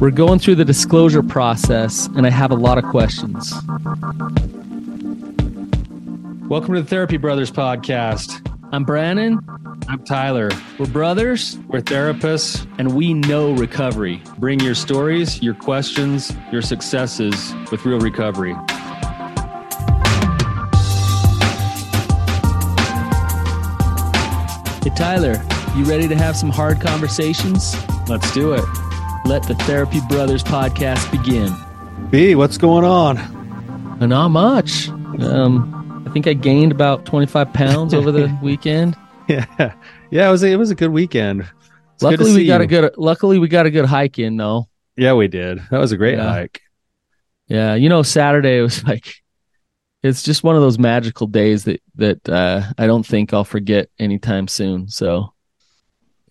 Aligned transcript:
We're 0.00 0.10
going 0.10 0.38
through 0.38 0.54
the 0.54 0.64
disclosure 0.64 1.22
process, 1.22 2.06
and 2.16 2.26
I 2.26 2.30
have 2.30 2.50
a 2.52 2.54
lot 2.54 2.78
of 2.78 2.84
questions. 2.84 3.52
Welcome 6.48 6.74
to 6.74 6.80
the 6.80 6.86
Therapy 6.88 7.18
Brothers 7.18 7.50
podcast. 7.50 8.40
I'm 8.72 8.84
Brannon. 8.84 9.40
I'm 9.88 10.02
Tyler. 10.04 10.48
We're 10.78 10.86
brothers, 10.86 11.58
We're 11.68 11.82
therapists. 11.82 12.66
and 12.78 12.94
we 12.94 13.12
know 13.12 13.52
recovery. 13.52 14.22
Bring 14.38 14.60
your 14.60 14.74
stories, 14.74 15.42
your 15.42 15.52
questions, 15.52 16.32
your 16.50 16.62
successes 16.62 17.54
with 17.70 17.84
real 17.84 18.00
recovery. 18.00 18.54
Hey, 24.82 24.90
Tyler, 24.96 25.42
you 25.76 25.84
ready 25.84 26.08
to 26.08 26.16
have 26.16 26.36
some 26.36 26.48
hard 26.48 26.80
conversations? 26.80 27.76
Let's 28.08 28.32
do 28.32 28.54
it. 28.54 28.64
Let 29.24 29.44
the 29.44 29.54
Therapy 29.60 30.00
Brothers 30.08 30.42
podcast 30.42 31.10
begin. 31.12 31.52
B, 32.10 32.34
what's 32.34 32.58
going 32.58 32.84
on? 32.84 33.18
Uh, 34.02 34.06
Not 34.06 34.28
much. 34.28 34.88
Um, 34.88 36.04
I 36.06 36.10
think 36.12 36.26
I 36.26 36.32
gained 36.32 36.72
about 36.72 37.04
25 37.04 37.52
pounds 37.52 37.94
over 37.94 38.10
the 38.10 38.36
weekend. 38.42 38.96
Yeah, 39.28 39.44
yeah, 40.10 40.28
it 40.28 40.30
was 40.32 40.42
a, 40.42 40.48
it 40.50 40.56
was 40.56 40.70
a 40.70 40.74
good 40.74 40.90
weekend. 40.90 41.42
It's 41.42 42.02
good 42.02 42.10
luckily, 42.12 42.32
we 42.32 42.36
see 42.40 42.46
got 42.48 42.60
a 42.60 42.66
good. 42.66 42.94
Luckily, 42.96 43.38
we 43.38 43.46
got 43.46 43.66
a 43.66 43.70
good 43.70 43.84
hike 43.84 44.18
in 44.18 44.36
though. 44.36 44.68
Yeah, 44.96 45.12
we 45.12 45.28
did. 45.28 45.60
That 45.70 45.78
was 45.78 45.92
a 45.92 45.96
great 45.96 46.16
Yeah. 46.18 46.28
hike. 46.28 46.60
Yeah, 47.46 47.74
you 47.74 47.88
know, 47.88 48.02
Saturday 48.02 48.60
was 48.60 48.82
like, 48.88 49.14
it's 50.02 50.22
just 50.24 50.42
one 50.42 50.56
of 50.56 50.62
those 50.62 50.78
magical 50.78 51.28
days 51.28 51.64
that 51.64 51.80
that 51.96 52.28
uh, 52.28 52.62
I 52.76 52.86
don't 52.88 53.06
think 53.06 53.32
I'll 53.32 53.44
forget 53.44 53.88
anytime 53.98 54.48
soon. 54.48 54.88
So 54.88 55.32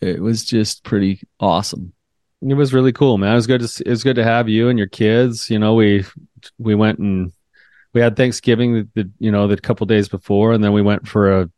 it 0.01 0.21
was 0.21 0.43
just 0.43 0.83
pretty 0.83 1.21
awesome. 1.39 1.93
It 2.41 2.53
was 2.53 2.73
really 2.73 2.93
cool, 2.93 3.17
man. 3.17 3.33
It 3.33 3.35
was 3.35 3.47
good 3.47 3.61
to 3.61 3.67
see, 3.67 3.83
it 3.85 3.89
was 3.89 4.03
good 4.03 4.15
to 4.15 4.23
have 4.23 4.47
you 4.47 4.69
and 4.69 4.77
your 4.79 4.87
kids. 4.87 5.49
You 5.49 5.59
know, 5.59 5.73
we 5.73 6.05
we 6.57 6.73
went 6.75 6.99
and 6.99 7.31
we 7.93 8.01
had 8.01 8.15
Thanksgiving 8.15 8.73
the, 8.73 8.87
the 8.95 9.11
you 9.19 9.31
know 9.31 9.47
the 9.47 9.57
couple 9.57 9.85
days 9.85 10.07
before, 10.07 10.53
and 10.53 10.63
then 10.63 10.71
we 10.73 10.81
went 10.81 11.07
for 11.07 11.41
a 11.41 11.49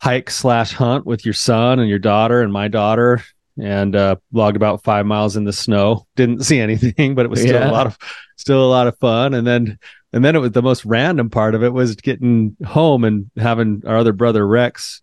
hike 0.00 0.30
slash 0.30 0.72
hunt 0.72 1.04
with 1.04 1.24
your 1.26 1.34
son 1.34 1.78
and 1.78 1.88
your 1.88 1.98
daughter 1.98 2.40
and 2.40 2.50
my 2.52 2.68
daughter, 2.68 3.22
and 3.60 3.94
uh, 3.94 4.16
logged 4.32 4.56
about 4.56 4.82
five 4.82 5.04
miles 5.04 5.36
in 5.36 5.44
the 5.44 5.52
snow. 5.52 6.06
Didn't 6.16 6.44
see 6.44 6.60
anything, 6.60 7.14
but 7.14 7.26
it 7.26 7.28
was 7.30 7.40
still 7.40 7.60
Yeah. 7.60 7.70
a 7.70 7.72
lot 7.72 7.86
of 7.86 7.98
still 8.36 8.64
a 8.64 8.70
lot 8.70 8.86
of 8.86 8.96
fun. 8.98 9.34
And 9.34 9.46
then 9.46 9.78
and 10.14 10.24
then 10.24 10.34
it 10.34 10.38
was 10.40 10.52
the 10.52 10.62
most 10.62 10.84
random 10.86 11.28
part 11.28 11.54
of 11.54 11.62
it 11.62 11.74
was 11.74 11.94
getting 11.96 12.56
home 12.66 13.04
and 13.04 13.30
having 13.36 13.82
our 13.86 13.98
other 13.98 14.14
brother 14.14 14.46
Rex 14.46 15.02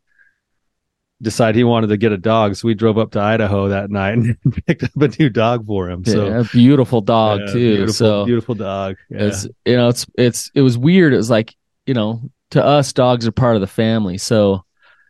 decide 1.22 1.56
he 1.56 1.64
wanted 1.64 1.88
to 1.88 1.98
get 1.98 2.12
a 2.12 2.18
dog. 2.18 2.56
So 2.56 2.68
we 2.68 2.74
drove 2.74 2.98
up 2.98 3.12
to 3.12 3.20
Idaho 3.20 3.70
that 3.70 3.90
night 3.90 4.18
and 4.18 4.38
picked 4.68 4.84
up 4.84 4.92
a 4.96 5.08
new 5.08 5.30
dog 5.30 5.66
for 5.66 5.90
him. 5.90 6.06
So 6.06 6.28
yeah, 6.28 6.40
a 6.40 6.44
beautiful 6.44 7.02
dog 7.02 7.42
yeah, 7.42 7.46
too. 7.48 7.76
beautiful, 7.76 7.94
so 7.94 8.26
beautiful 8.26 8.56
dog. 8.56 8.98
Yeah. 9.10 9.24
it's 9.24 9.48
you 9.66 9.78
know 9.78 9.90
it's 9.90 10.06
it's 10.18 10.52
it 10.54 10.62
was 10.62 10.78
weird. 10.78 11.14
It 11.14 11.18
was 11.18 11.30
like 11.30 11.56
you 11.86 11.94
know 11.94 12.22
to 12.52 12.64
us 12.64 12.94
dogs 12.94 13.28
are 13.28 13.32
part 13.32 13.56
of 13.56 13.62
the 13.62 13.68
family. 13.68 14.18
So 14.18 14.64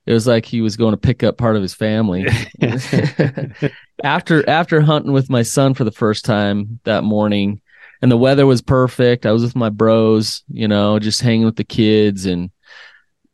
it 0.06 0.14
was 0.14 0.26
like 0.26 0.46
he 0.46 0.62
was 0.62 0.78
going 0.78 0.94
to 0.94 0.98
pick 0.98 1.24
up 1.24 1.38
part 1.38 1.58
of 1.58 1.62
his 1.62 1.74
family. 1.74 2.26
after 4.04 4.48
after 4.50 4.82
hunting 4.82 5.12
with 5.12 5.30
my 5.30 5.42
son 5.42 5.74
for 5.74 5.84
the 5.84 5.92
first 5.92 6.26
time 6.26 6.80
that 6.84 7.04
morning 7.04 7.62
and 8.02 8.12
the 8.12 8.18
weather 8.18 8.46
was 8.46 8.62
perfect 8.62 9.26
i 9.26 9.32
was 9.32 9.42
with 9.42 9.56
my 9.56 9.70
bros 9.70 10.44
you 10.50 10.68
know 10.68 11.00
just 11.00 11.22
hanging 11.22 11.46
with 11.46 11.56
the 11.56 11.64
kids 11.64 12.26
and 12.26 12.52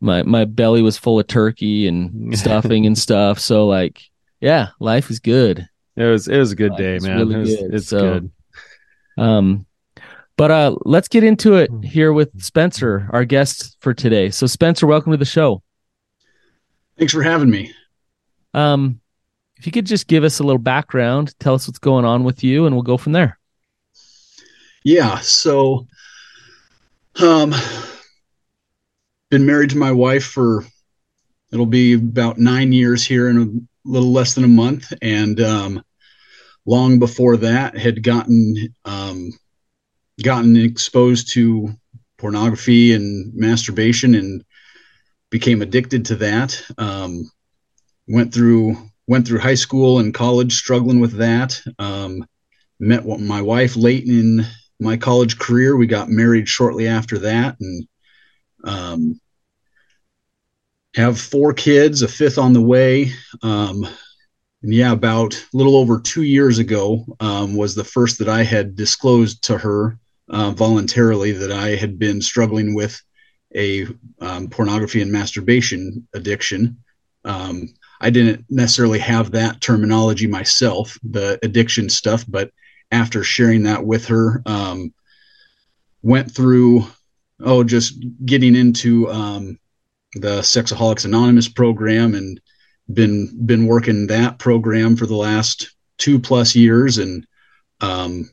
my 0.03 0.21
my 0.23 0.45
belly 0.45 0.81
was 0.81 0.97
full 0.97 1.19
of 1.19 1.25
turkey 1.27 1.87
and 1.87 2.37
stuffing 2.37 2.85
and 2.85 2.97
stuff 2.97 3.39
so 3.39 3.65
like 3.67 4.03
yeah 4.41 4.67
life 4.79 5.09
is 5.09 5.19
good 5.19 5.67
it 5.95 6.03
was 6.03 6.27
it 6.27 6.37
was 6.37 6.51
a 6.51 6.55
good 6.55 6.71
Life 6.71 6.79
day, 6.79 6.99
man. 6.99 7.17
really 7.17 7.35
it 7.35 7.37
was, 7.39 7.55
good. 7.55 7.73
It's 7.73 7.87
So- 7.87 7.99
good. 8.19 8.31
um 9.17 9.65
but 10.37 10.51
uh 10.51 10.75
let's 10.85 11.07
get 11.07 11.23
into 11.23 11.55
it 11.55 11.69
Hmm. 11.69 11.81
here 11.81 12.11
with 12.13 12.41
spencer 12.41 13.07
our 13.11 13.25
guest 13.25 13.77
for 13.79 13.93
today 13.93 14.29
so 14.29 14.45
spencer 14.47 14.85
welcome 14.87 15.11
to 15.11 15.17
the 15.17 15.25
show 15.25 15.61
Thanks 16.97 17.13
for 17.13 17.23
having 17.23 17.49
me. 17.49 17.71
um 18.53 18.99
if 19.57 19.65
you 19.65 19.71
could 19.71 19.85
just 19.85 20.07
give 20.07 20.23
us 20.25 20.39
a 20.39 20.43
little 20.43 20.59
background 20.61 21.33
tell 21.39 21.53
us 21.53 21.67
what's 21.67 21.79
going 21.79 22.05
on 22.05 22.23
with 22.23 22.43
you 22.43 22.65
and 22.65 22.75
we'll 22.75 22.83
go 22.83 22.97
from 22.97 23.13
there 23.13 23.39
Yeah, 24.83 25.19
so 25.19 25.87
um 27.21 27.53
been 29.33 29.47
married 29.47 29.71
to 29.71 29.77
my 29.79 29.91
wife 29.91 30.25
for 30.25 30.63
it'll 31.51 31.65
be 31.65 31.93
about 31.93 32.37
9 32.37 32.71
years 32.71 33.03
here 33.03 33.29
in 33.29 33.37
a 33.39 33.89
little 33.89 34.11
less 34.11 34.35
than 34.35 34.43
a 34.43 34.47
month 34.47 34.93
and 35.01 35.41
um 35.41 35.83
long 36.67 36.99
before 36.99 37.37
that 37.37 37.75
had 37.75 38.03
gotten 38.03 38.55
um 38.85 39.31
gotten 40.23 40.55
exposed 40.55 41.31
to 41.31 41.71
pornography 42.19 42.93
and 42.93 43.33
masturbation 43.33 44.13
and 44.13 44.43
became 45.31 45.63
addicted 45.63 46.05
to 46.05 46.15
that. 46.17 46.63
Um 46.77 47.31
went 48.07 48.31
through 48.31 48.77
went 49.07 49.27
through 49.27 49.39
high 49.39 49.55
school 49.55 49.97
and 49.97 50.13
college 50.13 50.53
struggling 50.53 50.99
with 50.99 51.13
that. 51.13 51.59
Um 51.79 52.23
met 52.79 53.03
my 53.03 53.41
wife 53.41 53.75
late 53.75 54.07
in 54.07 54.45
my 54.79 54.95
college 54.95 55.39
career. 55.39 55.75
We 55.75 55.87
got 55.87 56.07
married 56.07 56.47
shortly 56.47 56.87
after 56.87 57.17
that, 57.17 57.55
and 57.59 57.87
um, 58.63 59.19
have 60.95 61.19
four 61.19 61.53
kids, 61.53 62.01
a 62.01 62.07
fifth 62.07 62.37
on 62.37 62.53
the 62.53 62.61
way. 62.61 63.11
Um, 63.41 63.87
and 64.61 64.73
yeah, 64.73 64.91
about 64.91 65.33
a 65.33 65.57
little 65.57 65.75
over 65.75 65.99
two 65.99 66.23
years 66.23 66.59
ago 66.59 67.05
um, 67.19 67.55
was 67.55 67.75
the 67.75 67.83
first 67.83 68.19
that 68.19 68.29
I 68.29 68.43
had 68.43 68.75
disclosed 68.75 69.43
to 69.45 69.57
her 69.57 69.97
uh, 70.29 70.51
voluntarily 70.51 71.31
that 71.33 71.51
I 71.51 71.75
had 71.75 71.99
been 71.99 72.21
struggling 72.21 72.73
with 72.73 73.01
a 73.55 73.87
um, 74.19 74.49
pornography 74.49 75.01
and 75.01 75.11
masturbation 75.11 76.07
addiction. 76.13 76.77
Um, 77.25 77.73
I 77.99 78.09
didn't 78.09 78.45
necessarily 78.49 78.99
have 78.99 79.31
that 79.31 79.61
terminology 79.61 80.27
myself, 80.27 80.97
the 81.03 81.39
addiction 81.43 81.89
stuff, 81.89 82.25
but 82.27 82.51
after 82.91 83.23
sharing 83.23 83.63
that 83.63 83.85
with 83.85 84.05
her 84.07 84.41
um, 84.45 84.93
went 86.01 86.31
through 86.31 86.85
oh 87.39 87.63
just 87.63 88.03
getting 88.25 88.55
into 88.55 89.09
um, 89.09 89.57
the 90.15 90.39
sexaholics 90.39 91.05
anonymous 91.05 91.47
program 91.47 92.15
and 92.15 92.39
been 92.93 93.45
been 93.45 93.65
working 93.65 94.07
that 94.07 94.39
program 94.39 94.95
for 94.95 95.05
the 95.05 95.15
last 95.15 95.75
two 95.97 96.19
plus 96.19 96.55
years 96.55 96.97
and 96.97 97.25
um, 97.81 98.29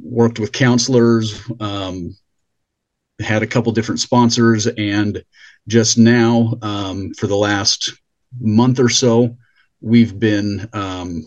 worked 0.00 0.38
with 0.38 0.52
counselors 0.52 1.40
um, 1.60 2.16
had 3.20 3.42
a 3.42 3.46
couple 3.46 3.72
different 3.72 4.00
sponsors 4.00 4.66
and 4.66 5.22
just 5.68 5.98
now 5.98 6.56
um, 6.62 7.12
for 7.14 7.26
the 7.26 7.36
last 7.36 7.92
month 8.40 8.78
or 8.78 8.88
so 8.88 9.36
we've 9.80 10.18
been 10.18 10.68
um, 10.72 11.26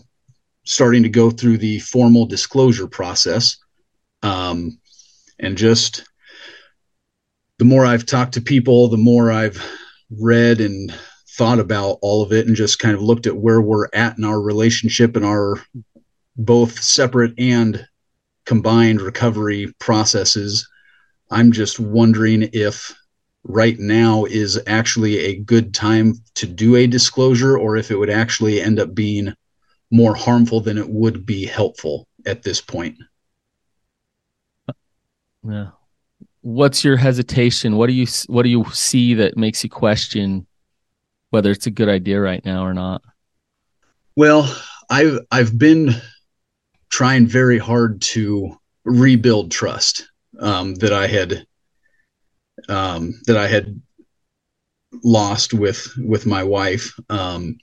starting 0.64 1.02
to 1.02 1.08
go 1.08 1.30
through 1.30 1.58
the 1.58 1.78
formal 1.80 2.26
disclosure 2.26 2.86
process. 2.86 3.58
Um, 4.22 4.78
and 5.38 5.56
just 5.56 6.04
the 7.58 7.64
more 7.64 7.86
I've 7.86 8.06
talked 8.06 8.34
to 8.34 8.40
people, 8.40 8.88
the 8.88 8.96
more 8.96 9.30
I've 9.30 9.62
read 10.10 10.60
and 10.60 10.92
thought 11.36 11.58
about 11.58 11.98
all 12.02 12.22
of 12.22 12.32
it 12.32 12.46
and 12.46 12.56
just 12.56 12.78
kind 12.78 12.94
of 12.94 13.02
looked 13.02 13.26
at 13.26 13.36
where 13.36 13.60
we're 13.60 13.88
at 13.92 14.18
in 14.18 14.24
our 14.24 14.40
relationship 14.40 15.16
and 15.16 15.24
our 15.24 15.56
both 16.36 16.80
separate 16.80 17.32
and 17.38 17.86
combined 18.44 19.00
recovery 19.00 19.72
processes. 19.78 20.68
I'm 21.30 21.52
just 21.52 21.80
wondering 21.80 22.50
if 22.52 22.94
right 23.44 23.78
now 23.78 24.24
is 24.24 24.60
actually 24.66 25.18
a 25.18 25.36
good 25.36 25.74
time 25.74 26.14
to 26.34 26.46
do 26.46 26.76
a 26.76 26.86
disclosure 26.86 27.58
or 27.58 27.76
if 27.76 27.90
it 27.90 27.96
would 27.96 28.10
actually 28.10 28.60
end 28.60 28.78
up 28.78 28.94
being 28.94 29.34
more 29.90 30.14
harmful 30.14 30.60
than 30.60 30.78
it 30.78 30.88
would 30.88 31.26
be 31.26 31.44
helpful 31.44 32.08
at 32.26 32.42
this 32.42 32.60
point. 32.60 32.96
Yeah. 35.46 35.70
What's 36.44 36.84
your 36.84 36.98
hesitation? 36.98 37.78
What 37.78 37.86
do 37.86 37.94
you 37.94 38.06
what 38.26 38.42
do 38.42 38.50
you 38.50 38.66
see 38.70 39.14
that 39.14 39.38
makes 39.38 39.64
you 39.64 39.70
question 39.70 40.46
whether 41.30 41.50
it's 41.50 41.66
a 41.66 41.70
good 41.70 41.88
idea 41.88 42.20
right 42.20 42.44
now 42.44 42.66
or 42.66 42.74
not? 42.74 43.00
Well, 44.14 44.54
I've 44.90 45.20
I've 45.30 45.56
been 45.56 45.94
trying 46.90 47.26
very 47.26 47.56
hard 47.56 48.02
to 48.02 48.60
rebuild 48.84 49.52
trust 49.52 50.06
um, 50.38 50.74
that 50.74 50.92
I 50.92 51.06
had 51.06 51.46
um, 52.68 53.14
that 53.26 53.38
I 53.38 53.46
had 53.46 53.80
lost 55.02 55.54
with 55.54 55.94
with 55.96 56.26
my 56.26 56.44
wife, 56.44 56.92
um, 57.08 57.56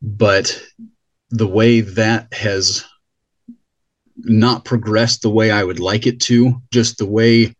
but 0.00 0.58
the 1.28 1.46
way 1.46 1.82
that 1.82 2.32
has 2.32 2.82
not 4.16 4.64
progressed 4.64 5.20
the 5.20 5.28
way 5.28 5.50
I 5.50 5.62
would 5.62 5.80
like 5.80 6.06
it 6.06 6.18
to, 6.22 6.62
just 6.70 6.96
the 6.96 7.04
way 7.04 7.54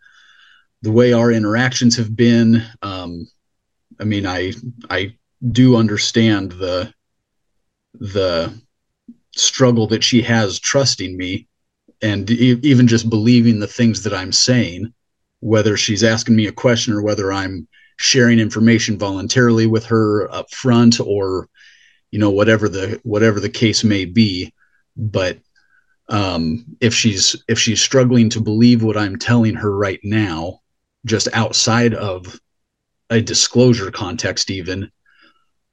the 0.82 0.92
way 0.92 1.12
our 1.12 1.30
interactions 1.30 1.96
have 1.96 2.14
been. 2.14 2.62
Um, 2.82 3.28
I 4.00 4.04
mean, 4.04 4.26
I 4.26 4.52
I 4.88 5.16
do 5.50 5.76
understand 5.76 6.52
the 6.52 6.92
the 7.94 8.52
struggle 9.36 9.86
that 9.88 10.04
she 10.04 10.22
has 10.22 10.58
trusting 10.58 11.16
me 11.16 11.46
and 12.02 12.30
e- 12.30 12.58
even 12.62 12.86
just 12.86 13.10
believing 13.10 13.58
the 13.58 13.66
things 13.66 14.02
that 14.02 14.14
I'm 14.14 14.32
saying, 14.32 14.92
whether 15.40 15.76
she's 15.76 16.02
asking 16.04 16.36
me 16.36 16.46
a 16.46 16.52
question 16.52 16.92
or 16.94 17.02
whether 17.02 17.32
I'm 17.32 17.68
sharing 17.96 18.38
information 18.38 18.98
voluntarily 18.98 19.66
with 19.66 19.84
her 19.86 20.32
up 20.32 20.50
front 20.50 21.00
or 21.00 21.48
you 22.10 22.18
know 22.18 22.30
whatever 22.30 22.68
the 22.68 22.98
whatever 23.02 23.40
the 23.40 23.50
case 23.50 23.84
may 23.84 24.04
be 24.04 24.52
but 24.96 25.38
um, 26.10 26.64
if 26.80 26.92
she's 26.92 27.36
if 27.48 27.58
she's 27.58 27.80
struggling 27.80 28.28
to 28.30 28.40
believe 28.40 28.82
what 28.82 28.96
I'm 28.96 29.16
telling 29.16 29.54
her 29.54 29.74
right 29.74 30.00
now, 30.02 30.60
just 31.04 31.28
outside 31.32 31.94
of 31.94 32.40
a 33.10 33.20
disclosure 33.20 33.90
context, 33.90 34.50
even 34.50 34.90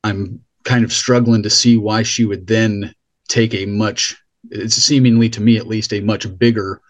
I'm 0.04 0.44
kind 0.64 0.84
of 0.84 0.94
struggling 0.94 1.44
to 1.44 1.50
see 1.50 1.78
why 1.78 2.04
she 2.04 2.26
would 2.26 2.48
then 2.48 2.94
take 3.28 3.54
a 3.54 3.66
much 3.66 4.16
it's 4.50 4.76
seemingly 4.76 5.30
to 5.30 5.42
me 5.42 5.58
at 5.58 5.68
least 5.68 5.94
a 5.94 6.02
much 6.02 6.38
bigger 6.38 6.82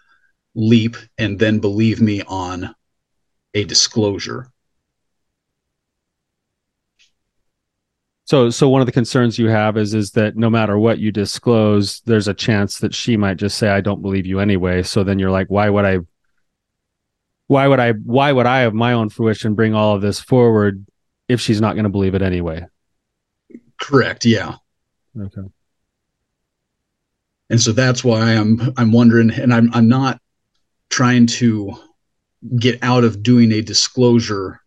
leap 0.54 0.96
and 1.16 1.38
then 1.38 1.58
believe 1.58 2.00
me 2.00 2.22
on 2.22 2.74
a 3.54 3.64
disclosure 3.64 4.50
So, 8.28 8.50
so 8.50 8.68
one 8.68 8.82
of 8.82 8.86
the 8.86 8.92
concerns 8.92 9.38
you 9.38 9.48
have 9.48 9.78
is 9.78 9.94
is 9.94 10.10
that 10.10 10.36
no 10.36 10.50
matter 10.50 10.78
what 10.78 10.98
you 10.98 11.10
disclose, 11.10 12.02
there's 12.02 12.28
a 12.28 12.34
chance 12.34 12.78
that 12.80 12.94
she 12.94 13.16
might 13.16 13.38
just 13.38 13.56
say, 13.56 13.70
"I 13.70 13.80
don't 13.80 14.02
believe 14.02 14.26
you 14.26 14.38
anyway." 14.38 14.82
So 14.82 15.02
then 15.02 15.18
you're 15.18 15.30
like, 15.30 15.46
"Why 15.48 15.70
would 15.70 15.86
I? 15.86 16.00
Why 17.48 17.66
would 17.66 17.80
I? 17.80 17.92
Why 17.92 18.32
would 18.32 18.46
I, 18.46 18.60
of 18.60 18.74
my 18.74 18.92
own 18.92 19.08
fruition, 19.08 19.54
bring 19.54 19.74
all 19.74 19.96
of 19.96 20.02
this 20.02 20.20
forward 20.20 20.86
if 21.28 21.40
she's 21.40 21.60
not 21.60 21.74
going 21.74 21.84
to 21.84 21.90
believe 21.90 22.14
it 22.14 22.22
anyway?" 22.22 22.66
Correct. 23.80 24.24
Yeah. 24.24 24.56
Okay. 25.20 25.42
And 27.50 27.60
so 27.60 27.72
that's 27.72 28.04
why 28.04 28.34
I'm 28.34 28.72
I'm 28.76 28.92
wondering, 28.92 29.30
and 29.30 29.52
I'm 29.52 29.70
I'm 29.74 29.88
not 29.88 30.20
trying 30.90 31.26
to 31.26 31.74
get 32.56 32.82
out 32.82 33.04
of 33.04 33.22
doing 33.22 33.50
a 33.52 33.60
disclosure 33.60 34.60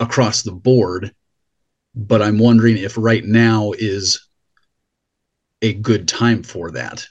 across 0.00 0.42
the 0.42 0.52
board 0.52 1.14
but 1.96 2.20
I'm 2.20 2.38
wondering 2.38 2.76
if 2.76 2.96
right 2.98 3.24
now 3.24 3.72
is 3.72 4.28
a 5.62 5.72
good 5.72 6.06
time 6.06 6.42
for 6.42 6.70
that. 6.72 7.06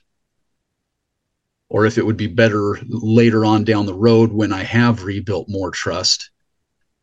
Or 1.69 1.85
if 1.85 1.97
it 1.97 2.05
would 2.05 2.17
be 2.17 2.27
better 2.27 2.79
later 2.87 3.43
on 3.43 3.63
down 3.63 3.85
the 3.85 3.93
road 3.93 4.31
when 4.31 4.53
I 4.53 4.63
have 4.63 5.03
rebuilt 5.03 5.47
more 5.49 5.71
trust 5.71 6.29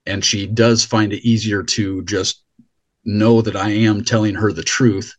and 0.07 0.25
she 0.25 0.47
does 0.47 0.85
find 0.85 1.13
it 1.13 1.27
easier 1.27 1.63
to 1.63 2.03
just 2.05 2.45
know 3.05 3.43
that 3.43 3.57
I 3.57 3.71
am 3.71 4.05
telling 4.05 4.35
her 4.35 4.53
the 4.53 4.63
truth 4.63 5.15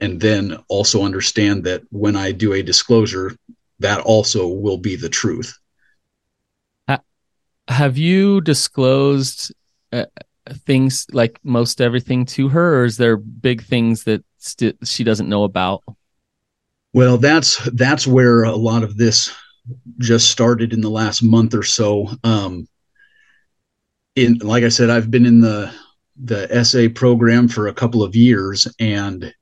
and 0.00 0.20
then 0.20 0.56
also 0.68 1.02
understand 1.02 1.64
that 1.64 1.82
when 1.90 2.16
I 2.16 2.32
do 2.32 2.52
a 2.52 2.62
disclosure, 2.62 3.36
that 3.80 4.00
also 4.00 4.48
will 4.48 4.78
be 4.78 4.96
the 4.96 5.08
truth. 5.08 5.58
Have 7.68 7.98
you 7.98 8.40
disclosed 8.40 9.52
uh, 9.92 10.06
things 10.66 11.06
like 11.12 11.38
most 11.44 11.82
everything 11.82 12.24
to 12.24 12.48
her, 12.48 12.80
or 12.80 12.84
is 12.86 12.96
there 12.96 13.18
big 13.18 13.62
things 13.62 14.04
that 14.04 14.24
st- 14.38 14.78
she 14.84 15.04
doesn't 15.04 15.28
know 15.28 15.44
about? 15.44 15.84
Well, 16.98 17.16
that's 17.16 17.64
that's 17.74 18.08
where 18.08 18.42
a 18.42 18.56
lot 18.56 18.82
of 18.82 18.96
this 18.96 19.32
just 20.00 20.32
started 20.32 20.72
in 20.72 20.80
the 20.80 20.90
last 20.90 21.22
month 21.22 21.54
or 21.54 21.62
so. 21.62 22.08
Um, 22.24 22.66
in 24.16 24.38
like 24.38 24.64
I 24.64 24.68
said, 24.68 24.90
I've 24.90 25.08
been 25.08 25.24
in 25.24 25.40
the 25.40 25.72
the 26.16 26.64
SA 26.64 26.88
program 26.92 27.46
for 27.46 27.68
a 27.68 27.72
couple 27.72 28.02
of 28.02 28.16
years, 28.16 28.66
and 28.80 29.32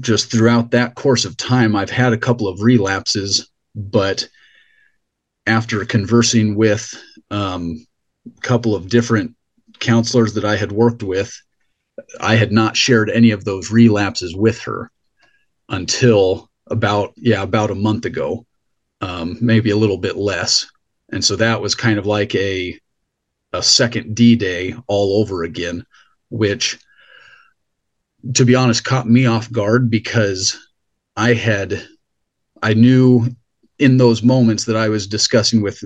just 0.00 0.28
throughout 0.28 0.72
that 0.72 0.96
course 0.96 1.24
of 1.24 1.36
time, 1.36 1.76
I've 1.76 1.90
had 1.90 2.12
a 2.12 2.18
couple 2.18 2.48
of 2.48 2.60
relapses. 2.60 3.48
But 3.76 4.28
after 5.46 5.84
conversing 5.84 6.56
with 6.56 6.92
um, 7.30 7.86
a 8.36 8.40
couple 8.40 8.74
of 8.74 8.88
different 8.88 9.36
counselors 9.78 10.34
that 10.34 10.44
I 10.44 10.56
had 10.56 10.72
worked 10.72 11.04
with, 11.04 11.32
I 12.18 12.34
had 12.34 12.50
not 12.50 12.76
shared 12.76 13.10
any 13.10 13.30
of 13.30 13.44
those 13.44 13.70
relapses 13.70 14.34
with 14.34 14.58
her 14.62 14.90
until 15.68 16.50
about 16.68 17.12
yeah 17.16 17.42
about 17.42 17.70
a 17.70 17.74
month 17.74 18.04
ago, 18.04 18.46
um, 19.00 19.38
maybe 19.40 19.70
a 19.70 19.76
little 19.76 19.98
bit 19.98 20.16
less, 20.16 20.66
and 21.12 21.24
so 21.24 21.36
that 21.36 21.60
was 21.60 21.74
kind 21.74 21.98
of 21.98 22.06
like 22.06 22.34
a 22.34 22.78
a 23.52 23.62
second 23.62 24.14
D 24.14 24.36
day 24.36 24.74
all 24.86 25.20
over 25.20 25.44
again, 25.44 25.84
which 26.30 26.78
to 28.34 28.44
be 28.44 28.54
honest 28.54 28.84
caught 28.84 29.08
me 29.08 29.26
off 29.26 29.50
guard 29.52 29.90
because 29.90 30.58
I 31.16 31.34
had 31.34 31.86
I 32.62 32.74
knew 32.74 33.28
in 33.78 33.96
those 33.98 34.22
moments 34.22 34.64
that 34.64 34.76
I 34.76 34.88
was 34.88 35.06
discussing 35.06 35.62
with 35.62 35.82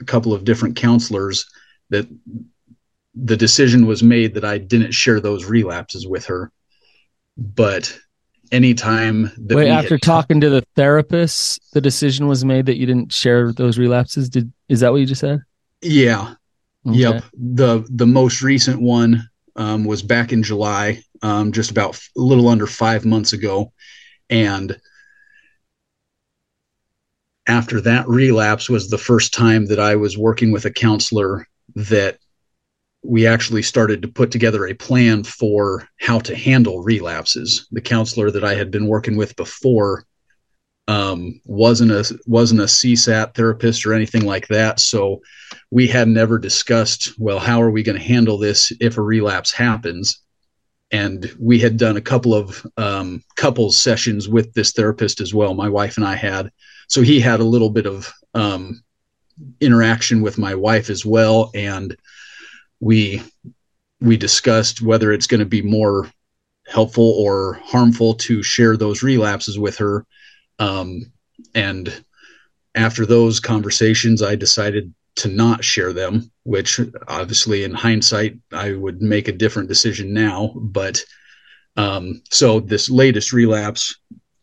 a 0.00 0.04
couple 0.04 0.32
of 0.32 0.44
different 0.44 0.76
counselors 0.76 1.46
that 1.88 2.06
the 3.14 3.36
decision 3.36 3.86
was 3.86 4.02
made 4.02 4.34
that 4.34 4.44
I 4.44 4.58
didn't 4.58 4.92
share 4.92 5.20
those 5.20 5.46
relapses 5.46 6.06
with 6.06 6.26
her. 6.26 6.52
But 7.36 7.98
anytime 8.52 9.30
that 9.36 9.56
Wait, 9.56 9.68
after 9.68 9.94
had, 9.94 10.02
talking 10.02 10.40
to 10.40 10.50
the 10.50 10.62
therapist, 10.76 11.60
the 11.72 11.80
decision 11.80 12.26
was 12.26 12.44
made 12.44 12.66
that 12.66 12.76
you 12.76 12.86
didn't 12.86 13.12
share 13.12 13.52
those 13.52 13.78
relapses. 13.78 14.28
Did 14.28 14.52
is 14.68 14.80
that 14.80 14.92
what 14.92 14.98
you 14.98 15.06
just 15.06 15.20
said? 15.20 15.42
Yeah. 15.82 16.34
Okay. 16.86 16.98
Yep. 16.98 17.24
The 17.34 17.86
the 17.90 18.06
most 18.06 18.42
recent 18.42 18.80
one 18.80 19.28
um, 19.56 19.84
was 19.84 20.02
back 20.02 20.32
in 20.32 20.42
July, 20.42 21.02
um, 21.22 21.52
just 21.52 21.70
about 21.70 21.98
a 22.16 22.20
little 22.20 22.48
under 22.48 22.66
five 22.66 23.04
months 23.04 23.32
ago, 23.32 23.72
and 24.28 24.78
after 27.46 27.80
that 27.80 28.08
relapse 28.08 28.68
was 28.68 28.88
the 28.88 28.98
first 28.98 29.34
time 29.34 29.66
that 29.66 29.80
I 29.80 29.96
was 29.96 30.16
working 30.16 30.52
with 30.52 30.64
a 30.66 30.70
counselor 30.70 31.46
that 31.74 32.18
we 33.02 33.26
actually 33.26 33.62
started 33.62 34.02
to 34.02 34.08
put 34.08 34.30
together 34.30 34.66
a 34.66 34.74
plan 34.74 35.24
for 35.24 35.88
how 35.98 36.18
to 36.20 36.36
handle 36.36 36.82
relapses. 36.82 37.66
The 37.72 37.80
counselor 37.80 38.30
that 38.30 38.44
I 38.44 38.54
had 38.54 38.70
been 38.70 38.86
working 38.86 39.16
with 39.16 39.36
before 39.36 40.04
um, 40.86 41.40
wasn't 41.44 41.92
a 41.92 42.18
wasn't 42.26 42.60
a 42.60 42.64
CSAT 42.64 43.34
therapist 43.34 43.86
or 43.86 43.94
anything 43.94 44.26
like 44.26 44.48
that, 44.48 44.80
so 44.80 45.22
we 45.70 45.86
had 45.86 46.08
never 46.08 46.38
discussed 46.38 47.18
well 47.18 47.38
how 47.38 47.62
are 47.62 47.70
we 47.70 47.84
going 47.84 47.98
to 47.98 48.04
handle 48.04 48.36
this 48.38 48.72
if 48.80 48.98
a 48.98 49.02
relapse 49.02 49.52
happens. 49.52 50.22
And 50.90 51.32
we 51.38 51.60
had 51.60 51.76
done 51.76 51.96
a 51.96 52.00
couple 52.00 52.34
of 52.34 52.66
um, 52.76 53.22
couples 53.36 53.78
sessions 53.78 54.28
with 54.28 54.52
this 54.54 54.72
therapist 54.72 55.20
as 55.20 55.32
well. 55.32 55.54
My 55.54 55.68
wife 55.68 55.96
and 55.96 56.04
I 56.04 56.16
had, 56.16 56.50
so 56.88 57.02
he 57.02 57.20
had 57.20 57.38
a 57.38 57.44
little 57.44 57.70
bit 57.70 57.86
of 57.86 58.12
um, 58.34 58.82
interaction 59.60 60.22
with 60.22 60.38
my 60.38 60.56
wife 60.56 60.90
as 60.90 61.06
well, 61.06 61.52
and 61.54 61.96
we 62.80 63.22
we 64.00 64.16
discussed 64.16 64.80
whether 64.80 65.12
it's 65.12 65.26
going 65.26 65.40
to 65.40 65.46
be 65.46 65.62
more 65.62 66.10
helpful 66.66 67.14
or 67.18 67.54
harmful 67.64 68.14
to 68.14 68.42
share 68.42 68.76
those 68.76 69.02
relapses 69.02 69.58
with 69.58 69.76
her. 69.76 70.06
Um, 70.58 71.12
and 71.54 72.04
after 72.74 73.04
those 73.04 73.40
conversations, 73.40 74.22
I 74.22 74.36
decided 74.36 74.94
to 75.16 75.28
not 75.28 75.64
share 75.64 75.92
them, 75.92 76.30
which 76.44 76.80
obviously 77.08 77.64
in 77.64 77.74
hindsight, 77.74 78.38
I 78.52 78.72
would 78.72 79.02
make 79.02 79.28
a 79.28 79.32
different 79.32 79.68
decision 79.68 80.14
now. 80.14 80.54
But 80.56 81.02
um, 81.76 82.22
so 82.30 82.60
this 82.60 82.88
latest 82.88 83.32
relapse 83.32 83.96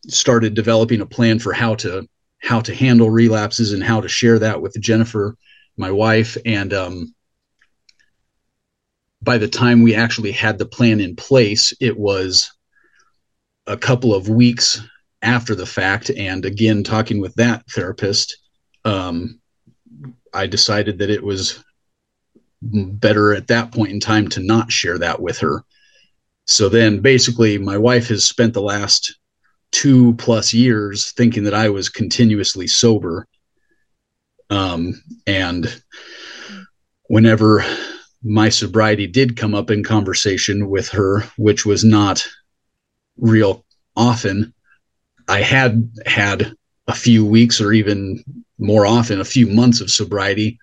started 0.06 0.54
developing 0.54 1.00
a 1.00 1.06
plan 1.06 1.38
for 1.38 1.52
how 1.52 1.74
to 1.76 2.08
how 2.40 2.60
to 2.60 2.74
handle 2.74 3.10
relapses 3.10 3.72
and 3.72 3.82
how 3.82 4.00
to 4.00 4.08
share 4.08 4.38
that 4.38 4.62
with 4.62 4.80
Jennifer, 4.80 5.36
my 5.76 5.90
wife, 5.90 6.36
and 6.46 6.72
um, 6.72 7.14
by 9.22 9.38
the 9.38 9.48
time 9.48 9.82
we 9.82 9.94
actually 9.94 10.32
had 10.32 10.58
the 10.58 10.66
plan 10.66 11.00
in 11.00 11.16
place, 11.16 11.72
it 11.80 11.98
was 11.98 12.52
a 13.66 13.76
couple 13.76 14.14
of 14.14 14.28
weeks 14.28 14.80
after 15.22 15.54
the 15.54 15.66
fact. 15.66 16.10
And 16.10 16.44
again, 16.44 16.82
talking 16.84 17.20
with 17.20 17.34
that 17.34 17.64
therapist, 17.70 18.38
um, 18.84 19.40
I 20.32 20.46
decided 20.46 20.98
that 20.98 21.10
it 21.10 21.22
was 21.22 21.62
better 22.62 23.34
at 23.34 23.48
that 23.48 23.72
point 23.72 23.92
in 23.92 24.00
time 24.00 24.28
to 24.28 24.40
not 24.40 24.72
share 24.72 24.98
that 24.98 25.20
with 25.20 25.38
her. 25.38 25.64
So 26.46 26.68
then 26.68 27.00
basically, 27.00 27.58
my 27.58 27.76
wife 27.76 28.08
has 28.08 28.24
spent 28.24 28.54
the 28.54 28.62
last 28.62 29.16
two 29.70 30.14
plus 30.14 30.54
years 30.54 31.12
thinking 31.12 31.44
that 31.44 31.54
I 31.54 31.68
was 31.68 31.88
continuously 31.88 32.66
sober. 32.66 33.26
Um, 34.48 35.02
and 35.26 35.82
whenever 37.08 37.64
my 38.22 38.48
sobriety 38.48 39.06
did 39.06 39.36
come 39.36 39.54
up 39.54 39.70
in 39.70 39.82
conversation 39.84 40.68
with 40.68 40.88
her, 40.88 41.22
which 41.36 41.64
was 41.64 41.84
not 41.84 42.26
real 43.16 43.64
often. 43.96 44.52
I 45.28 45.42
had 45.42 45.90
had 46.06 46.52
a 46.86 46.94
few 46.94 47.24
weeks 47.24 47.60
or 47.60 47.72
even 47.72 48.24
more 48.58 48.86
often 48.86 49.20
a 49.20 49.24
few 49.24 49.46
months 49.46 49.80
of 49.80 49.90
sobriety. 49.90 50.58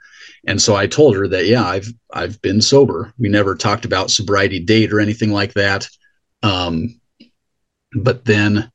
And 0.48 0.62
so 0.62 0.76
I 0.76 0.88
told 0.88 1.16
her 1.16 1.28
that, 1.28 1.46
yeah, 1.46 1.66
I've, 1.66 1.88
I've 2.12 2.42
been 2.42 2.62
sober. 2.62 3.14
We 3.18 3.30
never 3.30 3.56
talked 3.56 3.86
about 3.86 4.12
sobriety 4.12 4.60
date 4.60 4.92
or 4.92 5.00
anything 5.00 5.32
like 5.32 5.54
that. 5.54 5.88
Um, 6.44 7.00
But 7.96 8.26
then, 8.26 8.70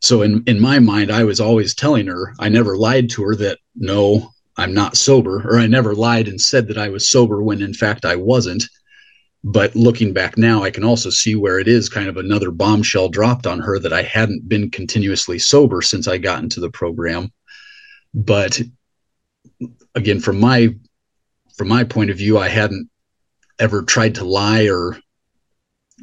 so 0.00 0.22
in, 0.22 0.42
in 0.46 0.60
my 0.60 0.80
mind, 0.80 1.12
I 1.12 1.22
was 1.24 1.40
always 1.40 1.74
telling 1.74 2.08
her, 2.08 2.34
I 2.40 2.48
never 2.48 2.76
lied 2.76 3.10
to 3.10 3.22
her 3.22 3.36
that 3.36 3.58
no, 3.76 4.32
I'm 4.56 4.72
not 4.72 4.96
sober, 4.96 5.42
or 5.46 5.58
I 5.58 5.66
never 5.66 5.94
lied 5.94 6.28
and 6.28 6.40
said 6.40 6.68
that 6.68 6.78
I 6.78 6.88
was 6.88 7.06
sober 7.06 7.42
when 7.42 7.62
in 7.62 7.74
fact 7.74 8.04
I 8.04 8.16
wasn't. 8.16 8.64
But 9.44 9.76
looking 9.76 10.12
back 10.12 10.36
now, 10.36 10.64
I 10.64 10.70
can 10.70 10.82
also 10.82 11.10
see 11.10 11.36
where 11.36 11.60
it 11.60 11.68
is 11.68 11.88
kind 11.88 12.08
of 12.08 12.16
another 12.16 12.50
bombshell 12.50 13.10
dropped 13.10 13.46
on 13.46 13.60
her 13.60 13.78
that 13.78 13.92
I 13.92 14.02
hadn't 14.02 14.48
been 14.48 14.70
continuously 14.70 15.38
sober 15.38 15.82
since 15.82 16.08
I 16.08 16.18
got 16.18 16.42
into 16.42 16.58
the 16.58 16.70
program. 16.70 17.32
But 18.12 18.60
again, 19.94 20.20
from 20.20 20.40
my 20.40 20.74
from 21.56 21.68
my 21.68 21.84
point 21.84 22.10
of 22.10 22.18
view, 22.18 22.38
I 22.38 22.48
hadn't 22.48 22.90
ever 23.58 23.82
tried 23.82 24.16
to 24.16 24.24
lie 24.24 24.68
or 24.68 24.98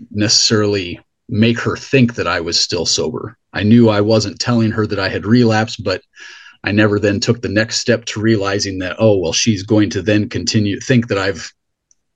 necessarily 0.10 1.00
make 1.30 1.60
her 1.60 1.76
think 1.76 2.16
that 2.16 2.28
I 2.28 2.40
was 2.40 2.60
still 2.60 2.86
sober. 2.86 3.38
I 3.52 3.64
knew 3.64 3.90
I 3.90 4.02
wasn't 4.02 4.40
telling 4.40 4.72
her 4.72 4.88
that 4.88 5.00
I 5.00 5.10
had 5.10 5.26
relapsed, 5.26 5.84
but 5.84 6.02
I 6.64 6.72
never 6.72 7.00
then 7.00 7.20
took 7.20 7.42
the 7.42 7.50
next 7.50 7.80
step 7.80 8.06
to 8.06 8.22
realizing 8.22 8.80
that, 8.80 8.96
oh, 9.00 9.18
well, 9.18 9.34
she's 9.34 9.64
going 9.64 9.90
to 9.92 10.02
then 10.02 10.30
continue 10.30 10.80
think 10.80 11.08
that 11.10 11.18
I've 11.18 11.52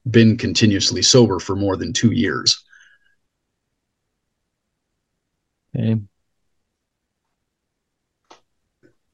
been 0.09 0.37
continuously 0.37 1.01
sober 1.01 1.39
for 1.39 1.55
more 1.55 1.75
than 1.75 1.91
two 1.91 2.11
years. 2.11 2.63
Okay. 5.75 5.99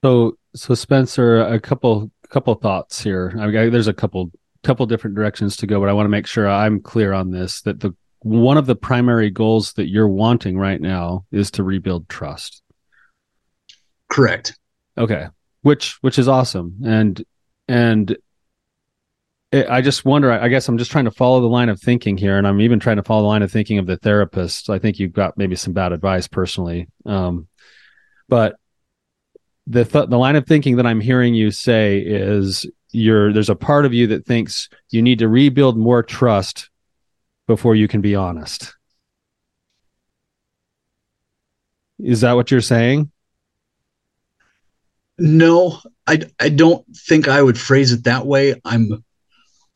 So, 0.04 0.38
so 0.56 0.76
Spencer, 0.76 1.42
a 1.42 1.60
couple 1.60 2.12
couple 2.30 2.56
thoughts 2.56 3.02
here. 3.02 3.32
I 3.40 3.48
mean, 3.48 3.72
there's 3.72 3.88
a 3.88 3.94
couple 3.94 4.32
couple 4.64 4.86
different 4.86 5.16
directions 5.16 5.58
to 5.58 5.68
go, 5.68 5.80
but 5.80 5.90
I 5.90 5.94
want 5.94 6.06
to 6.06 6.10
make 6.10 6.28
sure 6.28 6.48
I'm 6.48 6.82
clear 6.82 7.14
on 7.14 7.32
this. 7.32 7.62
That 7.62 7.80
the 7.80 7.96
one 8.20 8.58
of 8.58 8.66
the 8.66 8.76
primary 8.76 9.30
goals 9.30 9.74
that 9.74 9.88
you're 9.88 10.08
wanting 10.08 10.58
right 10.58 10.80
now 10.80 11.26
is 11.32 11.52
to 11.52 11.64
rebuild 11.64 12.08
trust. 12.08 12.62
Correct. 14.10 14.58
Okay, 14.98 15.28
which 15.62 15.98
which 16.02 16.20
is 16.20 16.28
awesome, 16.28 16.78
and 16.86 17.24
and 17.68 18.16
it, 19.52 19.68
I 19.70 19.82
just 19.82 20.06
wonder. 20.06 20.32
I 20.32 20.48
guess 20.48 20.68
I'm 20.68 20.78
just 20.78 20.92
trying 20.92 21.06
to 21.06 21.12
follow 21.12 21.40
the 21.40 21.48
line 21.48 21.70
of 21.70 21.80
thinking 21.80 22.18
here, 22.18 22.38
and 22.38 22.48
I'm 22.48 22.62
even 22.62 22.80
trying 22.80 22.98
to 22.98 23.04
follow 23.04 23.22
the 23.22 23.28
line 23.28 23.44
of 23.44 23.52
thinking 23.52 23.78
of 23.78 23.86
the 23.86 23.98
therapist. 23.98 24.70
I 24.70 24.80
think 24.80 25.00
you've 25.00 25.14
got 25.14 25.38
maybe 25.38 25.56
some 25.56 25.74
bad 25.74 25.94
advice 25.94 26.28
personally, 26.28 26.90
um, 27.06 27.48
but 28.28 28.56
the 29.68 29.86
th- 29.86 30.10
the 30.10 30.18
line 30.18 30.36
of 30.36 30.46
thinking 30.46 30.76
that 30.76 30.86
I'm 30.86 31.00
hearing 31.00 31.34
you 31.34 31.52
say 31.52 32.00
is 32.00 32.66
you're 32.92 33.32
there's 33.32 33.50
a 33.50 33.56
part 33.56 33.86
of 33.86 33.94
you 33.94 34.08
that 34.08 34.26
thinks 34.26 34.70
you 34.92 35.02
need 35.02 35.20
to 35.20 35.28
rebuild 35.28 35.78
more 35.78 36.04
trust 36.04 36.70
before 37.48 37.76
you 37.76 37.88
can 37.88 38.02
be 38.02 38.16
honest. 38.16 38.76
Is 42.00 42.22
that 42.22 42.34
what 42.34 42.52
you're 42.52 42.62
saying? 42.62 43.13
No, 45.18 45.80
I 46.08 46.24
I 46.40 46.50
don't 46.50 46.86
think 46.96 47.28
I 47.28 47.42
would 47.42 47.58
phrase 47.58 47.92
it 47.92 48.06
that 48.06 48.26
way. 48.26 48.60
I'm 48.66 49.04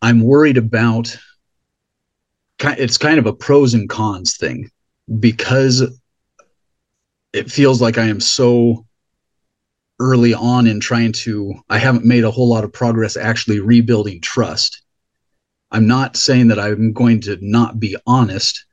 I'm 0.02 0.22
worried 0.22 0.58
about 0.58 1.16
it's 2.60 2.98
kind 2.98 3.20
of 3.20 3.28
a 3.28 3.34
pros 3.34 3.74
and 3.74 3.90
cons 3.90 4.36
thing 4.38 4.70
because 5.20 5.84
it 7.34 7.52
feels 7.52 7.82
like 7.82 7.98
I 7.98 8.06
am 8.06 8.20
so 8.20 8.86
early 10.00 10.34
on 10.34 10.68
in 10.68 10.80
trying 10.80 11.12
to 11.12 11.54
I 11.70 11.78
haven't 11.78 12.06
made 12.06 12.24
a 12.24 12.32
whole 12.32 12.50
lot 12.50 12.64
of 12.64 12.74
progress 12.74 13.16
actually 13.18 13.60
rebuilding 13.60 14.22
trust. 14.22 14.82
I'm 15.72 15.88
not 15.88 16.16
saying 16.16 16.48
that 16.48 16.60
I'm 16.60 16.94
going 16.94 17.22
to 17.22 17.38
not 17.42 17.80
be 17.80 17.96
honest, 18.06 18.66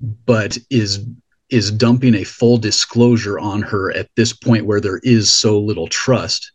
but 0.00 0.58
is 0.70 1.06
is 1.50 1.70
dumping 1.70 2.14
a 2.14 2.24
full 2.24 2.58
disclosure 2.58 3.38
on 3.38 3.62
her 3.62 3.92
at 3.92 4.08
this 4.16 4.32
point 4.32 4.66
where 4.66 4.80
there 4.80 5.00
is 5.02 5.30
so 5.30 5.60
little 5.60 5.88
trust 5.88 6.52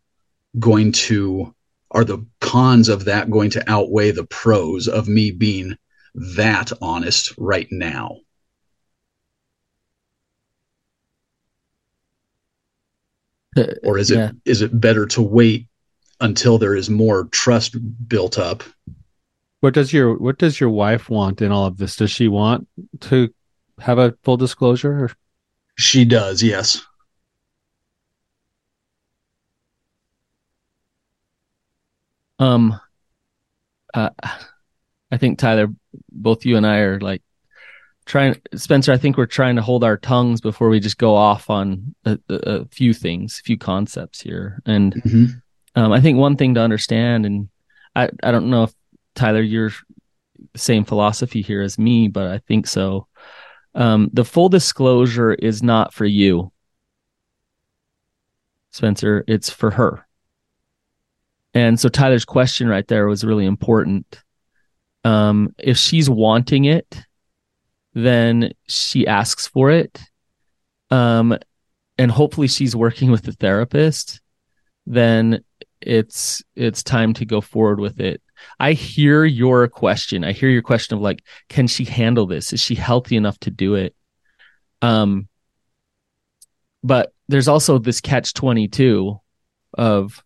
going 0.57 0.91
to 0.91 1.53
are 1.91 2.03
the 2.03 2.23
cons 2.39 2.87
of 2.89 3.05
that 3.05 3.31
going 3.31 3.49
to 3.49 3.69
outweigh 3.69 4.11
the 4.11 4.25
pros 4.25 4.87
of 4.87 5.07
me 5.07 5.31
being 5.31 5.75
that 6.13 6.71
honest 6.81 7.33
right 7.37 7.67
now? 7.71 8.17
Uh, 13.57 13.65
or 13.83 13.97
is 13.97 14.11
it 14.11 14.17
yeah. 14.17 14.31
is 14.45 14.61
it 14.61 14.79
better 14.79 15.05
to 15.07 15.21
wait 15.21 15.67
until 16.21 16.57
there 16.57 16.75
is 16.75 16.89
more 16.89 17.25
trust 17.25 17.75
built 18.07 18.37
up? 18.37 18.63
What 19.61 19.73
does 19.73 19.91
your 19.91 20.17
what 20.17 20.37
does 20.37 20.59
your 20.59 20.69
wife 20.69 21.09
want 21.09 21.41
in 21.41 21.51
all 21.51 21.65
of 21.65 21.77
this? 21.77 21.95
Does 21.95 22.11
she 22.11 22.27
want 22.27 22.67
to 23.01 23.33
have 23.81 23.97
a 23.97 24.15
full 24.23 24.37
disclosure? 24.37 25.05
Or? 25.05 25.11
She 25.75 26.05
does, 26.05 26.43
yes. 26.43 26.81
Um, 32.39 32.79
uh, 33.93 34.09
I 35.11 35.17
think 35.17 35.39
Tyler, 35.39 35.67
both 36.11 36.45
you 36.45 36.57
and 36.57 36.65
I 36.65 36.77
are 36.79 36.99
like 36.99 37.21
trying. 38.05 38.41
Spencer, 38.55 38.93
I 38.93 38.97
think 38.97 39.17
we're 39.17 39.25
trying 39.25 39.57
to 39.57 39.61
hold 39.61 39.83
our 39.83 39.97
tongues 39.97 40.39
before 40.41 40.69
we 40.69 40.79
just 40.79 40.97
go 40.97 41.15
off 41.15 41.49
on 41.49 41.95
a, 42.05 42.17
a 42.29 42.65
few 42.65 42.93
things, 42.93 43.39
a 43.39 43.43
few 43.43 43.57
concepts 43.57 44.21
here. 44.21 44.61
And 44.65 44.93
mm-hmm. 44.95 45.25
um, 45.75 45.91
I 45.91 45.99
think 45.99 46.17
one 46.17 46.37
thing 46.37 46.55
to 46.55 46.61
understand, 46.61 47.25
and 47.25 47.49
I 47.95 48.09
I 48.23 48.31
don't 48.31 48.49
know 48.49 48.63
if 48.63 48.73
Tyler 49.15 49.41
you're 49.41 49.71
same 50.55 50.85
philosophy 50.85 51.41
here 51.41 51.61
as 51.61 51.77
me, 51.77 52.07
but 52.07 52.27
I 52.27 52.37
think 52.39 52.67
so. 52.67 53.07
Um, 53.75 54.09
the 54.13 54.25
full 54.25 54.49
disclosure 54.49 55.33
is 55.33 55.61
not 55.61 55.93
for 55.93 56.05
you, 56.05 56.51
Spencer. 58.71 59.23
It's 59.27 59.49
for 59.49 59.71
her. 59.71 60.05
And 61.53 61.79
so 61.79 61.89
Tyler's 61.89 62.25
question 62.25 62.67
right 62.67 62.87
there 62.87 63.07
was 63.07 63.23
really 63.23 63.45
important. 63.45 64.21
Um, 65.03 65.53
if 65.57 65.77
she's 65.77 66.09
wanting 66.09 66.65
it, 66.65 67.03
then 67.93 68.51
she 68.67 69.07
asks 69.07 69.47
for 69.47 69.71
it. 69.71 69.99
Um, 70.91 71.37
and 71.97 72.11
hopefully 72.11 72.47
she's 72.47 72.75
working 72.75 73.11
with 73.11 73.23
the 73.23 73.33
therapist, 73.33 74.21
then 74.85 75.43
it's 75.81 76.43
it's 76.55 76.83
time 76.83 77.13
to 77.13 77.25
go 77.25 77.41
forward 77.41 77.79
with 77.79 77.99
it. 77.99 78.21
I 78.59 78.73
hear 78.73 79.25
your 79.25 79.67
question. 79.67 80.23
I 80.23 80.31
hear 80.31 80.49
your 80.49 80.61
question 80.61 80.95
of 80.95 81.01
like, 81.01 81.23
can 81.49 81.67
she 81.67 81.85
handle 81.85 82.25
this? 82.25 82.53
Is 82.53 82.61
she 82.61 82.75
healthy 82.75 83.15
enough 83.15 83.39
to 83.41 83.51
do 83.51 83.75
it? 83.75 83.95
Um, 84.81 85.27
but 86.83 87.13
there's 87.27 87.47
also 87.47 87.77
this 87.77 88.01
catch 88.01 88.33
22 88.33 89.19
of 89.77 90.23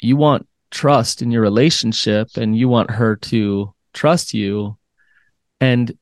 you 0.00 0.16
want 0.16 0.48
trust 0.70 1.22
in 1.22 1.30
your 1.30 1.42
relationship 1.42 2.28
and 2.36 2.56
you 2.56 2.68
want 2.68 2.90
her 2.90 3.16
to 3.16 3.72
trust 3.92 4.34
you 4.34 4.76
and 5.60 5.96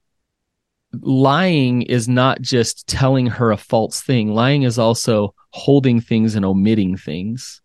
lying 0.92 1.82
is 1.82 2.08
not 2.08 2.40
just 2.40 2.86
telling 2.86 3.26
her 3.26 3.50
a 3.50 3.56
false 3.56 4.00
thing 4.00 4.32
lying 4.32 4.62
is 4.62 4.78
also 4.78 5.34
holding 5.50 6.00
things 6.00 6.34
and 6.34 6.44
omitting 6.44 6.96
things 6.96 7.60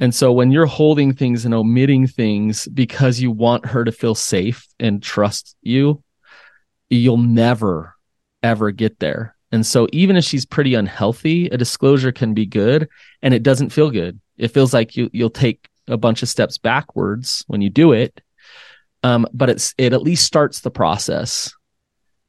and 0.00 0.14
so 0.14 0.32
when 0.32 0.50
you're 0.50 0.66
holding 0.66 1.14
things 1.14 1.44
and 1.44 1.54
omitting 1.54 2.06
things 2.06 2.66
because 2.68 3.20
you 3.20 3.30
want 3.30 3.66
her 3.66 3.84
to 3.84 3.92
feel 3.92 4.14
safe 4.14 4.66
and 4.80 5.02
trust 5.02 5.56
you 5.62 6.02
you'll 6.90 7.16
never 7.16 7.94
ever 8.42 8.70
get 8.70 9.00
there. 9.00 9.34
And 9.52 9.64
so 9.64 9.88
even 9.92 10.16
if 10.16 10.24
she's 10.24 10.44
pretty 10.44 10.74
unhealthy 10.74 11.46
a 11.46 11.56
disclosure 11.56 12.12
can 12.12 12.34
be 12.34 12.46
good 12.46 12.88
and 13.22 13.32
it 13.32 13.42
doesn't 13.42 13.70
feel 13.70 13.90
good. 13.90 14.20
It 14.36 14.48
feels 14.48 14.74
like 14.74 14.96
you 14.96 15.10
you'll 15.12 15.30
take 15.30 15.68
a 15.88 15.96
bunch 15.96 16.22
of 16.22 16.28
steps 16.28 16.58
backwards 16.58 17.44
when 17.46 17.60
you 17.60 17.70
do 17.70 17.92
it. 17.92 18.20
Um, 19.02 19.26
but 19.32 19.50
it's 19.50 19.74
it 19.78 19.92
at 19.92 20.02
least 20.02 20.24
starts 20.24 20.60
the 20.60 20.70
process. 20.70 21.52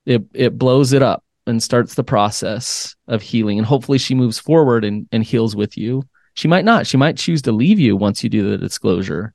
It 0.06 0.24
it 0.34 0.58
blows 0.58 0.94
it 0.94 1.02
up 1.02 1.24
and 1.48 1.62
starts 1.62 1.96
the 1.96 2.04
process 2.04 2.96
of 3.08 3.22
healing. 3.22 3.58
And 3.58 3.68
hopefully 3.68 3.98
she 3.98 4.16
moves 4.16 4.40
forward 4.40 4.84
and, 4.84 5.08
and 5.12 5.24
heals 5.24 5.56
with 5.56 5.78
you 5.78 6.04
she 6.36 6.48
might 6.48 6.66
not. 6.66 6.86
She 6.86 6.98
might 6.98 7.18
choose 7.18 7.42
to 7.44 7.52
leave 7.52 7.80
you 7.80 7.98
once 7.98 8.24
you 8.24 8.30
do 8.30 8.50
the 8.50 8.58
disclosure. 8.58 9.34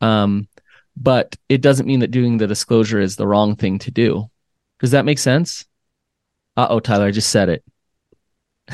Um 0.00 0.48
but 1.00 1.36
it 1.48 1.60
doesn't 1.60 1.86
mean 1.86 2.00
that 2.00 2.10
doing 2.10 2.36
the 2.36 2.46
disclosure 2.48 3.00
is 3.00 3.16
the 3.16 3.26
wrong 3.26 3.54
thing 3.54 3.78
to 3.78 3.90
do. 3.90 4.28
Does 4.80 4.90
that 4.90 5.04
make 5.04 5.18
sense? 5.18 5.64
Uh-oh 6.56 6.80
tyler 6.80 7.06
i 7.06 7.10
just 7.12 7.30
said 7.30 7.48
it 7.48 7.64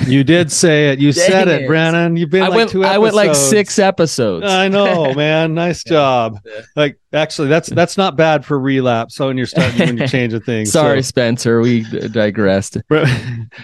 you 0.07 0.25
did 0.25 0.51
say 0.51 0.91
it. 0.91 0.99
You 0.99 1.13
said 1.13 1.49
it, 1.49 1.63
it, 1.63 1.67
Brannon. 1.67 2.17
You've 2.17 2.31
been 2.31 2.43
I 2.43 2.49
like 2.49 2.57
went, 2.57 2.71
two 2.71 2.85
episodes. 2.85 2.95
I 2.95 2.99
went 2.99 3.15
like 3.15 3.35
six 3.35 3.79
episodes. 3.79 4.47
I 4.47 4.69
know, 4.69 5.15
man. 5.17 5.55
Nice 5.55 5.85
job. 5.85 6.41
Like 6.75 6.99
actually 7.13 7.49
that's 7.49 7.69
that's 7.69 7.97
not 7.97 8.17
bad 8.17 8.45
for 8.45 8.59
relapse. 8.59 9.15
So 9.15 9.29
when 9.29 9.37
you're 9.37 9.47
starting 9.47 9.79
when 9.79 9.97
you're 9.97 10.09
changing 10.09 10.41
things. 10.41 10.73
Sorry, 10.73 11.03
so. 11.03 11.09
Spencer. 11.09 11.61
We 11.61 11.83
digressed. 12.09 12.79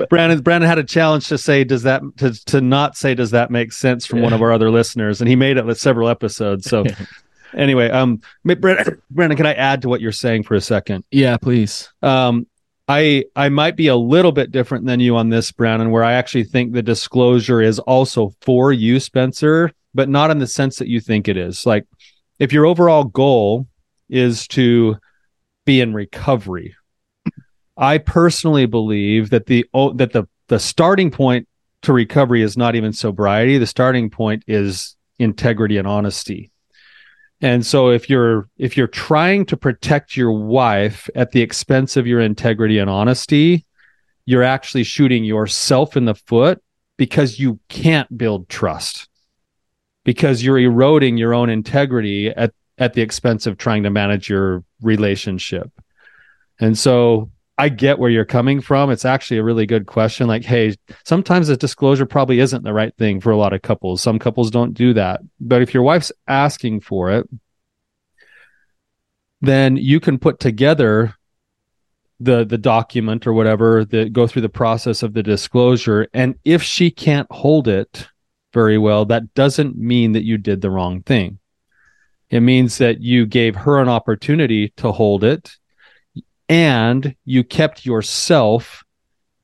Brannon 0.09 0.41
Brandon 0.41 0.69
had 0.69 0.79
a 0.79 0.85
challenge 0.85 1.29
to 1.29 1.39
say, 1.39 1.65
does 1.65 1.83
that 1.83 2.03
to, 2.19 2.33
to 2.47 2.61
not 2.61 2.97
say 2.97 3.15
does 3.15 3.33
that 3.33 3.51
make 3.51 3.73
sense 3.73 4.07
from 4.07 4.23
one 4.23 4.33
of 4.33 4.43
our 4.43 4.53
other 4.53 4.71
listeners? 4.71 5.21
And 5.21 5.29
he 5.29 5.37
made 5.37 5.57
it 5.57 5.67
with 5.67 5.79
several 5.79 6.09
episodes. 6.09 6.69
So 6.69 6.85
anyway, 7.55 7.91
um 7.91 8.21
Brandon, 8.45 9.03
Brannon, 9.11 9.37
can 9.37 9.47
I 9.47 9.55
add 9.55 9.83
to 9.83 9.89
what 9.89 10.01
you're 10.01 10.13
saying 10.13 10.45
for 10.45 10.55
a 10.55 10.61
second? 10.61 11.05
Yeah, 11.11 11.37
please. 11.37 11.91
Um 12.03 12.47
I 12.90 13.25
I 13.37 13.50
might 13.50 13.76
be 13.76 13.87
a 13.87 13.94
little 13.94 14.32
bit 14.32 14.50
different 14.50 14.85
than 14.85 14.99
you 14.99 15.16
on 15.16 15.28
this, 15.28 15.52
Brannon, 15.52 15.92
where 15.92 16.02
I 16.02 16.14
actually 16.14 16.42
think 16.42 16.73
the 16.73 16.82
disclosure 16.82 17.62
is 17.62 17.78
also 17.78 18.35
for 18.40 18.73
you, 18.73 18.99
Spencer, 18.99 19.70
but 19.94 20.09
not 20.09 20.32
in 20.32 20.40
the 20.40 20.47
sense 20.49 20.78
that 20.78 20.88
you 20.88 20.99
think 21.00 21.28
it 21.28 21.37
is. 21.37 21.64
Like 21.64 21.87
if 22.40 22.52
your 22.52 22.66
overall 22.66 23.04
goal 23.04 23.68
is 24.09 24.49
to 24.49 24.97
be 25.64 25.80
in 25.80 25.94
recovery, 25.94 26.75
I 27.76 27.99
personally 27.99 28.66
believe 28.66 29.30
that 29.30 29.47
the 29.47 29.64
that 29.94 30.12
the 30.12 30.26
the 30.49 30.59
starting 30.59 31.12
point 31.12 31.47
to 31.82 31.92
recovery 31.92 32.42
is 32.42 32.56
not 32.56 32.75
even 32.75 32.92
sobriety. 32.92 33.59
The 33.59 33.68
starting 33.68 34.11
point 34.11 34.42
is 34.49 34.97
integrity 35.16 35.76
and 35.76 35.87
honesty. 35.87 36.50
And 37.40 37.64
so 37.64 37.90
if 37.90 38.11
you're 38.11 38.49
if 38.59 38.76
you're 38.76 38.87
trying 38.87 39.47
to 39.47 39.56
protect 39.56 40.16
your 40.16 40.32
wife 40.32 41.09
at 41.14 41.32
the 41.32 41.40
expense 41.40 41.97
of 41.97 42.06
your 42.06 42.20
integrity 42.20 42.78
and 42.78 42.90
honesty, 42.90 43.66
you're 44.26 44.42
actually 44.42 44.85
shooting 44.85 45.25
yourself 45.25 45.97
in 45.97 46.04
the 46.04 46.14
foot 46.14 46.62
because 46.99 47.38
you 47.38 47.59
can't 47.68 48.16
build 48.16 48.49
trust. 48.49 49.09
Because 50.04 50.42
you're 50.42 50.59
eroding 50.59 51.16
your 51.16 51.35
own 51.35 51.49
integrity 51.49 52.28
at 52.28 52.52
at 52.76 52.94
the 52.94 53.02
expense 53.02 53.47
of 53.47 53.56
trying 53.56 53.82
to 53.85 53.90
manage 53.90 54.28
your 54.28 54.64
relationship. 54.82 55.70
And 56.59 56.76
so 56.76 57.30
I 57.61 57.69
get 57.69 57.99
where 57.99 58.09
you're 58.09 58.25
coming 58.25 58.62
from. 58.62 58.90
It's 58.90 59.05
actually 59.05 59.37
a 59.37 59.43
really 59.43 59.67
good 59.67 59.85
question. 59.85 60.26
Like, 60.26 60.45
hey, 60.45 60.76
sometimes 61.05 61.50
a 61.50 61.59
disclosure 61.59 62.07
probably 62.07 62.40
isn't 62.40 62.64
the 62.64 62.73
right 62.73 62.97
thing 62.97 63.21
for 63.21 63.33
a 63.33 63.37
lot 63.37 63.52
of 63.52 63.61
couples. 63.61 64.00
Some 64.00 64.19
couples 64.19 64.50
don't 64.50 64.73
do 64.73 64.95
that. 64.95 65.21
But 65.38 65.61
if 65.61 65.75
your 65.75 65.83
wife's 65.83 66.11
asking 66.26 66.81
for 66.81 67.11
it, 67.11 67.29
then 69.43 69.76
you 69.76 70.00
can 70.00 70.19
put 70.19 70.40
together 70.40 71.14
the 72.19 72.47
the 72.47 72.57
document 72.57 73.26
or 73.26 73.35
whatever 73.35 73.85
that 73.85 74.14
go 74.14 74.26
through 74.26 74.43
the 74.43 74.49
process 74.49 75.02
of 75.02 75.12
the 75.12 75.23
disclosure 75.23 76.07
and 76.12 76.35
if 76.45 76.62
she 76.62 76.90
can't 76.90 77.31
hold 77.33 77.67
it 77.67 78.09
very 78.52 78.76
well 78.76 79.07
that 79.07 79.33
doesn't 79.33 79.75
mean 79.75 80.12
that 80.12 80.25
you 80.25 80.37
did 80.37 80.61
the 80.61 80.69
wrong 80.69 81.02
thing 81.02 81.38
it 82.29 82.40
means 82.40 82.76
that 82.76 83.00
you 83.00 83.25
gave 83.25 83.57
her 83.57 83.81
an 83.81 83.88
opportunity 83.88 84.69
to 84.76 84.93
hold 84.93 85.25
it 85.25 85.57
and 86.50 87.14
you 87.25 87.45
kept 87.45 87.87
yourself 87.87 88.85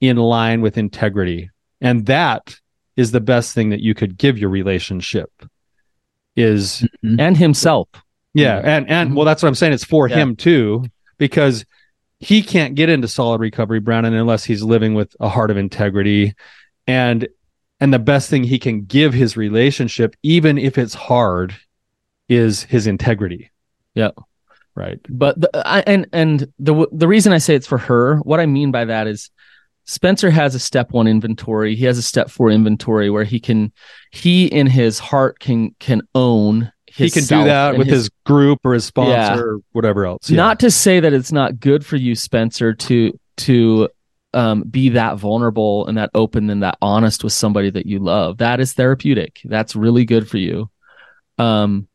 in 0.01 0.17
line 0.17 0.61
with 0.61 0.77
integrity. 0.77 1.49
And 1.81 2.05
that 2.07 2.59
is 2.97 3.13
the 3.13 3.21
best 3.21 3.55
thing 3.55 3.71
that 3.71 3.81
you 3.81 3.95
could 3.95 4.19
give 4.19 4.37
your 4.37 4.51
relationship 4.51 5.31
is 6.35 6.85
mm-hmm. 7.05 7.21
and 7.21 7.37
himself. 7.37 7.89
Yeah, 8.35 8.61
and 8.63 8.91
and 8.91 9.15
well 9.15 9.25
that's 9.25 9.43
what 9.43 9.49
I'm 9.49 9.55
saying 9.55 9.73
it's 9.73 9.85
for 9.85 10.09
yeah. 10.09 10.17
him 10.17 10.37
too 10.37 10.85
because 11.17 11.65
he 12.19 12.43
can't 12.43 12.75
get 12.75 12.91
into 12.91 13.09
solid 13.09 13.41
recovery 13.41 13.81
Brannon 13.81 14.13
unless 14.13 14.45
he's 14.45 14.63
living 14.63 14.93
with 14.93 15.17
a 15.21 15.29
heart 15.29 15.51
of 15.51 15.57
integrity 15.57 16.35
and 16.87 17.29
and 17.81 17.95
the 17.95 17.99
best 17.99 18.29
thing 18.29 18.45
he 18.45 18.59
can 18.59 18.85
give 18.85 19.15
his 19.15 19.37
relationship 19.37 20.17
even 20.23 20.59
if 20.59 20.77
it's 20.77 20.93
hard 20.93 21.55
is 22.29 22.65
his 22.65 22.87
integrity. 22.87 23.51
Yeah 23.95 24.11
right. 24.77 25.01
But 25.09 25.41
the, 25.41 25.51
I, 25.55 25.81
and 25.81 26.07
and 26.13 26.53
the 26.59 26.87
the 26.93 27.09
reason 27.09 27.33
i 27.33 27.39
say 27.39 27.55
it's 27.55 27.67
for 27.67 27.79
her 27.79 28.19
what 28.19 28.39
i 28.39 28.47
mean 28.47 28.71
by 28.71 28.85
that 28.85 29.07
is 29.07 29.31
spencer 29.87 30.31
has 30.31 30.55
a 30.55 30.59
step 30.59 30.93
one 30.93 31.07
inventory. 31.07 31.75
He 31.75 31.85
has 31.87 31.97
a 31.97 32.03
step 32.03 32.29
four 32.29 32.51
inventory 32.51 33.09
where 33.09 33.25
he 33.25 33.41
can 33.41 33.73
he 34.11 34.47
in 34.47 34.67
his 34.67 34.99
heart 34.99 35.39
can 35.39 35.75
can 35.81 36.03
own 36.15 36.73
he 36.87 37.11
can 37.11 37.25
do 37.25 37.45
that 37.45 37.77
with 37.77 37.89
his, 37.89 38.05
his, 38.05 38.11
group 38.25 38.61
or 38.65 38.73
his 38.73 38.87
sponsor 38.87 39.11
yeah. 39.11 39.37
or 39.37 39.59
whatever 39.73 40.07
else. 40.07 40.31
Yeah. 40.31 40.37
not 40.37 40.61
to 40.61 40.71
say 40.71 41.01
that 41.01 41.13
it's 41.13 41.33
not 41.33 41.61
good 41.61 41.85
for 41.85 41.97
you 41.97 42.15
spencer 42.15 42.75
to 42.75 43.19
to 43.39 43.89
um, 44.35 44.63
be 44.63 44.91
that 44.91 45.17
vulnerable 45.17 45.87
and 45.87 45.97
that 45.97 46.11
open 46.15 46.51
and 46.51 46.63
that 46.63 46.77
honest 46.83 47.25
with 47.25 47.33
somebody 47.33 47.71
that 47.71 47.87
you 47.87 47.99
love. 47.99 48.39
That 48.39 48.61
is 48.61 48.75
therapeutic. 48.75 49.41
That's 49.45 49.75
really 49.75 50.05
good 50.05 50.29
for 50.29 50.39
you. 50.39 50.71
Um 51.39 51.89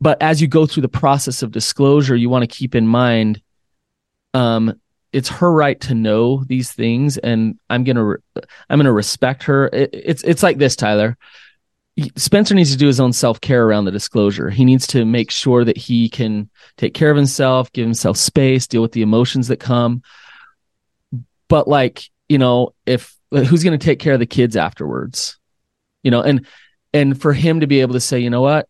but 0.00 0.20
as 0.22 0.40
you 0.40 0.46
go 0.46 0.66
through 0.66 0.82
the 0.82 0.88
process 0.88 1.42
of 1.42 1.52
disclosure 1.52 2.16
you 2.16 2.28
want 2.28 2.42
to 2.42 2.56
keep 2.56 2.74
in 2.74 2.86
mind 2.86 3.40
um 4.34 4.74
it's 5.12 5.28
her 5.28 5.50
right 5.50 5.80
to 5.80 5.94
know 5.94 6.44
these 6.44 6.70
things 6.70 7.18
and 7.18 7.58
i'm 7.70 7.84
gonna 7.84 8.04
re- 8.04 8.42
i'm 8.68 8.78
gonna 8.78 8.92
respect 8.92 9.44
her. 9.44 9.68
It, 9.68 9.90
it's 9.92 10.22
it's 10.22 10.42
like 10.42 10.58
this 10.58 10.76
tyler. 10.76 11.16
Spencer 12.14 12.54
needs 12.54 12.70
to 12.70 12.76
do 12.76 12.86
his 12.86 13.00
own 13.00 13.12
self-care 13.12 13.66
around 13.66 13.84
the 13.84 13.90
disclosure. 13.90 14.50
He 14.50 14.64
needs 14.64 14.86
to 14.88 15.04
make 15.04 15.32
sure 15.32 15.64
that 15.64 15.76
he 15.76 16.08
can 16.08 16.48
take 16.76 16.94
care 16.94 17.10
of 17.10 17.16
himself 17.16 17.72
give 17.72 17.84
himself 17.84 18.16
space 18.16 18.68
deal 18.68 18.82
with 18.82 18.92
the 18.92 19.02
emotions 19.02 19.48
that 19.48 19.58
come. 19.58 20.02
But 21.48 21.66
like 21.66 22.08
you 22.28 22.38
know 22.38 22.74
if 22.86 23.16
who's 23.30 23.64
to 23.64 23.78
take 23.78 23.98
care 23.98 24.14
of 24.14 24.20
the 24.20 24.26
kids 24.26 24.56
afterwards? 24.56 25.38
You 26.02 26.10
know 26.10 26.22
and 26.22 26.46
and 26.92 27.20
for 27.20 27.32
him 27.32 27.60
to 27.60 27.66
be 27.66 27.80
able 27.80 27.94
to 27.94 28.00
say 28.00 28.20
you 28.20 28.30
know 28.30 28.42
what 28.42 28.68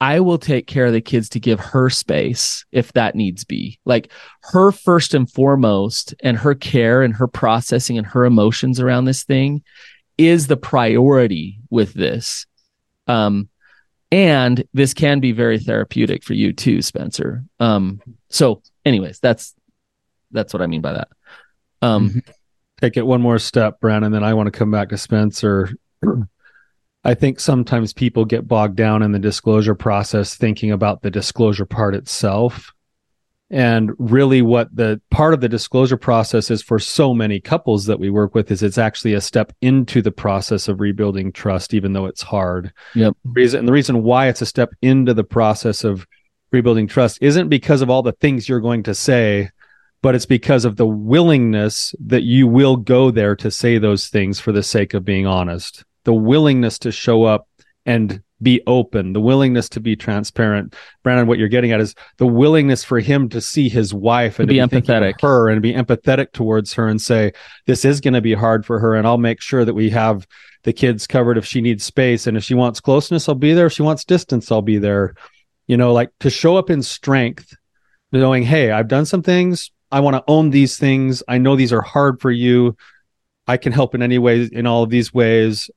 I 0.00 0.20
will 0.20 0.38
take 0.38 0.66
care 0.66 0.86
of 0.86 0.92
the 0.92 1.00
kids 1.00 1.28
to 1.30 1.40
give 1.40 1.58
her 1.58 1.90
space 1.90 2.64
if 2.70 2.92
that 2.92 3.16
needs 3.16 3.44
be. 3.44 3.80
Like 3.84 4.12
her 4.42 4.70
first 4.70 5.12
and 5.12 5.30
foremost, 5.30 6.14
and 6.20 6.36
her 6.36 6.54
care 6.54 7.02
and 7.02 7.14
her 7.14 7.26
processing 7.26 7.98
and 7.98 8.06
her 8.06 8.24
emotions 8.24 8.78
around 8.78 9.06
this 9.06 9.24
thing 9.24 9.62
is 10.16 10.46
the 10.46 10.56
priority 10.56 11.58
with 11.70 11.94
this. 11.94 12.46
Um, 13.08 13.48
and 14.10 14.64
this 14.72 14.94
can 14.94 15.20
be 15.20 15.32
very 15.32 15.58
therapeutic 15.58 16.22
for 16.22 16.34
you 16.34 16.52
too, 16.52 16.80
Spencer. 16.80 17.44
Um, 17.60 18.00
so, 18.30 18.62
anyways, 18.84 19.18
that's 19.18 19.54
that's 20.30 20.52
what 20.52 20.62
I 20.62 20.66
mean 20.66 20.80
by 20.80 20.92
that. 20.92 21.08
Um, 21.82 22.10
mm-hmm. 22.10 22.18
take 22.80 22.96
it 22.96 23.06
one 23.06 23.20
more 23.20 23.38
step, 23.38 23.80
Brannon. 23.80 24.12
Then 24.12 24.24
I 24.24 24.34
want 24.34 24.46
to 24.46 24.58
come 24.58 24.70
back 24.70 24.90
to 24.90 24.98
Spencer. 24.98 25.70
I 27.04 27.14
think 27.14 27.40
sometimes 27.40 27.92
people 27.92 28.24
get 28.24 28.48
bogged 28.48 28.76
down 28.76 29.02
in 29.02 29.12
the 29.12 29.18
disclosure 29.18 29.74
process 29.74 30.34
thinking 30.34 30.72
about 30.72 31.02
the 31.02 31.10
disclosure 31.10 31.64
part 31.64 31.94
itself. 31.94 32.72
And 33.50 33.92
really, 33.98 34.42
what 34.42 34.74
the 34.74 35.00
part 35.10 35.32
of 35.32 35.40
the 35.40 35.48
disclosure 35.48 35.96
process 35.96 36.50
is 36.50 36.60
for 36.60 36.78
so 36.78 37.14
many 37.14 37.40
couples 37.40 37.86
that 37.86 37.98
we 37.98 38.10
work 38.10 38.34
with 38.34 38.50
is 38.50 38.62
it's 38.62 38.76
actually 38.76 39.14
a 39.14 39.22
step 39.22 39.54
into 39.62 40.02
the 40.02 40.10
process 40.10 40.68
of 40.68 40.80
rebuilding 40.80 41.32
trust, 41.32 41.72
even 41.72 41.94
though 41.94 42.04
it's 42.04 42.20
hard. 42.20 42.72
Yep. 42.94 43.16
Reason, 43.24 43.60
and 43.60 43.68
the 43.68 43.72
reason 43.72 44.02
why 44.02 44.28
it's 44.28 44.42
a 44.42 44.46
step 44.46 44.70
into 44.82 45.14
the 45.14 45.24
process 45.24 45.82
of 45.82 46.06
rebuilding 46.50 46.88
trust 46.88 47.18
isn't 47.22 47.48
because 47.48 47.80
of 47.80 47.88
all 47.88 48.02
the 48.02 48.12
things 48.12 48.48
you're 48.48 48.60
going 48.60 48.82
to 48.82 48.94
say, 48.94 49.48
but 50.02 50.14
it's 50.14 50.26
because 50.26 50.66
of 50.66 50.76
the 50.76 50.86
willingness 50.86 51.94
that 52.00 52.24
you 52.24 52.46
will 52.46 52.76
go 52.76 53.10
there 53.10 53.34
to 53.36 53.50
say 53.50 53.78
those 53.78 54.08
things 54.08 54.40
for 54.40 54.52
the 54.52 54.62
sake 54.62 54.92
of 54.92 55.06
being 55.06 55.26
honest 55.26 55.84
the 56.08 56.14
willingness 56.14 56.78
to 56.78 56.90
show 56.90 57.24
up 57.24 57.46
and 57.84 58.22
be 58.40 58.62
open, 58.66 59.12
the 59.12 59.20
willingness 59.20 59.68
to 59.68 59.78
be 59.78 59.94
transparent. 59.94 60.74
Brannon, 61.02 61.26
what 61.26 61.38
you're 61.38 61.48
getting 61.48 61.70
at 61.70 61.82
is 61.82 61.94
the 62.16 62.26
willingness 62.26 62.82
for 62.82 62.98
him 62.98 63.28
to 63.28 63.42
see 63.42 63.68
his 63.68 63.92
wife 63.92 64.38
and 64.38 64.48
to 64.48 64.54
be, 64.54 64.58
be 64.58 64.66
empathetic, 64.66 65.20
her 65.20 65.50
and 65.50 65.60
be 65.60 65.74
empathetic 65.74 66.32
towards 66.32 66.72
her 66.72 66.88
and 66.88 66.98
say, 66.98 67.30
this 67.66 67.84
is 67.84 68.00
going 68.00 68.14
to 68.14 68.22
be 68.22 68.32
hard 68.32 68.64
for 68.64 68.78
her. 68.78 68.94
And 68.94 69.06
I'll 69.06 69.18
make 69.18 69.42
sure 69.42 69.66
that 69.66 69.74
we 69.74 69.90
have 69.90 70.26
the 70.62 70.72
kids 70.72 71.06
covered 71.06 71.36
if 71.36 71.44
she 71.44 71.60
needs 71.60 71.84
space. 71.84 72.26
And 72.26 72.38
if 72.38 72.42
she 72.42 72.54
wants 72.54 72.80
closeness, 72.80 73.28
I'll 73.28 73.34
be 73.34 73.52
there. 73.52 73.66
If 73.66 73.74
she 73.74 73.82
wants 73.82 74.06
distance, 74.06 74.50
I'll 74.50 74.62
be 74.62 74.78
there. 74.78 75.14
You 75.66 75.76
know, 75.76 75.92
like 75.92 76.08
to 76.20 76.30
show 76.30 76.56
up 76.56 76.70
in 76.70 76.80
strength, 76.80 77.54
knowing, 78.12 78.44
hey, 78.44 78.70
I've 78.70 78.88
done 78.88 79.04
some 79.04 79.22
things. 79.22 79.72
I 79.92 80.00
want 80.00 80.16
to 80.16 80.24
own 80.26 80.48
these 80.48 80.78
things. 80.78 81.22
I 81.28 81.36
know 81.36 81.54
these 81.54 81.74
are 81.74 81.82
hard 81.82 82.22
for 82.22 82.30
you. 82.30 82.78
I 83.46 83.58
can 83.58 83.72
help 83.72 83.94
in 83.94 84.00
any 84.00 84.16
way 84.16 84.48
in 84.50 84.66
all 84.66 84.82
of 84.82 84.90
these 84.90 85.12
ways 85.12 85.70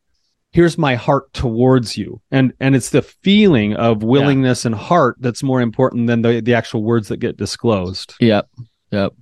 here's 0.52 0.78
my 0.78 0.96
heart 0.96 1.32
towards 1.34 1.98
you. 1.98 2.22
And 2.32 2.54
and 2.60 2.76
it's 2.76 2.90
the 2.90 3.02
feeling 3.02 3.76
of 3.76 4.04
willingness 4.04 4.64
yeah. 4.64 4.70
and 4.70 4.76
heart 4.76 5.18
that's 5.20 5.44
more 5.44 5.62
important 5.62 6.08
than 6.08 6.22
the 6.22 6.42
the 6.42 6.54
actual 6.54 6.84
words 6.84 7.08
that 7.08 7.18
get 7.18 7.38
disclosed. 7.38 8.16
Yep. 8.20 8.50
Yep. 8.92 9.14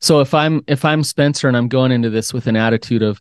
So 0.00 0.20
if 0.20 0.34
i'm 0.34 0.62
if 0.66 0.84
i'm 0.84 1.02
spencer 1.02 1.48
and 1.48 1.56
i'm 1.56 1.68
going 1.68 1.90
into 1.90 2.10
this 2.10 2.32
with 2.32 2.46
an 2.46 2.56
attitude 2.56 3.02
of 3.02 3.20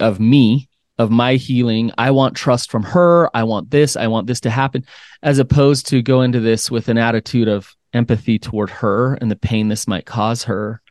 of 0.00 0.20
me 0.20 0.68
of 0.98 1.10
my 1.10 1.34
healing 1.34 1.92
i 1.96 2.10
want 2.10 2.36
trust 2.36 2.70
from 2.70 2.82
her. 2.82 3.30
I 3.34 3.44
want 3.44 3.70
this. 3.70 3.96
I 3.96 4.06
want 4.08 4.26
this 4.26 4.40
to 4.40 4.50
happen 4.50 4.84
as 5.22 5.38
opposed 5.38 5.86
to 5.88 6.02
go 6.02 6.22
into 6.22 6.40
this 6.40 6.70
with 6.70 6.88
an 6.88 6.98
attitude 6.98 7.48
of 7.48 7.74
empathy 7.92 8.38
toward 8.38 8.68
her 8.68 9.14
and 9.14 9.30
the 9.30 9.36
pain 9.36 9.68
this 9.68 9.88
might 9.88 10.04
cause 10.04 10.44
her 10.44 10.82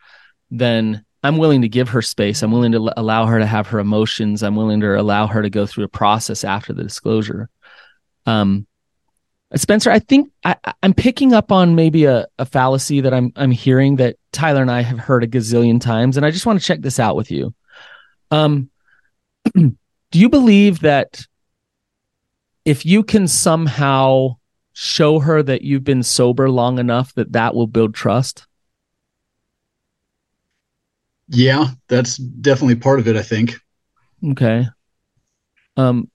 then 0.50 1.05
I'm 1.26 1.38
willing 1.38 1.64
to 1.64 1.70
give 1.70 1.90
her 1.90 2.02
space. 2.02 2.44
I'm 2.44 2.52
willing 2.52 2.74
to 2.74 2.94
allow 2.98 3.26
her 3.26 3.40
to 3.40 3.46
have 3.46 3.68
her 3.68 3.80
emotions. 3.80 4.44
I'm 4.44 4.56
willing 4.56 4.80
to 4.82 5.00
allow 5.00 5.28
her 5.28 5.42
to 5.42 5.50
go 5.50 5.66
through 5.66 5.86
a 5.86 5.90
process 5.90 6.44
after 6.44 6.72
the 6.72 6.84
disclosure. 6.84 7.50
Um, 8.26 8.68
Spencer, 9.56 9.90
I 9.90 10.00
think 10.00 10.32
I, 10.44 10.56
am 10.84 10.94
picking 10.94 11.34
up 11.34 11.52
on 11.52 11.76
maybe 11.76 12.06
a, 12.06 12.28
a 12.38 12.46
fallacy 12.46 13.02
that 13.02 13.14
I'm 13.14 13.32
I'm 13.36 13.52
hearing 13.52 13.96
that 13.98 14.18
Tyler 14.32 14.62
and 14.62 14.72
I 14.72 14.82
have 14.82 15.00
heard 15.00 15.24
a 15.24 15.28
gazillion 15.28 15.80
times, 15.80 16.18
and 16.18 16.26
I 16.26 16.32
just 16.32 16.46
want 16.46 16.60
to 16.60 16.66
check 16.66 16.82
this 16.82 17.00
out 17.00 17.16
with 17.16 17.32
you. 17.32 17.54
Um, 18.32 18.70
do 19.56 19.76
you 20.12 20.30
believe 20.30 20.82
that 20.82 21.26
if 22.66 22.86
you 22.86 23.04
can 23.04 23.28
somehow 23.28 24.38
show 24.74 25.20
her 25.20 25.42
that 25.42 25.62
you've 25.62 25.84
been 25.84 26.04
sober 26.04 26.50
long 26.50 26.80
enough 26.80 27.14
that 27.14 27.32
that 27.32 27.56
will 27.56 27.68
build 27.68 27.96
trust? 27.96 28.46
Yeah, 31.28 31.70
that's 31.88 32.18
definitely 32.18 32.76
part 32.76 33.00
of 33.00 33.08
it, 33.08 33.16
I 33.16 33.24
think. 33.24 33.56
Okay. 34.32 34.68
Um, 35.78 36.10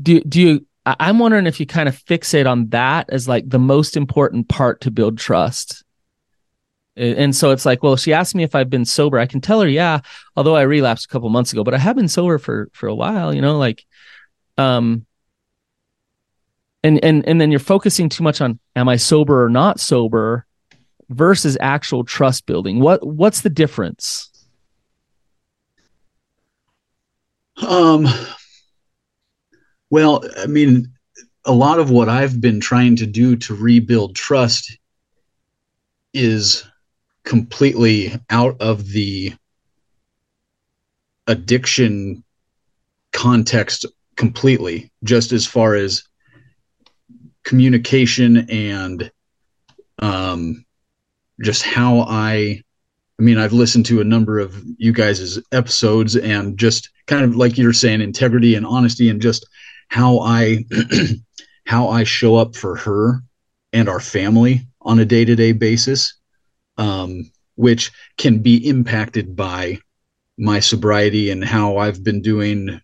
do 0.00 0.20
do 0.20 0.40
you? 0.40 0.66
I'm 0.86 1.18
wondering 1.18 1.46
if 1.46 1.60
you 1.60 1.66
kind 1.66 1.88
of 1.88 1.96
fixate 1.96 2.50
on 2.50 2.68
that 2.70 3.10
as 3.10 3.28
like 3.28 3.48
the 3.48 3.58
most 3.58 3.96
important 3.96 4.48
part 4.48 4.80
to 4.82 4.90
build 4.90 5.18
trust. 5.18 5.84
And 6.96 7.36
so 7.36 7.50
it's 7.50 7.64
like, 7.64 7.82
well, 7.82 7.96
she 7.96 8.12
asked 8.12 8.34
me 8.34 8.42
if 8.42 8.54
I've 8.54 8.68
been 8.68 8.84
sober. 8.84 9.18
I 9.18 9.26
can 9.26 9.40
tell 9.40 9.60
her, 9.60 9.68
yeah, 9.68 10.00
although 10.36 10.56
I 10.56 10.62
relapsed 10.62 11.04
a 11.04 11.08
couple 11.08 11.28
months 11.30 11.52
ago, 11.52 11.62
but 11.62 11.74
I 11.74 11.78
have 11.78 11.96
been 11.96 12.08
sober 12.08 12.38
for 12.38 12.68
for 12.72 12.88
a 12.88 12.94
while. 12.94 13.32
You 13.32 13.40
know, 13.40 13.58
like, 13.58 13.84
um, 14.58 15.06
and 16.82 17.02
and 17.04 17.26
and 17.28 17.40
then 17.40 17.50
you're 17.50 17.60
focusing 17.60 18.08
too 18.08 18.22
much 18.22 18.40
on 18.40 18.58
am 18.74 18.88
I 18.88 18.96
sober 18.96 19.44
or 19.44 19.48
not 19.48 19.80
sober 19.80 20.46
versus 21.10 21.56
actual 21.60 22.04
trust 22.04 22.46
building. 22.46 22.80
What 22.80 23.06
what's 23.06 23.42
the 23.42 23.50
difference? 23.50 24.29
Um, 27.66 28.06
well, 29.90 30.24
I 30.38 30.46
mean, 30.46 30.92
a 31.44 31.52
lot 31.52 31.78
of 31.78 31.90
what 31.90 32.08
I've 32.08 32.40
been 32.40 32.60
trying 32.60 32.96
to 32.96 33.06
do 33.06 33.36
to 33.36 33.54
rebuild 33.54 34.14
trust 34.14 34.76
is 36.12 36.64
completely 37.24 38.12
out 38.28 38.60
of 38.60 38.88
the 38.88 39.34
addiction 41.26 42.24
context 43.12 43.86
completely 44.16 44.92
just 45.04 45.32
as 45.32 45.46
far 45.46 45.74
as 45.74 46.02
communication 47.42 48.50
and 48.50 49.10
um, 49.98 50.64
just 51.40 51.62
how 51.62 52.00
I 52.00 52.62
I 53.20 53.22
mean, 53.22 53.36
I've 53.36 53.52
listened 53.52 53.84
to 53.86 54.00
a 54.00 54.04
number 54.04 54.38
of 54.38 54.64
you 54.78 54.94
guys' 54.94 55.38
episodes 55.52 56.16
and 56.16 56.58
just 56.58 56.88
kind 57.06 57.22
of 57.22 57.36
like 57.36 57.58
you're 57.58 57.74
saying, 57.74 58.00
integrity 58.00 58.54
and 58.54 58.64
honesty 58.64 59.10
and 59.10 59.20
just 59.20 59.46
how 59.88 60.20
I 60.20 60.64
how 61.66 61.90
I 61.90 62.04
show 62.04 62.36
up 62.36 62.56
for 62.56 62.76
her 62.76 63.22
and 63.74 63.90
our 63.90 64.00
family 64.00 64.66
on 64.80 64.98
a 64.98 65.04
day-to-day 65.04 65.52
basis, 65.52 66.14
um, 66.78 67.30
which 67.56 67.92
can 68.16 68.38
be 68.38 68.66
impacted 68.66 69.36
by 69.36 69.80
my 70.38 70.58
sobriety 70.58 71.28
and 71.30 71.44
how 71.44 71.76
I've 71.76 72.02
been 72.02 72.22
doing 72.22 72.80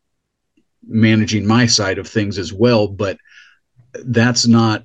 managing 0.86 1.46
my 1.46 1.64
side 1.64 1.96
of 1.96 2.06
things 2.06 2.36
as 2.36 2.52
well. 2.52 2.88
But 2.88 3.16
that's 4.04 4.46
not 4.46 4.84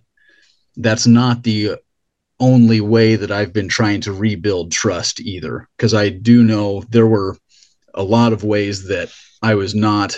that's 0.78 1.08
not 1.08 1.44
the 1.44 1.76
only 2.42 2.82
way 2.82 3.16
that 3.16 3.32
I've 3.32 3.54
been 3.54 3.70
trying 3.70 4.02
to 4.02 4.12
rebuild 4.12 4.72
trust 4.72 5.22
either. 5.22 5.70
Because 5.78 5.94
I 5.94 6.10
do 6.10 6.44
know 6.44 6.84
there 6.90 7.08
were 7.08 7.38
a 7.94 8.04
lot 8.04 8.34
of 8.34 8.44
ways 8.44 8.88
that 8.88 9.14
I 9.42 9.56
was 9.56 9.76
not 9.76 10.18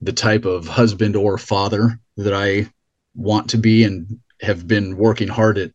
the 0.00 0.12
type 0.12 0.44
of 0.44 0.66
husband 0.66 1.16
or 1.16 1.36
father 1.36 2.00
that 2.16 2.32
I 2.32 2.70
want 3.14 3.50
to 3.50 3.58
be 3.58 3.84
and 3.84 4.20
have 4.40 4.66
been 4.66 4.96
working 4.96 5.28
hard 5.28 5.58
at 5.58 5.72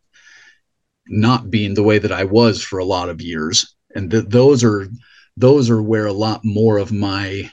not 1.06 1.50
being 1.50 1.74
the 1.74 1.82
way 1.82 1.98
that 1.98 2.10
I 2.10 2.24
was 2.24 2.62
for 2.62 2.78
a 2.78 2.84
lot 2.84 3.08
of 3.08 3.20
years. 3.20 3.76
And 3.94 4.10
th- 4.10 4.24
those 4.28 4.64
are 4.64 4.88
those 5.36 5.68
are 5.70 5.82
where 5.82 6.06
a 6.06 6.12
lot 6.12 6.40
more 6.44 6.78
of 6.78 6.90
my 6.90 7.50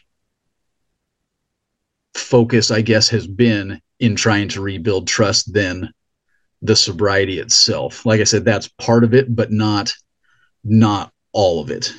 focus, 2.16 2.72
I 2.72 2.82
guess, 2.82 3.10
has 3.10 3.28
been 3.28 3.82
in 4.00 4.16
trying 4.16 4.48
to 4.50 4.62
rebuild 4.62 5.08
trust 5.08 5.54
than 5.54 5.94
the 6.64 6.76
sobriety 6.76 7.40
itself. 7.40 8.06
Like 8.06 8.22
I 8.22 8.24
said, 8.24 8.46
that's 8.46 8.70
part 8.70 9.04
of 9.04 9.14
it, 9.14 9.36
but 9.36 9.52
not 9.52 9.94
not 10.64 11.12
all 11.34 11.62
of 11.62 11.70
it. 11.70 11.94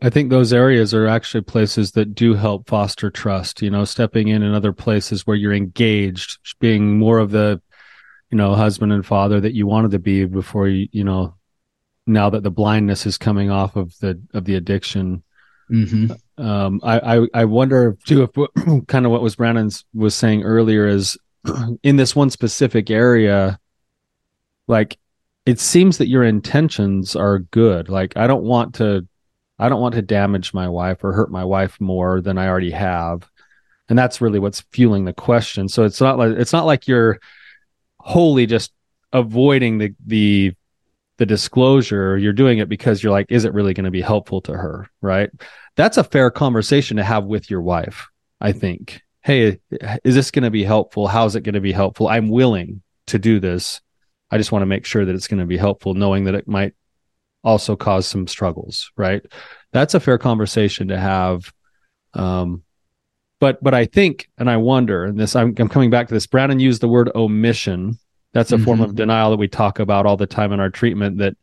I, 0.00 0.08
think 0.08 0.30
those 0.30 0.54
areas 0.54 0.94
are 0.94 1.06
actually 1.06 1.42
places 1.42 1.92
that 1.92 2.14
do 2.14 2.32
help 2.32 2.68
foster 2.68 3.10
trust. 3.10 3.60
You 3.60 3.70
know, 3.70 3.84
stepping 3.84 4.28
in 4.28 4.42
in 4.42 4.54
other 4.54 4.72
places 4.72 5.26
where 5.26 5.36
you're 5.36 5.52
engaged, 5.52 6.38
being 6.58 6.98
more 6.98 7.18
of 7.18 7.30
the, 7.30 7.60
you 8.30 8.38
know, 8.38 8.54
husband 8.54 8.92
and 8.92 9.04
father 9.04 9.40
that 9.40 9.52
you 9.52 9.66
wanted 9.66 9.90
to 9.90 9.98
be 9.98 10.24
before 10.24 10.68
you, 10.68 10.88
you 10.90 11.04
know, 11.04 11.34
now 12.06 12.30
that 12.30 12.42
the 12.42 12.50
blindness 12.50 13.04
is 13.04 13.18
coming 13.18 13.50
off 13.50 13.76
of 13.76 13.96
the 13.98 14.20
of 14.32 14.46
the 14.46 14.54
addiction. 14.54 15.22
Mm-hmm 15.70 16.12
um, 16.38 16.80
I, 16.82 17.16
I, 17.16 17.26
I 17.34 17.44
wonder 17.44 17.96
too 18.04 18.22
if 18.22 18.86
kind 18.86 19.06
of 19.06 19.12
what 19.12 19.22
was 19.22 19.36
Brannon's 19.36 19.84
was 19.94 20.14
saying 20.14 20.42
earlier 20.42 20.86
is 20.86 21.16
in 21.82 21.96
this 21.96 22.16
one 22.16 22.30
specific 22.30 22.90
area, 22.90 23.58
like 24.66 24.98
it 25.46 25.60
seems 25.60 25.98
that 25.98 26.08
your 26.08 26.24
intentions 26.24 27.14
are 27.14 27.38
good. 27.38 27.88
Like 27.88 28.16
I 28.16 28.26
don't 28.26 28.44
want 28.44 28.74
to, 28.76 29.06
I 29.58 29.68
don't 29.68 29.80
want 29.80 29.94
to 29.94 30.02
damage 30.02 30.52
my 30.52 30.68
wife 30.68 31.04
or 31.04 31.12
hurt 31.12 31.30
my 31.30 31.44
wife 31.44 31.80
more 31.80 32.20
than 32.20 32.38
I 32.38 32.48
already 32.48 32.72
have, 32.72 33.28
and 33.88 33.96
that's 33.96 34.20
really 34.20 34.40
what's 34.40 34.62
fueling 34.72 35.04
the 35.04 35.12
question. 35.12 35.68
So 35.68 35.84
it's 35.84 36.00
not 36.00 36.18
like 36.18 36.32
it's 36.32 36.52
not 36.52 36.66
like 36.66 36.88
you're 36.88 37.20
wholly 37.98 38.46
just 38.46 38.72
avoiding 39.12 39.78
the 39.78 39.94
the 40.04 40.54
the 41.18 41.26
disclosure. 41.26 42.18
You're 42.18 42.32
doing 42.32 42.58
it 42.58 42.68
because 42.68 43.02
you're 43.02 43.12
like, 43.12 43.26
is 43.30 43.44
it 43.44 43.54
really 43.54 43.74
going 43.74 43.84
to 43.84 43.90
be 43.90 44.02
helpful 44.02 44.40
to 44.42 44.52
her, 44.52 44.88
right? 45.00 45.30
that's 45.76 45.96
a 45.96 46.04
fair 46.04 46.30
conversation 46.30 46.96
to 46.96 47.04
have 47.04 47.24
with 47.24 47.50
your 47.50 47.62
wife, 47.62 48.08
I 48.40 48.52
think. 48.52 49.02
Hey, 49.22 49.58
is 50.04 50.14
this 50.14 50.30
going 50.30 50.44
to 50.44 50.50
be 50.50 50.64
helpful? 50.64 51.08
How's 51.08 51.34
it 51.34 51.42
going 51.42 51.54
to 51.54 51.60
be 51.60 51.72
helpful? 51.72 52.08
I'm 52.08 52.28
willing 52.28 52.82
to 53.08 53.18
do 53.18 53.40
this. 53.40 53.80
I 54.30 54.38
just 54.38 54.52
want 54.52 54.62
to 54.62 54.66
make 54.66 54.84
sure 54.84 55.04
that 55.04 55.14
it's 55.14 55.28
going 55.28 55.40
to 55.40 55.46
be 55.46 55.56
helpful, 55.56 55.94
knowing 55.94 56.24
that 56.24 56.34
it 56.34 56.46
might 56.46 56.74
also 57.42 57.76
cause 57.76 58.06
some 58.06 58.26
struggles, 58.26 58.90
right? 58.96 59.24
That's 59.72 59.94
a 59.94 60.00
fair 60.00 60.18
conversation 60.18 60.88
to 60.88 60.98
have. 60.98 61.52
Um, 62.14 62.62
but 63.40 63.62
but 63.62 63.74
I 63.74 63.86
think, 63.86 64.28
and 64.38 64.48
I 64.48 64.58
wonder, 64.58 65.04
and 65.04 65.18
this 65.18 65.34
I'm, 65.34 65.54
I'm 65.58 65.68
coming 65.68 65.90
back 65.90 66.08
to 66.08 66.14
this. 66.14 66.26
Brannon 66.26 66.60
used 66.60 66.80
the 66.80 66.88
word 66.88 67.10
omission. 67.14 67.98
That's 68.34 68.52
a 68.52 68.56
mm-hmm. 68.56 68.64
form 68.64 68.80
of 68.80 68.96
denial 68.96 69.30
that 69.30 69.38
we 69.38 69.48
talk 69.48 69.78
about 69.78 70.06
all 70.06 70.16
the 70.16 70.26
time 70.26 70.52
in 70.52 70.60
our 70.60 70.68
treatment. 70.68 71.18
That 71.18 71.36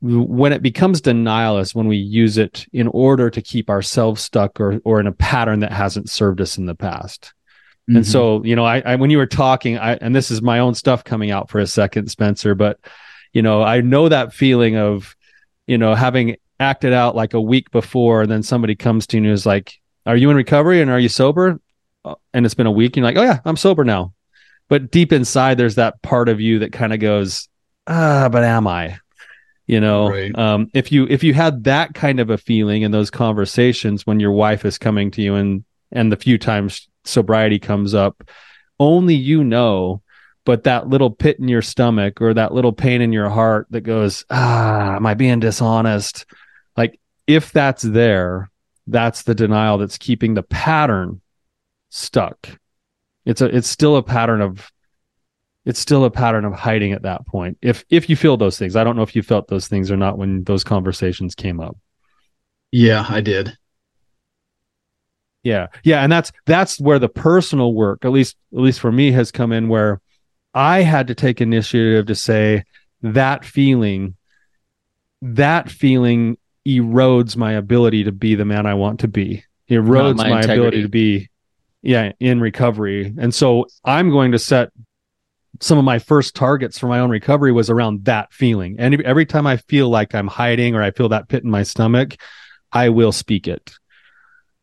when 0.00 0.52
it 0.52 0.60
becomes 0.60 1.00
denial 1.00 1.58
is 1.58 1.74
when 1.74 1.86
we 1.86 1.96
use 1.96 2.36
it 2.36 2.66
in 2.72 2.88
order 2.88 3.30
to 3.30 3.40
keep 3.40 3.70
ourselves 3.70 4.20
stuck 4.20 4.60
or 4.60 4.80
or 4.84 4.98
in 5.00 5.06
a 5.06 5.12
pattern 5.12 5.60
that 5.60 5.72
hasn't 5.72 6.10
served 6.10 6.40
us 6.40 6.58
in 6.58 6.66
the 6.66 6.74
past. 6.74 7.32
Mm-hmm. 7.88 7.96
And 7.96 8.06
so, 8.06 8.42
you 8.44 8.56
know, 8.56 8.64
I, 8.64 8.80
I, 8.80 8.96
when 8.96 9.10
you 9.10 9.18
were 9.18 9.26
talking, 9.26 9.78
I 9.78 9.94
and 9.94 10.14
this 10.14 10.32
is 10.32 10.42
my 10.42 10.58
own 10.58 10.74
stuff 10.74 11.04
coming 11.04 11.30
out 11.30 11.48
for 11.48 11.60
a 11.60 11.66
second, 11.66 12.10
Spencer, 12.10 12.56
but 12.56 12.80
you 13.32 13.40
know, 13.40 13.62
I 13.62 13.80
know 13.80 14.08
that 14.08 14.34
feeling 14.34 14.76
of, 14.76 15.16
you 15.68 15.78
know, 15.78 15.94
having 15.94 16.36
acted 16.58 16.92
out 16.92 17.14
like 17.14 17.34
a 17.34 17.40
week 17.40 17.70
before, 17.70 18.22
and 18.22 18.30
then 18.30 18.42
somebody 18.42 18.74
comes 18.74 19.06
to 19.06 19.16
you 19.16 19.22
and 19.22 19.32
is 19.32 19.46
like, 19.46 19.78
"Are 20.06 20.16
you 20.16 20.28
in 20.30 20.36
recovery 20.36 20.82
and 20.82 20.90
are 20.90 20.98
you 20.98 21.08
sober?" 21.08 21.60
Uh, 22.04 22.16
and 22.34 22.44
it's 22.44 22.54
been 22.54 22.66
a 22.66 22.72
week, 22.72 22.96
and 22.96 22.96
you're 22.96 23.12
like, 23.12 23.16
"Oh 23.16 23.22
yeah, 23.22 23.40
I'm 23.44 23.56
sober 23.56 23.84
now." 23.84 24.12
But 24.68 24.90
deep 24.90 25.12
inside, 25.12 25.56
there's 25.56 25.76
that 25.76 26.02
part 26.02 26.28
of 26.28 26.40
you 26.40 26.60
that 26.60 26.72
kind 26.72 26.92
of 26.92 27.00
goes, 27.00 27.48
"Ah, 27.86 28.28
but 28.30 28.44
am 28.44 28.66
I?" 28.66 28.98
you 29.68 29.78
know 29.78 30.08
right. 30.08 30.36
um, 30.36 30.68
if 30.74 30.90
you 30.90 31.06
if 31.08 31.22
you 31.22 31.32
had 31.32 31.62
that 31.64 31.94
kind 31.94 32.18
of 32.18 32.30
a 32.30 32.38
feeling 32.38 32.82
in 32.82 32.90
those 32.90 33.10
conversations 33.10 34.04
when 34.04 34.18
your 34.18 34.32
wife 34.32 34.64
is 34.64 34.78
coming 34.78 35.12
to 35.12 35.22
you 35.22 35.36
and 35.36 35.64
and 35.92 36.10
the 36.10 36.16
few 36.16 36.36
times 36.36 36.88
sobriety 37.04 37.60
comes 37.60 37.94
up 37.94 38.28
only 38.80 39.14
you 39.14 39.44
know 39.44 40.02
but 40.44 40.64
that 40.64 40.88
little 40.88 41.10
pit 41.10 41.38
in 41.38 41.46
your 41.46 41.62
stomach 41.62 42.20
or 42.20 42.34
that 42.34 42.52
little 42.52 42.72
pain 42.72 43.00
in 43.00 43.12
your 43.12 43.28
heart 43.28 43.66
that 43.70 43.82
goes 43.82 44.24
ah 44.30 44.96
am 44.96 45.06
i 45.06 45.14
being 45.14 45.38
dishonest 45.38 46.26
like 46.76 46.98
if 47.26 47.52
that's 47.52 47.82
there 47.82 48.50
that's 48.86 49.22
the 49.22 49.34
denial 49.34 49.78
that's 49.78 49.98
keeping 49.98 50.34
the 50.34 50.42
pattern 50.42 51.20
stuck 51.90 52.58
it's 53.28 53.42
a 53.42 53.54
it's 53.54 53.68
still 53.68 53.96
a 53.96 54.02
pattern 54.02 54.40
of 54.40 54.72
it's 55.66 55.78
still 55.78 56.06
a 56.06 56.10
pattern 56.10 56.46
of 56.46 56.54
hiding 56.54 56.92
at 56.92 57.02
that 57.02 57.26
point. 57.26 57.58
If 57.60 57.84
if 57.90 58.08
you 58.08 58.16
feel 58.16 58.38
those 58.38 58.58
things, 58.58 58.74
I 58.74 58.84
don't 58.84 58.96
know 58.96 59.02
if 59.02 59.14
you 59.14 59.22
felt 59.22 59.48
those 59.48 59.68
things 59.68 59.90
or 59.90 59.98
not 59.98 60.16
when 60.16 60.44
those 60.44 60.64
conversations 60.64 61.34
came 61.34 61.60
up. 61.60 61.76
Yeah, 62.72 63.04
I 63.06 63.20
did. 63.20 63.54
Yeah. 65.42 65.66
Yeah, 65.84 66.02
and 66.02 66.10
that's 66.10 66.32
that's 66.46 66.80
where 66.80 66.98
the 66.98 67.10
personal 67.10 67.74
work, 67.74 68.06
at 68.06 68.12
least 68.12 68.36
at 68.54 68.60
least 68.60 68.80
for 68.80 68.90
me 68.90 69.12
has 69.12 69.30
come 69.30 69.52
in 69.52 69.68
where 69.68 70.00
I 70.54 70.80
had 70.80 71.08
to 71.08 71.14
take 71.14 71.42
initiative 71.42 72.06
to 72.06 72.14
say 72.14 72.64
that 73.02 73.44
feeling 73.44 74.16
that 75.20 75.70
feeling 75.70 76.38
erodes 76.66 77.36
my 77.36 77.52
ability 77.52 78.04
to 78.04 78.12
be 78.12 78.34
the 78.36 78.46
man 78.46 78.64
I 78.64 78.72
want 78.72 79.00
to 79.00 79.08
be. 79.08 79.44
It 79.66 79.74
erodes 79.74 80.16
my, 80.16 80.30
my 80.30 80.40
ability 80.40 80.80
to 80.80 80.88
be 80.88 81.28
yeah, 81.82 82.12
in 82.20 82.40
recovery. 82.40 83.14
And 83.18 83.34
so 83.34 83.66
I'm 83.84 84.10
going 84.10 84.32
to 84.32 84.38
set 84.38 84.70
some 85.60 85.78
of 85.78 85.84
my 85.84 85.98
first 85.98 86.34
targets 86.34 86.78
for 86.78 86.86
my 86.86 87.00
own 87.00 87.10
recovery 87.10 87.52
was 87.52 87.70
around 87.70 88.04
that 88.04 88.32
feeling. 88.32 88.76
And 88.78 89.00
every 89.02 89.26
time 89.26 89.46
I 89.46 89.56
feel 89.56 89.88
like 89.88 90.14
I'm 90.14 90.28
hiding 90.28 90.74
or 90.74 90.82
I 90.82 90.90
feel 90.90 91.08
that 91.10 91.28
pit 91.28 91.44
in 91.44 91.50
my 91.50 91.62
stomach, 91.62 92.16
I 92.72 92.90
will 92.90 93.12
speak 93.12 93.48
it. 93.48 93.72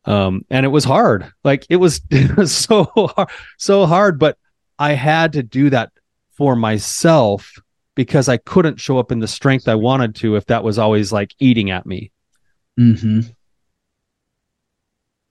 Um, 0.05 0.45
and 0.49 0.65
it 0.65 0.69
was 0.69 0.83
hard. 0.83 1.31
Like 1.43 1.65
it 1.69 1.77
was, 1.77 2.01
it 2.09 2.35
was 2.37 2.55
so 2.55 2.85
hard, 2.95 3.29
so 3.57 3.85
hard, 3.85 4.19
but 4.19 4.37
I 4.77 4.93
had 4.93 5.33
to 5.33 5.43
do 5.43 5.69
that 5.71 5.91
for 6.37 6.55
myself 6.55 7.53
because 7.95 8.27
I 8.27 8.37
couldn't 8.37 8.79
show 8.79 8.99
up 8.99 9.11
in 9.11 9.19
the 9.19 9.27
strength 9.27 9.67
I 9.67 9.75
wanted 9.75 10.15
to 10.15 10.35
if 10.35 10.45
that 10.47 10.63
was 10.63 10.77
always 10.77 11.11
like 11.11 11.33
eating 11.39 11.71
at 11.71 11.85
me. 11.85 12.11
hmm 12.77 13.21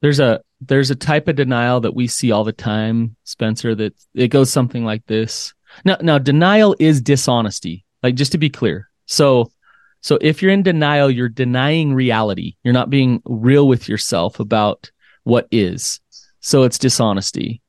there's 0.04 0.20
a 0.20 0.42
there's 0.66 0.90
a 0.90 0.96
type 0.96 1.28
of 1.28 1.36
denial 1.36 1.80
that 1.80 1.94
we 1.94 2.06
see 2.06 2.32
all 2.32 2.44
the 2.44 2.52
time 2.52 3.16
spencer 3.24 3.74
that 3.74 3.94
it 4.14 4.28
goes 4.28 4.50
something 4.50 4.84
like 4.84 5.04
this. 5.06 5.54
Now 5.84 5.96
now 6.00 6.18
denial 6.18 6.76
is 6.78 7.00
dishonesty 7.00 7.84
like 8.02 8.14
just 8.14 8.32
to 8.32 8.38
be 8.38 8.50
clear. 8.50 8.90
So 9.06 9.50
so 10.00 10.18
if 10.20 10.42
you're 10.42 10.52
in 10.52 10.62
denial 10.62 11.10
you're 11.10 11.28
denying 11.28 11.94
reality. 11.94 12.56
You're 12.62 12.74
not 12.74 12.90
being 12.90 13.22
real 13.24 13.66
with 13.68 13.88
yourself 13.88 14.40
about 14.40 14.90
what 15.24 15.48
is. 15.50 16.00
So 16.40 16.62
it's 16.64 16.78
dishonesty. 16.78 17.62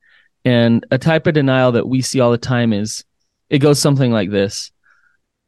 And 0.44 0.86
a 0.90 0.98
type 0.98 1.26
of 1.26 1.34
denial 1.34 1.72
that 1.72 1.88
we 1.88 2.02
see 2.02 2.20
all 2.20 2.30
the 2.30 2.38
time 2.38 2.72
is 2.72 3.04
it 3.50 3.58
goes 3.58 3.78
something 3.78 4.12
like 4.12 4.30
this. 4.30 4.70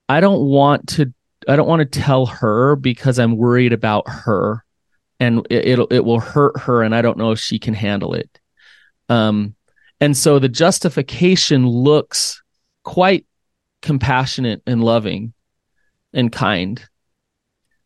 I 0.09 0.21
don't 0.21 0.41
want 0.41 0.89
to 0.91 1.13
i 1.47 1.57
don't 1.57 1.69
want 1.69 1.81
to 1.81 2.01
tell 2.01 2.27
her 2.27 2.77
because 2.77 3.19
i'm 3.19 3.37
worried 3.37 3.73
about 3.73 4.09
her 4.09 4.65
and 5.21 5.47
it, 5.51 5.67
it'll 5.67 5.89
it 5.91 6.05
will 6.05 6.21
hurt 6.21 6.59
her 6.61 6.83
and 6.83 6.95
i 6.95 7.03
don't 7.03 7.19
know 7.19 7.33
if 7.33 7.39
she 7.39 7.59
can 7.59 7.75
handle 7.75 8.15
it. 8.15 8.41
Um 9.09 9.55
and 10.01 10.17
so 10.17 10.39
the 10.39 10.49
justification 10.49 11.67
looks 11.67 12.43
quite 12.85 13.27
compassionate 13.83 14.63
and 14.67 14.83
loving 14.83 15.33
and 16.13 16.31
kind. 16.31 16.83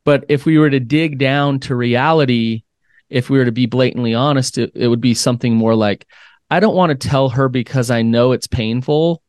But 0.05 0.27
if 0.29 0.45
we 0.45 0.59
were 0.59 0.71
to 0.71 0.81
dig 0.81 1.19
down 1.19 1.61
to 1.61 1.75
reality 1.75 2.65
if 3.13 3.29
we 3.29 3.39
were 3.39 3.45
to 3.45 3.53
be 3.53 3.67
blatantly 3.67 4.15
honest 4.15 4.59
it, 4.59 4.73
it 4.75 4.89
would 4.89 5.01
be 5.01 5.15
something 5.15 5.55
more 5.55 5.75
like 5.75 6.07
i 6.51 6.59
don't 6.61 6.75
want 6.75 6.99
to 6.99 7.09
tell 7.09 7.29
her 7.29 7.49
because 7.49 7.91
i 7.91 8.01
know 8.03 8.33
it's 8.33 8.47
painful 8.47 9.23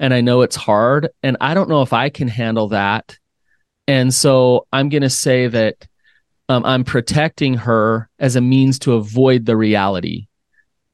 and 0.00 0.12
i 0.12 0.20
know 0.20 0.42
it's 0.42 0.56
hard 0.56 1.08
and 1.22 1.36
i 1.40 1.54
don't 1.54 1.68
know 1.68 1.82
if 1.82 1.92
i 1.92 2.08
can 2.08 2.28
handle 2.28 2.68
that. 2.68 3.16
And 3.86 4.12
so 4.12 4.66
i'm 4.72 4.88
going 4.88 5.02
to 5.02 5.10
say 5.10 5.46
that 5.46 5.86
um, 6.48 6.64
I'm 6.64 6.84
protecting 6.84 7.54
her 7.54 8.08
as 8.18 8.36
a 8.36 8.40
means 8.40 8.78
to 8.80 8.94
avoid 8.94 9.46
the 9.46 9.56
reality. 9.56 10.26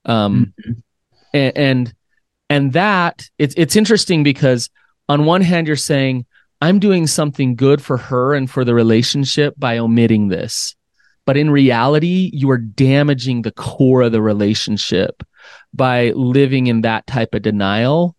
Um, 0.05 0.53
Mm-hmm. 0.61 0.73
and, 1.33 1.57
and 1.57 1.95
and 2.51 2.73
that 2.75 3.29
it's 3.39 3.55
it's 3.57 3.77
interesting 3.77 4.23
because 4.23 4.69
on 5.09 5.25
one 5.25 5.41
hand 5.41 5.67
you're 5.67 5.77
saying 5.77 6.27
I'm 6.61 6.79
doing 6.79 7.07
something 7.07 7.57
good 7.57 7.83
for 7.83 7.97
her 7.97 8.35
and 8.35 8.51
for 8.51 8.65
the 8.65 8.75
relationship 8.75 9.55
by 9.59 9.79
omitting 9.79 10.29
this, 10.29 10.77
but 11.27 11.37
in 11.37 11.51
reality 11.51 12.31
you 12.33 12.51
are 12.51 12.59
damaging 12.59 13.43
the 13.43 13.53
core 13.53 14.03
of 14.03 14.13
the 14.13 14.23
relationship 14.23 15.23
by 15.73 16.11
living 16.11 16.67
in 16.69 16.83
that 16.83 17.07
type 17.07 17.35
of 17.35 17.43
denial 17.43 18.15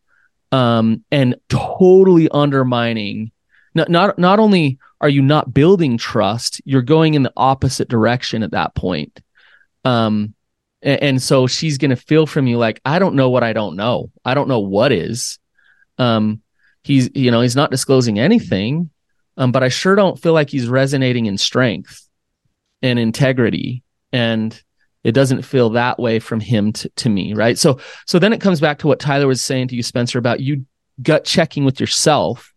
um, 0.52 1.04
and 1.12 1.36
totally 1.50 2.28
undermining 2.30 3.32
not 3.74 3.90
not 3.90 4.18
not 4.18 4.40
only 4.40 4.80
are 5.02 5.10
you 5.10 5.22
not 5.22 5.54
building 5.54 5.98
trust? 5.98 6.62
You're 6.66 6.82
going 6.82 7.14
in 7.14 7.24
the 7.24 7.34
opposite 7.36 7.90
direction 7.90 8.44
at 8.44 8.52
that 8.52 8.76
point. 8.76 9.22
Um 9.84 10.34
and, 10.82 11.02
and 11.02 11.22
so 11.22 11.48
she's 11.48 11.78
going 11.78 11.90
to 11.90 11.96
feel 11.96 12.26
from 12.28 12.48
you 12.48 12.58
like 12.58 12.80
i 12.86 13.00
don't 13.00 13.16
know 13.16 13.30
what 13.30 13.44
i 13.44 13.54
don't 13.54 13.76
know. 13.76 14.12
I 14.24 14.34
don't 14.34 14.48
know 14.48 14.60
what 14.60 14.92
is. 14.92 15.40
Um 15.98 16.42
he's 16.86 17.10
you 17.16 17.32
know 17.32 17.42
he's 17.42 17.56
not 17.56 17.72
disclosing 17.72 18.20
anything 18.20 18.90
um 19.38 19.52
but 19.52 19.64
i 19.64 19.70
sure 19.70 19.96
don't 19.96 20.22
feel 20.22 20.34
like 20.34 20.50
he's 20.52 20.68
resonating 20.68 21.26
in 21.26 21.38
strength 21.38 22.08
and 22.82 23.00
integrity 23.00 23.84
and 24.14 24.62
it 25.04 25.14
doesn't 25.14 25.42
feel 25.42 25.72
that 25.72 26.00
way 26.00 26.20
from 26.20 26.40
him 26.40 26.72
to, 26.72 26.90
to 26.90 27.10
me 27.10 27.34
right? 27.34 27.58
So 27.58 27.80
so 28.06 28.20
then 28.20 28.34
it 28.34 28.42
comes 28.42 28.62
back 28.62 28.80
to 28.80 28.88
what 28.88 29.00
tyler 29.00 29.28
was 29.28 29.44
saying 29.44 29.70
to 29.70 29.76
you 29.76 29.84
spencer 29.84 30.20
about 30.20 30.40
you 30.40 30.66
gut 31.02 31.26
checking 31.26 31.66
with 31.66 31.80
yourself 31.80 32.54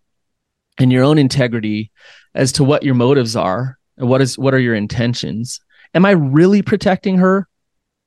and 0.78 0.92
your 0.92 1.04
own 1.04 1.18
integrity 1.18 1.90
as 2.34 2.52
to 2.52 2.64
what 2.64 2.82
your 2.82 2.94
motives 2.94 3.36
are 3.36 3.78
and 3.96 4.08
what 4.08 4.20
is 4.20 4.38
what 4.38 4.54
are 4.54 4.58
your 4.58 4.74
intentions. 4.74 5.60
Am 5.94 6.04
i 6.04 6.10
really 6.10 6.62
protecting 6.62 7.18
her 7.18 7.48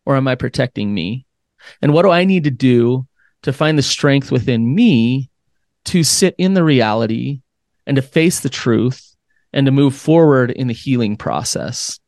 or 0.06 0.16
am 0.16 0.28
i 0.28 0.36
protecting 0.36 0.94
me? 0.94 1.26
And 1.82 1.94
what 1.94 2.04
do 2.04 2.10
i 2.10 2.24
need 2.24 2.44
to 2.46 2.52
do 2.52 3.08
to 3.44 3.54
find 3.54 3.78
the 3.78 3.84
strength 3.84 4.32
within 4.32 4.74
me 4.74 5.30
to 5.86 6.04
sit 6.04 6.36
in 6.38 6.54
the 6.54 6.64
reality 6.64 7.42
and 7.88 7.96
to 7.96 8.02
face 8.02 8.40
the 8.40 8.50
truth 8.50 9.16
and 9.54 9.66
to 9.66 9.72
move 9.72 9.96
forward 9.96 10.52
in 10.52 10.68
the 10.68 10.74
healing 10.74 11.18
process? 11.18 12.00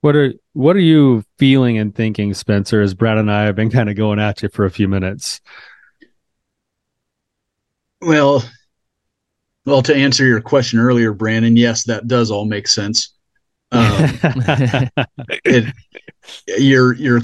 What 0.00 0.14
are 0.14 0.34
what 0.52 0.76
are 0.76 0.80
you 0.80 1.24
feeling 1.38 1.78
and 1.78 1.94
thinking, 1.94 2.34
Spencer, 2.34 2.80
as 2.80 2.94
Brad 2.94 3.18
and 3.18 3.30
I 3.30 3.44
have 3.44 3.56
been 3.56 3.70
kind 3.70 3.90
of 3.90 3.96
going 3.96 4.20
at 4.20 4.42
you 4.42 4.48
for 4.48 4.64
a 4.64 4.70
few 4.70 4.86
minutes? 4.86 5.40
Well, 8.00 8.44
well, 9.68 9.82
to 9.82 9.94
answer 9.94 10.24
your 10.24 10.40
question 10.40 10.78
earlier, 10.78 11.12
Brannon, 11.12 11.56
yes, 11.56 11.84
that 11.84 12.08
does 12.08 12.30
all 12.30 12.46
make 12.46 12.66
sense. 12.66 13.14
Um, 13.70 14.18
it, 15.44 15.74
you're 16.46 16.94
you're, 16.94 17.20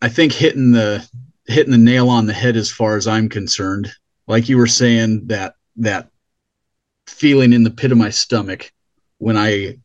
I 0.00 0.08
think 0.08 0.32
hitting 0.32 0.72
the 0.72 1.06
hitting 1.46 1.72
the 1.72 1.78
nail 1.78 2.08
on 2.08 2.26
the 2.26 2.32
head 2.32 2.56
as 2.56 2.70
far 2.70 2.96
as 2.96 3.06
I'm 3.06 3.28
concerned. 3.28 3.92
Like 4.26 4.48
you 4.48 4.56
were 4.56 4.66
saying, 4.66 5.26
that 5.26 5.54
that 5.76 6.08
feeling 7.06 7.52
in 7.52 7.62
the 7.62 7.70
pit 7.70 7.92
of 7.92 7.98
my 7.98 8.08
stomach 8.10 8.72
when 9.18 9.36
I 9.36 9.76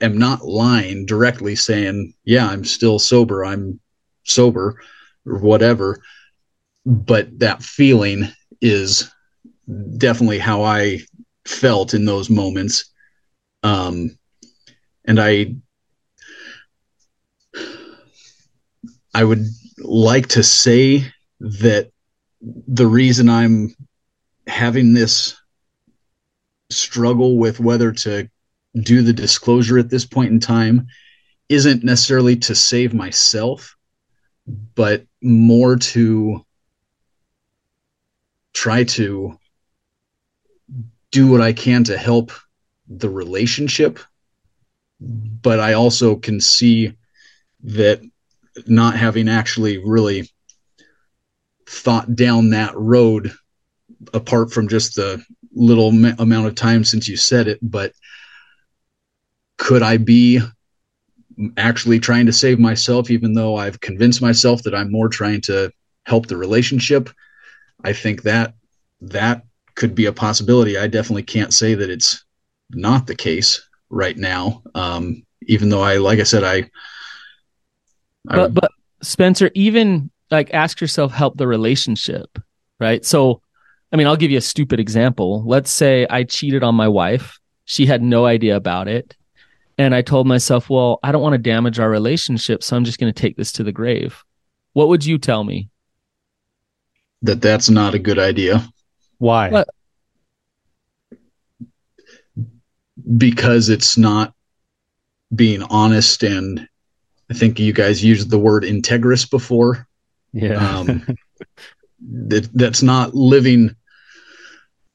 am 0.00 0.16
not 0.16 0.46
lying 0.46 1.06
directly, 1.06 1.56
saying, 1.56 2.14
"Yeah, 2.24 2.48
I'm 2.48 2.64
still 2.64 3.00
sober. 3.00 3.44
I'm 3.44 3.80
sober," 4.22 4.80
or 5.26 5.38
whatever. 5.38 6.00
But 6.86 7.40
that 7.40 7.64
feeling 7.64 8.28
is 8.60 9.10
definitely 9.98 10.38
how 10.38 10.62
I 10.62 11.00
felt 11.46 11.94
in 11.94 12.04
those 12.04 12.30
moments. 12.30 12.90
Um, 13.62 14.18
and 15.04 15.20
I, 15.20 15.54
I 19.14 19.24
would 19.24 19.44
like 19.78 20.28
to 20.28 20.42
say 20.42 21.04
that 21.40 21.90
the 22.40 22.86
reason 22.86 23.28
I'm 23.28 23.74
having 24.46 24.94
this 24.94 25.36
struggle 26.70 27.38
with 27.38 27.60
whether 27.60 27.92
to 27.92 28.28
do 28.80 29.02
the 29.02 29.12
disclosure 29.12 29.78
at 29.78 29.90
this 29.90 30.06
point 30.06 30.32
in 30.32 30.40
time 30.40 30.86
isn't 31.48 31.84
necessarily 31.84 32.36
to 32.36 32.54
save 32.54 32.94
myself, 32.94 33.76
but 34.74 35.04
more 35.20 35.76
to 35.76 36.44
try 38.54 38.84
to 38.84 39.38
do 41.12 41.28
what 41.28 41.40
I 41.40 41.52
can 41.52 41.84
to 41.84 41.96
help 41.96 42.32
the 42.88 43.08
relationship. 43.08 44.00
But 45.00 45.60
I 45.60 45.74
also 45.74 46.16
can 46.16 46.40
see 46.40 46.92
that 47.64 48.00
not 48.66 48.96
having 48.96 49.28
actually 49.28 49.78
really 49.78 50.28
thought 51.66 52.14
down 52.16 52.50
that 52.50 52.76
road, 52.76 53.32
apart 54.12 54.52
from 54.52 54.68
just 54.68 54.96
the 54.96 55.24
little 55.54 55.88
amount 55.88 56.46
of 56.46 56.54
time 56.54 56.82
since 56.82 57.06
you 57.08 57.16
said 57.16 57.46
it, 57.46 57.58
but 57.62 57.92
could 59.58 59.82
I 59.82 59.96
be 59.96 60.40
actually 61.56 61.98
trying 61.98 62.26
to 62.26 62.32
save 62.32 62.58
myself, 62.58 63.10
even 63.10 63.32
though 63.32 63.56
I've 63.56 63.80
convinced 63.80 64.20
myself 64.20 64.62
that 64.62 64.74
I'm 64.74 64.90
more 64.90 65.08
trying 65.08 65.40
to 65.42 65.72
help 66.04 66.26
the 66.26 66.36
relationship? 66.36 67.10
I 67.84 67.92
think 67.92 68.22
that 68.22 68.54
that 69.02 69.44
could 69.74 69.94
be 69.94 70.06
a 70.06 70.12
possibility. 70.12 70.76
I 70.76 70.86
definitely 70.86 71.22
can't 71.22 71.52
say 71.52 71.74
that 71.74 71.90
it's 71.90 72.24
not 72.70 73.06
the 73.06 73.14
case 73.14 73.68
right 73.90 74.16
now. 74.16 74.62
Um, 74.74 75.24
even 75.42 75.68
though 75.68 75.82
I, 75.82 75.96
like 75.96 76.18
I 76.18 76.24
said, 76.24 76.44
I, 76.44 76.70
I 78.28 78.36
but 78.36 78.54
but 78.54 78.70
Spencer, 79.02 79.50
even 79.54 80.10
like 80.30 80.52
ask 80.54 80.80
yourself, 80.80 81.12
help 81.12 81.36
the 81.36 81.46
relationship, 81.46 82.38
right? 82.78 83.04
So, 83.04 83.42
I 83.92 83.96
mean, 83.96 84.06
I'll 84.06 84.16
give 84.16 84.30
you 84.30 84.38
a 84.38 84.42
stupid 84.42 84.80
example. 84.80 85.42
Let's 85.44 85.70
say 85.70 86.06
I 86.08 86.24
cheated 86.24 86.62
on 86.62 86.74
my 86.74 86.88
wife. 86.88 87.38
She 87.64 87.86
had 87.86 88.02
no 88.02 88.26
idea 88.26 88.56
about 88.56 88.88
it. 88.88 89.16
And 89.78 89.94
I 89.94 90.02
told 90.02 90.26
myself, 90.26 90.70
well, 90.70 91.00
I 91.02 91.12
don't 91.12 91.22
want 91.22 91.34
to 91.34 91.38
damage 91.38 91.78
our 91.80 91.90
relationship. 91.90 92.62
So 92.62 92.76
I'm 92.76 92.84
just 92.84 93.00
going 93.00 93.12
to 93.12 93.20
take 93.20 93.36
this 93.36 93.52
to 93.52 93.64
the 93.64 93.72
grave. 93.72 94.22
What 94.74 94.88
would 94.88 95.04
you 95.04 95.18
tell 95.18 95.44
me? 95.44 95.70
that 97.22 97.40
that's 97.40 97.70
not 97.70 97.94
a 97.94 97.98
good 97.98 98.18
idea 98.18 98.68
Why? 99.22 99.50
What? 99.50 99.68
because 103.16 103.68
it's 103.68 103.96
not 103.96 104.34
being 105.34 105.62
honest 105.64 106.22
and 106.22 106.68
I 107.30 107.34
think 107.34 107.58
you 107.58 107.72
guys 107.72 108.04
used 108.04 108.30
the 108.30 108.38
word 108.38 108.64
integrous 108.64 109.28
before. 109.28 109.86
Yeah. 110.32 110.54
Um, 110.54 111.06
that 112.28 112.48
that's 112.52 112.82
not 112.82 113.14
living 113.14 113.74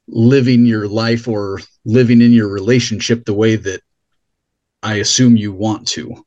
living 0.08 0.66
your 0.66 0.88
life 0.88 1.28
or 1.28 1.62
living 1.86 2.22
in 2.22 2.32
your 2.32 2.50
relationship 2.50 3.26
the 3.26 3.34
way 3.34 3.56
that 3.56 3.82
I 4.84 4.96
assume 4.96 5.38
you 5.38 5.52
want 5.52 5.88
to. 5.90 6.26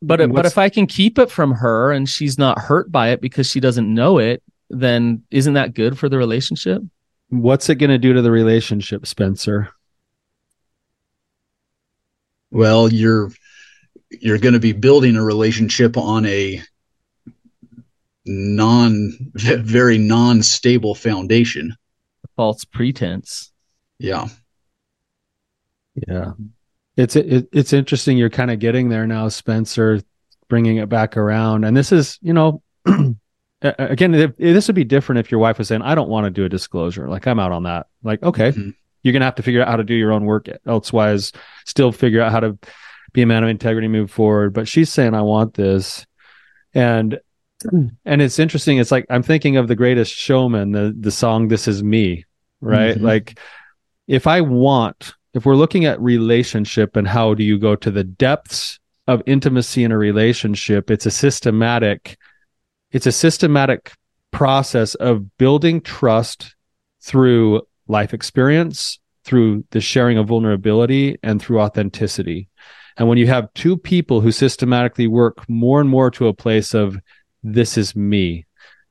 But 0.00 0.20
if, 0.20 0.32
but 0.32 0.46
if 0.46 0.58
I 0.58 0.68
can 0.68 0.86
keep 0.86 1.18
it 1.18 1.30
from 1.30 1.52
her 1.52 1.92
and 1.92 2.08
she's 2.08 2.38
not 2.38 2.58
hurt 2.58 2.90
by 2.90 3.10
it 3.10 3.20
because 3.20 3.50
she 3.50 3.60
doesn't 3.60 3.92
know 3.92 4.18
it, 4.18 4.42
then 4.70 5.24
isn't 5.30 5.54
that 5.54 5.74
good 5.74 5.98
for 5.98 6.08
the 6.08 6.18
relationship? 6.18 6.82
What's 7.28 7.68
it 7.68 7.76
going 7.76 7.90
to 7.90 7.98
do 7.98 8.12
to 8.12 8.22
the 8.22 8.30
relationship, 8.30 9.06
Spencer? 9.06 9.70
Well, 12.50 12.92
you're 12.92 13.30
you're 14.10 14.38
going 14.38 14.54
to 14.54 14.60
be 14.60 14.72
building 14.72 15.16
a 15.16 15.22
relationship 15.22 15.96
on 15.96 16.24
a 16.26 16.62
non 18.24 19.12
very 19.34 19.98
non-stable 19.98 20.94
foundation. 20.94 21.74
False 22.36 22.64
pretense. 22.64 23.52
Yeah. 23.98 24.28
Yeah. 26.06 26.32
It's 26.96 27.16
it, 27.16 27.48
it's 27.52 27.72
interesting 27.72 28.16
you're 28.16 28.30
kind 28.30 28.50
of 28.50 28.58
getting 28.58 28.88
there 28.88 29.06
now 29.06 29.28
Spencer 29.28 30.00
bringing 30.48 30.76
it 30.76 30.88
back 30.88 31.16
around 31.16 31.64
and 31.64 31.76
this 31.76 31.92
is, 31.92 32.18
you 32.22 32.32
know, 32.32 32.62
again 33.62 34.14
if, 34.14 34.36
this 34.36 34.66
would 34.66 34.76
be 34.76 34.84
different 34.84 35.18
if 35.18 35.30
your 35.30 35.40
wife 35.40 35.58
was 35.58 35.68
saying 35.68 35.82
I 35.82 35.94
don't 35.94 36.08
want 36.08 36.24
to 36.24 36.30
do 36.30 36.44
a 36.44 36.48
disclosure. 36.48 37.08
Like 37.08 37.26
I'm 37.26 37.38
out 37.38 37.52
on 37.52 37.64
that. 37.64 37.86
Like 38.02 38.22
okay. 38.22 38.50
Mm-hmm. 38.52 38.70
You're 39.02 39.12
going 39.12 39.20
to 39.20 39.26
have 39.26 39.36
to 39.36 39.42
figure 39.42 39.62
out 39.62 39.68
how 39.68 39.76
to 39.76 39.84
do 39.84 39.94
your 39.94 40.12
own 40.12 40.24
work 40.24 40.48
elsewise 40.66 41.32
still 41.64 41.92
figure 41.92 42.20
out 42.20 42.32
how 42.32 42.40
to 42.40 42.58
be 43.12 43.22
a 43.22 43.26
man 43.26 43.44
of 43.44 43.48
integrity 43.48 43.86
move 43.86 44.10
forward, 44.10 44.52
but 44.52 44.66
she's 44.66 44.92
saying 44.92 45.14
I 45.14 45.22
want 45.22 45.54
this. 45.54 46.06
And 46.74 47.20
and 47.72 48.20
it's 48.20 48.38
interesting 48.38 48.76
it's 48.76 48.90
like 48.90 49.06
i'm 49.08 49.22
thinking 49.22 49.56
of 49.56 49.66
the 49.66 49.74
greatest 49.74 50.12
showman 50.12 50.72
the 50.72 50.94
the 51.00 51.10
song 51.10 51.48
this 51.48 51.66
is 51.66 51.82
me 51.82 52.22
right 52.60 52.96
mm-hmm. 52.96 53.06
like 53.06 53.38
if 54.06 54.26
i 54.26 54.42
want 54.42 55.14
if 55.36 55.46
we're 55.46 55.54
looking 55.54 55.86
at 55.86 56.00
relationship 56.00 56.96
and 56.96 57.08
how 57.08 57.32
do 57.32 57.44
you 57.44 57.58
go 57.58 57.74
to 57.76 57.90
the 57.90 58.04
depths 58.04 58.78
of 59.06 59.22
intimacy 59.26 59.84
in 59.84 59.92
a 59.92 59.98
relationship, 59.98 60.90
it's 60.90 61.06
a 61.06 61.10
systematic, 61.10 62.16
it's 62.96 63.06
a 63.06 63.12
systematic 63.12 63.92
process 64.30 64.94
of 64.94 65.36
building 65.36 65.82
trust 65.82 66.56
through 67.02 67.60
life 67.88 68.14
experience, 68.14 68.98
through 69.22 69.62
the 69.70 69.82
sharing 69.82 70.16
of 70.16 70.28
vulnerability, 70.28 71.18
and 71.22 71.38
through 71.38 71.60
authenticity. 71.60 72.48
And 72.96 73.06
when 73.06 73.18
you 73.18 73.26
have 73.26 73.52
two 73.52 73.76
people 73.76 74.22
who 74.22 74.32
systematically 74.32 75.08
work 75.08 75.46
more 75.46 75.78
and 75.78 75.90
more 75.90 76.10
to 76.12 76.28
a 76.28 76.32
place 76.32 76.72
of 76.72 76.96
this 77.42 77.76
is 77.76 77.94
me, 77.94 78.46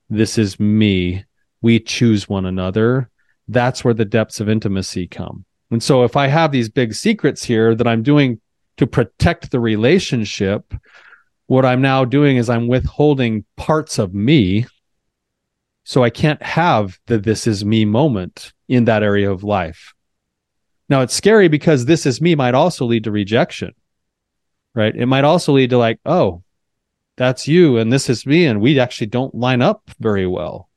this 0.08 0.38
is 0.38 0.60
me, 0.60 1.26
we 1.64 1.80
choose 1.80 2.30
one 2.30 2.46
another, 2.46 3.10
that's 3.48 3.84
where 3.84 3.96
the 3.96 4.06
depths 4.06 4.40
of 4.40 4.48
intimacy 4.48 5.08
come. 5.08 5.46
And 5.72 5.82
so 5.82 6.04
if 6.04 6.16
I 6.16 6.28
have 6.28 6.52
these 6.52 6.70
big 6.70 6.94
secrets 6.94 7.44
here 7.44 7.74
that 7.74 7.88
I'm 7.88 8.04
doing 8.04 8.40
to 8.78 8.86
protect 8.86 9.50
the 9.50 9.60
relationship, 9.60 10.76
what 11.48 11.66
I'm 11.66 11.82
now 11.82 12.06
doing 12.06 12.38
is 12.38 12.50
I'm 12.50 12.68
withholding 12.68 13.46
parts 13.56 14.00
of 14.00 14.14
me. 14.14 14.66
So 15.84 16.04
I 16.04 16.10
can't 16.10 16.42
have 16.42 16.98
the 17.06 17.20
this 17.20 17.46
is 17.46 17.64
me 17.64 17.86
moment 17.86 18.54
in 18.68 18.86
that 18.86 19.04
area 19.04 19.32
of 19.32 19.44
life. 19.44 19.94
Now 20.90 21.02
it's 21.02 21.14
scary 21.14 21.48
because 21.48 21.86
this 21.86 22.06
is 22.06 22.22
me 22.22 22.36
might 22.36 22.56
also 22.56 22.86
lead 22.86 23.04
to 23.04 23.12
rejection, 23.12 23.74
right? 24.74 24.96
It 24.96 25.06
might 25.06 25.24
also 25.24 25.54
lead 25.54 25.70
to 25.72 25.78
like, 25.78 26.00
oh, 26.06 26.44
that's 27.18 27.48
you 27.48 27.78
and 27.78 27.94
this 27.94 28.10
is 28.10 28.26
me 28.26 28.46
and 28.46 28.62
we 28.62 28.80
actually 28.80 29.08
don't 29.08 29.36
line 29.36 29.62
up 29.62 29.90
very 30.00 30.28
well. 30.28 30.70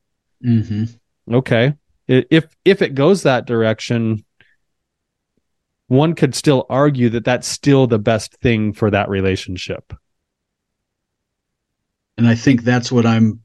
Mm-hmm. 0.45 0.85
Okay. 1.33 1.73
If 2.07 2.55
if 2.65 2.81
it 2.81 2.95
goes 2.95 3.23
that 3.23 3.45
direction, 3.45 4.25
one 5.87 6.13
could 6.15 6.33
still 6.33 6.65
argue 6.69 7.09
that 7.09 7.25
that's 7.25 7.47
still 7.47 7.87
the 7.87 7.99
best 7.99 8.35
thing 8.37 8.73
for 8.73 8.89
that 8.91 9.09
relationship. 9.09 9.93
And 12.19 12.27
I 12.27 12.35
think 12.35 12.63
that's 12.63 12.91
what 12.91 13.05
I'm 13.05 13.41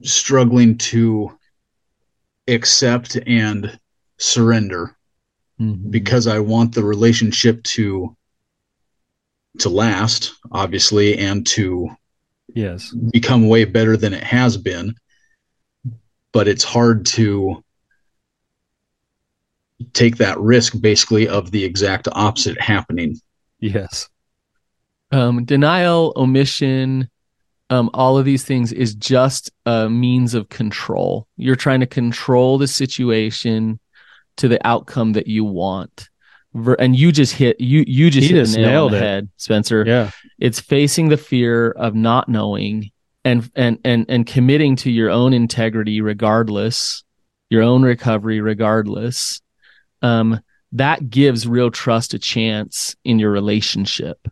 struggling 0.00 0.78
to 0.78 1.38
accept 2.48 3.18
and 3.26 3.78
surrender 4.16 4.96
mm-hmm. 5.60 5.90
because 5.90 6.26
I 6.26 6.38
want 6.38 6.74
the 6.74 6.82
relationship 6.82 7.62
to 7.64 8.16
to 9.58 9.68
last 9.68 10.32
obviously 10.50 11.18
and 11.18 11.46
to 11.48 11.90
yes 12.54 12.94
become 13.12 13.48
way 13.48 13.66
better 13.66 13.98
than 13.98 14.14
it 14.14 14.22
has 14.22 14.56
been 14.56 14.94
but 16.32 16.48
it's 16.48 16.64
hard 16.64 17.04
to 17.06 17.62
take 19.92 20.16
that 20.16 20.40
risk 20.40 20.74
basically 20.80 21.28
of 21.28 21.50
the 21.50 21.64
exact 21.64 22.08
opposite 22.12 22.58
happening. 22.60 23.16
Yes. 23.60 24.08
Um, 25.12 25.44
denial, 25.44 26.12
omission, 26.16 27.10
um, 27.70 27.90
all 27.94 28.18
of 28.18 28.24
these 28.24 28.44
things 28.44 28.72
is 28.72 28.94
just 28.94 29.50
a 29.64 29.88
means 29.88 30.34
of 30.34 30.48
control. 30.48 31.26
You're 31.36 31.56
trying 31.56 31.80
to 31.80 31.86
control 31.86 32.58
the 32.58 32.68
situation 32.68 33.80
to 34.36 34.48
the 34.48 34.64
outcome 34.66 35.12
that 35.14 35.26
you 35.26 35.44
want. 35.44 36.08
And 36.78 36.96
you 36.96 37.12
just 37.12 37.34
hit 37.34 37.60
you 37.60 37.84
you 37.86 38.08
just 38.10 38.28
just 38.28 38.54
the 38.54 38.62
nail 38.62 38.70
nailed 38.70 38.86
on 38.86 38.92
the 38.92 38.96
it. 38.98 39.08
head, 39.08 39.28
Spencer. 39.36 39.84
Yeah. 39.86 40.10
It's 40.38 40.58
facing 40.58 41.10
the 41.10 41.18
fear 41.18 41.70
of 41.70 41.94
not 41.94 42.30
knowing 42.30 42.92
and 43.24 43.50
and 43.54 43.78
and 43.84 44.06
and 44.08 44.26
committing 44.26 44.76
to 44.76 44.90
your 44.90 45.10
own 45.10 45.34
integrity 45.34 46.00
regardless, 46.00 47.04
your 47.50 47.62
own 47.62 47.82
recovery 47.82 48.40
regardless 48.40 49.42
um, 50.02 50.40
that 50.72 51.10
gives 51.10 51.46
real 51.46 51.70
trust 51.70 52.14
a 52.14 52.18
chance 52.18 52.96
in 53.04 53.18
your 53.18 53.30
relationship. 53.30 54.28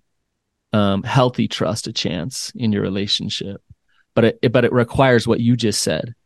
Um, 0.74 1.04
healthy 1.04 1.46
trust 1.46 1.87
a 1.87 1.92
chance 1.92 2.50
in 2.56 2.72
your 2.72 2.82
relationship, 2.82 3.62
but 4.14 4.24
it, 4.24 4.52
but 4.52 4.64
it 4.64 4.72
requires 4.72 5.24
what 5.24 5.38
you 5.38 5.56
just 5.56 5.82
said: 5.82 6.16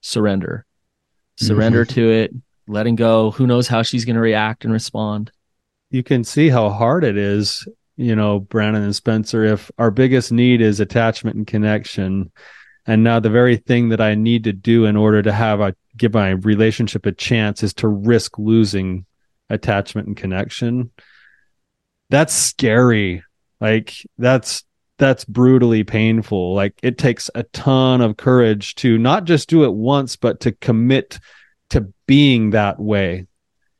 surrender, 0.00 0.64
surrender 1.36 1.84
mm-hmm. 1.84 1.94
to 1.94 2.10
it, 2.10 2.34
letting 2.66 2.96
go. 2.96 3.30
Who 3.32 3.46
knows 3.46 3.68
how 3.68 3.82
she's 3.82 4.06
going 4.06 4.16
to 4.16 4.22
react 4.22 4.64
and 4.64 4.72
respond? 4.72 5.32
You 5.90 6.02
can 6.02 6.24
see 6.24 6.48
how 6.48 6.70
hard 6.70 7.04
it 7.04 7.18
is, 7.18 7.68
you 7.98 8.16
know, 8.16 8.38
Brannon 8.38 8.84
and 8.84 8.96
Spencer. 8.96 9.44
If 9.44 9.70
our 9.76 9.90
biggest 9.90 10.32
need 10.32 10.62
is 10.62 10.80
attachment 10.80 11.36
and 11.36 11.46
connection, 11.46 12.32
and 12.86 13.04
now 13.04 13.20
the 13.20 13.28
very 13.28 13.58
thing 13.58 13.90
that 13.90 14.00
I 14.00 14.14
need 14.14 14.44
to 14.44 14.54
do 14.54 14.86
in 14.86 14.96
order 14.96 15.20
to 15.20 15.32
have 15.32 15.60
a 15.60 15.74
give 15.98 16.14
my 16.14 16.30
relationship 16.30 17.04
a 17.04 17.12
chance 17.12 17.62
is 17.62 17.74
to 17.74 17.88
risk 17.88 18.38
losing 18.38 19.04
attachment 19.50 20.08
and 20.08 20.16
connection. 20.16 20.90
That's 22.08 22.32
scary. 22.32 23.24
Like 23.60 23.94
that's 24.18 24.64
that's 24.98 25.24
brutally 25.24 25.82
painful. 25.82 26.54
Like 26.54 26.78
it 26.82 26.98
takes 26.98 27.30
a 27.34 27.42
ton 27.44 28.00
of 28.00 28.16
courage 28.16 28.74
to 28.76 28.98
not 28.98 29.24
just 29.24 29.48
do 29.48 29.64
it 29.64 29.72
once, 29.72 30.16
but 30.16 30.40
to 30.40 30.52
commit 30.52 31.18
to 31.70 31.92
being 32.06 32.50
that 32.50 32.78
way, 32.78 33.26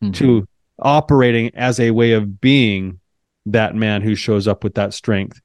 mm-hmm. 0.02 0.12
to 0.12 0.48
operating 0.78 1.54
as 1.54 1.78
a 1.78 1.90
way 1.90 2.12
of 2.12 2.40
being 2.40 3.00
that 3.46 3.74
man 3.74 4.02
who 4.02 4.14
shows 4.14 4.48
up 4.48 4.64
with 4.64 4.74
that 4.74 4.94
strength 4.94 5.40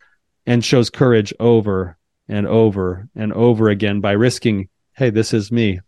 and 0.45 0.63
shows 0.63 0.89
courage 0.89 1.33
over 1.39 1.97
and 2.27 2.47
over 2.47 3.07
and 3.15 3.33
over 3.33 3.69
again 3.69 3.99
by 3.99 4.11
risking, 4.11 4.69
hey, 4.93 5.09
this 5.09 5.33
is 5.33 5.51
me. 5.51 5.79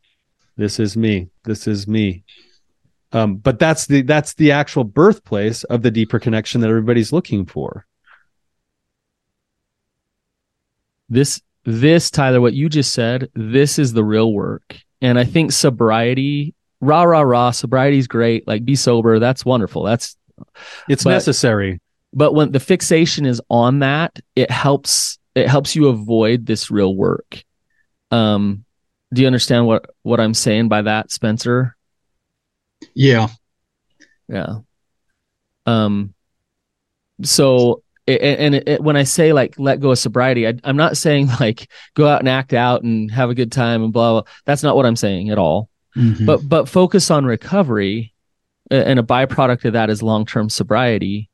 This 0.57 0.79
is 0.79 0.97
me. 0.97 1.29
This 1.43 1.67
is 1.67 1.87
me. 1.87 2.23
Um, 3.13 3.37
but 3.37 3.57
that's 3.57 3.85
the 3.85 4.01
that's 4.01 4.33
the 4.33 4.51
actual 4.51 4.83
birthplace 4.83 5.63
of 5.65 5.81
the 5.81 5.91
deeper 5.91 6.19
connection 6.19 6.61
that 6.61 6.69
everybody's 6.69 7.13
looking 7.13 7.45
for. 7.45 7.85
This 11.09 11.41
this 11.65 12.09
Tyler, 12.09 12.39
what 12.39 12.53
you 12.53 12.69
just 12.69 12.93
said, 12.93 13.29
this 13.33 13.77
is 13.77 13.93
the 13.93 14.03
real 14.03 14.31
work. 14.31 14.77
And 15.01 15.19
I 15.19 15.25
think 15.25 15.51
sobriety, 15.51 16.55
rah 16.81 17.03
rah 17.03 17.21
rah, 17.21 17.51
sobriety 17.51 17.97
is 17.97 18.07
great. 18.07 18.47
Like 18.47 18.65
be 18.65 18.75
sober, 18.75 19.19
that's 19.19 19.45
wonderful. 19.45 19.83
That's 19.83 20.15
it's 20.87 21.03
but, 21.03 21.11
necessary. 21.11 21.81
But 22.13 22.33
when 22.33 22.51
the 22.51 22.59
fixation 22.59 23.25
is 23.25 23.41
on 23.49 23.79
that, 23.79 24.19
it 24.35 24.49
helps 24.49 25.19
it 25.35 25.47
helps 25.47 25.75
you 25.75 25.87
avoid 25.87 26.45
this 26.45 26.71
real 26.71 26.95
work. 26.95 27.43
Um, 28.11 28.65
do 29.13 29.21
you 29.21 29.27
understand 29.27 29.67
what 29.67 29.85
what 30.03 30.19
I'm 30.19 30.33
saying 30.33 30.67
by 30.67 30.83
that, 30.83 31.11
Spencer? 31.11 31.75
Yeah. 32.93 33.27
Yeah. 34.27 34.59
Um. 35.65 36.13
So, 37.23 37.83
and, 38.07 38.55
it, 38.55 38.67
it, 38.67 38.83
when 38.83 38.95
I 38.95 39.03
say 39.03 39.33
like 39.33 39.55
let 39.57 39.79
go 39.79 39.91
of 39.91 39.99
sobriety, 39.99 40.47
I, 40.47 40.53
am 40.63 40.77
not 40.77 40.97
saying 40.97 41.29
like 41.39 41.69
go 41.93 42.07
out 42.07 42.19
and 42.19 42.29
act 42.29 42.53
out 42.53 42.83
and 42.83 43.11
have 43.11 43.29
a 43.29 43.35
good 43.35 43.51
time 43.51 43.83
and 43.83 43.93
blah 43.93 44.21
blah. 44.21 44.31
That's 44.45 44.63
not 44.63 44.75
what 44.75 44.85
I'm 44.85 44.95
saying 44.95 45.29
at 45.29 45.37
all. 45.37 45.69
Mm-hmm. 45.95 46.25
But 46.25 46.47
but 46.47 46.69
focus 46.69 47.11
on 47.11 47.25
recovery, 47.25 48.13
and 48.71 48.99
a 48.99 49.03
byproduct 49.03 49.65
of 49.65 49.73
that 49.73 49.89
is 49.89 50.03
long 50.03 50.25
term 50.25 50.49
sobriety. 50.49 51.29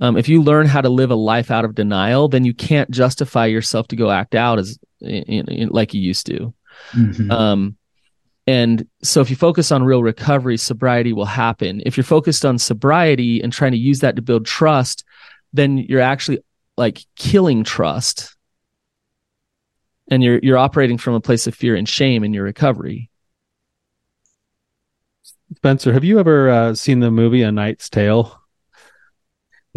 Um, 0.00 0.16
if 0.16 0.28
you 0.28 0.42
learn 0.42 0.66
how 0.66 0.80
to 0.80 0.88
live 0.88 1.10
a 1.10 1.16
life 1.16 1.50
out 1.50 1.64
of 1.64 1.74
denial, 1.74 2.28
then 2.28 2.44
you 2.44 2.54
can't 2.54 2.90
justify 2.90 3.46
yourself 3.46 3.88
to 3.88 3.96
go 3.96 4.10
act 4.10 4.36
out 4.36 4.58
as 4.60 4.78
in, 5.00 5.48
in, 5.48 5.68
like 5.70 5.92
you 5.92 6.00
used 6.00 6.26
to. 6.26 6.54
Mm-hmm. 6.92 7.30
Um, 7.32 7.76
and 8.46 8.86
so 9.02 9.20
if 9.20 9.28
you 9.28 9.36
focus 9.36 9.72
on 9.72 9.82
real 9.82 10.02
recovery, 10.02 10.56
sobriety 10.56 11.12
will 11.12 11.26
happen. 11.26 11.82
If 11.84 11.96
you're 11.96 12.04
focused 12.04 12.44
on 12.44 12.58
sobriety 12.58 13.42
and 13.42 13.52
trying 13.52 13.72
to 13.72 13.78
use 13.78 13.98
that 13.98 14.16
to 14.16 14.22
build 14.22 14.46
trust, 14.46 15.04
then 15.52 15.78
you're 15.78 16.00
actually 16.00 16.40
like 16.76 17.04
killing 17.16 17.64
trust. 17.64 18.36
And 20.10 20.22
you're 20.22 20.38
you're 20.42 20.58
operating 20.58 20.96
from 20.96 21.14
a 21.14 21.20
place 21.20 21.46
of 21.46 21.54
fear 21.54 21.74
and 21.74 21.88
shame 21.88 22.24
in 22.24 22.32
your 22.32 22.44
recovery. 22.44 23.10
Spencer, 25.56 25.92
have 25.92 26.04
you 26.04 26.18
ever 26.18 26.50
uh, 26.50 26.74
seen 26.74 27.00
the 27.00 27.10
movie 27.10 27.42
A 27.42 27.52
Knight's 27.52 27.90
Tale? 27.90 28.37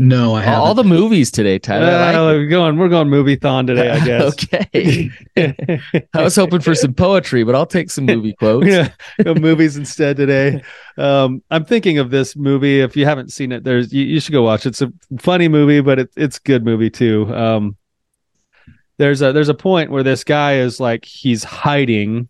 No, 0.02 0.34
I 0.34 0.42
haven't. 0.42 0.62
All 0.62 0.74
the 0.74 0.84
movies 0.84 1.30
today, 1.30 1.60
Tyler. 1.60 1.86
Uh, 1.86 2.00
like 2.00 2.16
we're 2.16 2.48
going. 2.48 2.76
We're 2.76 2.90
going 2.90 3.08
movie 3.08 3.36
thon 3.36 3.68
today, 3.68 3.92
I 3.92 4.00
guess. 4.06 4.34
okay. 4.34 5.12
I 6.16 6.24
was 6.24 6.36
hoping 6.36 6.60
for 6.62 6.74
some 6.74 6.96
poetry, 6.96 7.44
but 7.44 7.54
I'll 7.54 7.68
take 7.68 7.92
some 7.92 8.08
movie 8.08 8.34
quotes. 8.34 8.66
yeah, 8.66 8.90
movies 9.24 9.78
instead 9.78 10.18
today. 10.18 10.64
Um, 10.98 11.44
I'm 11.52 11.66
thinking 11.66 12.00
of 12.00 12.10
this 12.10 12.36
movie. 12.36 12.82
If 12.82 12.98
you 12.98 13.06
haven't 13.06 13.32
seen 13.32 13.52
it, 13.52 13.64
there's 13.64 13.94
you, 13.94 14.04
you 14.04 14.20
should 14.20 14.32
go 14.32 14.42
watch. 14.42 14.66
it. 14.66 14.70
It's 14.70 14.82
a 14.82 14.92
funny 15.20 15.48
movie, 15.48 15.82
but 15.82 16.00
it, 16.00 16.10
it's 16.18 16.38
a 16.38 16.42
good 16.42 16.66
movie 16.66 16.90
too. 16.90 17.32
Um, 17.32 17.78
there's 18.98 19.22
a 19.22 19.34
there's 19.34 19.50
a 19.50 19.54
point 19.54 19.92
where 19.92 20.02
this 20.04 20.24
guy 20.24 20.56
is 20.56 20.80
like 20.80 21.06
he's 21.06 21.44
hiding, 21.44 22.28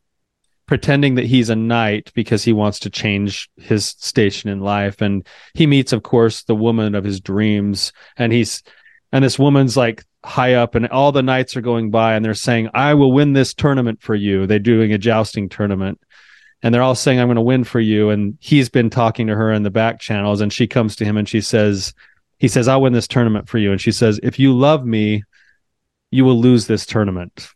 pretending 0.71 1.15
that 1.15 1.25
he's 1.25 1.49
a 1.49 1.55
knight 1.57 2.13
because 2.15 2.45
he 2.45 2.53
wants 2.53 2.79
to 2.79 2.89
change 2.89 3.49
his 3.57 3.87
station 3.87 4.49
in 4.49 4.61
life, 4.61 5.01
and 5.01 5.27
he 5.53 5.67
meets, 5.67 5.91
of 5.91 6.01
course, 6.01 6.43
the 6.43 6.55
woman 6.55 6.95
of 6.95 7.03
his 7.03 7.19
dreams, 7.19 7.91
and 8.15 8.31
he's 8.31 8.63
and 9.11 9.21
this 9.21 9.37
woman's 9.37 9.75
like 9.75 10.05
high 10.23 10.53
up 10.53 10.73
and 10.73 10.87
all 10.87 11.11
the 11.11 11.21
knights 11.21 11.57
are 11.57 11.61
going 11.61 11.91
by 11.91 12.13
and 12.13 12.23
they're 12.23 12.33
saying 12.33 12.69
i 12.73 12.93
will 12.93 13.11
win 13.11 13.33
this 13.33 13.53
tournament 13.53 14.01
for 14.01 14.15
you. 14.15 14.47
They're 14.47 14.59
doing 14.59 14.93
a 14.93 14.97
jousting 14.97 15.49
tournament. 15.49 15.99
And 16.63 16.73
they're 16.73 16.83
all 16.83 16.95
saying 16.95 17.19
i'm 17.19 17.27
going 17.27 17.35
to 17.35 17.41
win 17.41 17.65
for 17.65 17.81
you. 17.81 18.09
And 18.09 18.37
he's 18.39 18.69
been 18.69 18.89
talking 18.89 19.27
to 19.27 19.35
her 19.35 19.51
in 19.51 19.63
the 19.63 19.69
back 19.69 19.99
channels 19.99 20.39
and 20.39 20.53
she 20.53 20.67
comes 20.67 20.95
to 20.95 21.03
him 21.03 21.17
and 21.17 21.27
she 21.27 21.41
says 21.41 21.93
he 22.37 22.47
says 22.47 22.69
i'll 22.69 22.81
win 22.81 22.93
this 22.93 23.09
tournament 23.09 23.49
for 23.49 23.57
you. 23.57 23.73
And 23.73 23.81
she 23.81 23.91
says 23.91 24.21
if 24.23 24.39
you 24.39 24.57
love 24.57 24.85
me 24.85 25.25
you 26.11 26.23
will 26.23 26.39
lose 26.39 26.65
this 26.65 26.85
tournament. 26.85 27.49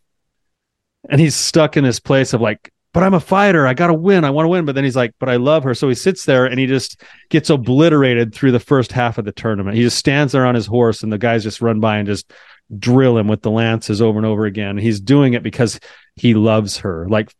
And 1.08 1.18
he's 1.18 1.34
stuck 1.34 1.78
in 1.78 1.84
this 1.84 1.98
place 1.98 2.34
of 2.34 2.42
like 2.42 2.74
but 2.96 3.02
i'm 3.02 3.12
a 3.12 3.20
fighter. 3.20 3.66
I 3.66 3.74
gotta 3.74 3.92
win. 3.92 4.24
I 4.24 4.30
want 4.30 4.46
to 4.46 4.48
win. 4.48 4.64
But 4.64 4.74
then 4.74 4.82
he's 4.82 4.96
like 4.96 5.12
but 5.20 5.28
i 5.28 5.36
love 5.36 5.64
her. 5.64 5.74
So 5.74 5.86
he 5.86 5.94
sits 5.94 6.24
there 6.24 6.46
and 6.46 6.58
he 6.58 6.64
just 6.64 7.02
gets 7.28 7.50
obliterated 7.50 8.34
through 8.34 8.52
the 8.52 8.58
first 8.58 8.90
half 8.90 9.18
of 9.18 9.26
the 9.26 9.32
tournament. 9.32 9.76
He 9.76 9.82
just 9.82 9.98
stands 9.98 10.32
there 10.32 10.46
on 10.46 10.54
his 10.54 10.64
horse 10.64 11.02
and 11.02 11.12
the 11.12 11.18
guys 11.18 11.42
just 11.42 11.60
run 11.60 11.78
by 11.78 11.98
and 11.98 12.08
just 12.08 12.32
drill 12.78 13.18
him 13.18 13.28
with 13.28 13.42
the 13.42 13.50
lances 13.50 14.00
over 14.00 14.18
and 14.18 14.24
over 14.24 14.46
again. 14.46 14.78
He's 14.78 14.98
doing 14.98 15.34
it 15.34 15.42
because 15.42 15.78
he 16.14 16.32
loves 16.32 16.78
her. 16.78 17.06
Like 17.06 17.34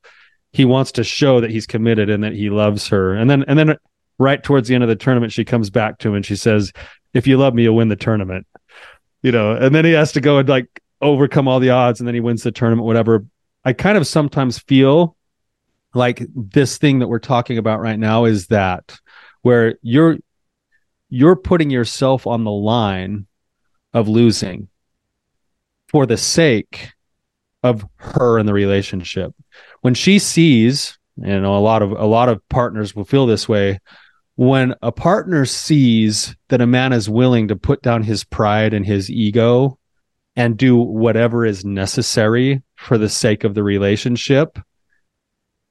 he 0.52 0.66
wants 0.66 0.92
to 0.92 1.04
show 1.04 1.40
that 1.40 1.50
he's 1.50 1.66
committed 1.66 2.10
and 2.10 2.22
that 2.22 2.34
he 2.34 2.50
loves 2.50 2.88
her. 2.88 3.14
And 3.14 3.30
then 3.30 3.42
and 3.48 3.58
then 3.58 3.78
right 4.18 4.42
towards 4.42 4.68
the 4.68 4.74
end 4.74 4.84
of 4.84 4.90
the 4.90 4.94
tournament 4.94 5.32
she 5.32 5.46
comes 5.46 5.70
back 5.70 5.96
to 6.00 6.10
him 6.10 6.16
and 6.16 6.26
she 6.26 6.36
says 6.36 6.70
if 7.14 7.26
you 7.26 7.38
love 7.38 7.54
me 7.54 7.62
you'll 7.62 7.76
win 7.76 7.88
the 7.88 7.96
tournament. 7.96 8.46
You 9.22 9.32
know 9.32 9.52
and 9.52 9.74
then 9.74 9.86
he 9.86 9.92
has 9.92 10.12
to 10.12 10.20
go 10.20 10.36
and 10.36 10.46
like 10.50 10.82
overcome 11.00 11.48
all 11.48 11.60
the 11.60 11.70
odds 11.70 11.98
and 11.98 12.06
then 12.06 12.14
he 12.14 12.20
wins 12.20 12.42
the 12.42 12.52
tournament 12.52 12.84
whatever. 12.84 13.24
I 13.64 13.72
kind 13.72 13.96
of 13.96 14.06
sometimes 14.06 14.58
feel 14.58 15.16
like 15.96 16.26
this 16.34 16.78
thing 16.78 17.00
that 17.00 17.08
we're 17.08 17.18
talking 17.18 17.58
about 17.58 17.80
right 17.80 17.98
now 17.98 18.24
is 18.24 18.48
that 18.48 18.96
where 19.42 19.76
you're 19.82 20.16
you're 21.08 21.36
putting 21.36 21.70
yourself 21.70 22.26
on 22.26 22.44
the 22.44 22.50
line 22.50 23.26
of 23.92 24.08
losing 24.08 24.68
for 25.88 26.04
the 26.06 26.16
sake 26.16 26.92
of 27.62 27.86
her 27.96 28.38
and 28.38 28.48
the 28.48 28.52
relationship. 28.52 29.32
When 29.80 29.94
she 29.94 30.18
sees 30.18 30.98
you 31.16 31.40
know, 31.40 31.56
a 31.56 31.60
lot 31.60 31.82
of 31.82 31.92
a 31.92 32.04
lot 32.04 32.28
of 32.28 32.46
partners 32.48 32.94
will 32.94 33.04
feel 33.04 33.26
this 33.26 33.48
way 33.48 33.80
when 34.34 34.74
a 34.82 34.92
partner 34.92 35.46
sees 35.46 36.36
that 36.48 36.60
a 36.60 36.66
man 36.66 36.92
is 36.92 37.08
willing 37.08 37.48
to 37.48 37.56
put 37.56 37.80
down 37.82 38.02
his 38.02 38.22
pride 38.22 38.74
and 38.74 38.84
his 38.84 39.10
ego 39.10 39.78
and 40.36 40.58
do 40.58 40.76
whatever 40.76 41.46
is 41.46 41.64
necessary 41.64 42.62
for 42.74 42.98
the 42.98 43.08
sake 43.08 43.44
of 43.44 43.54
the 43.54 43.62
relationship 43.62 44.58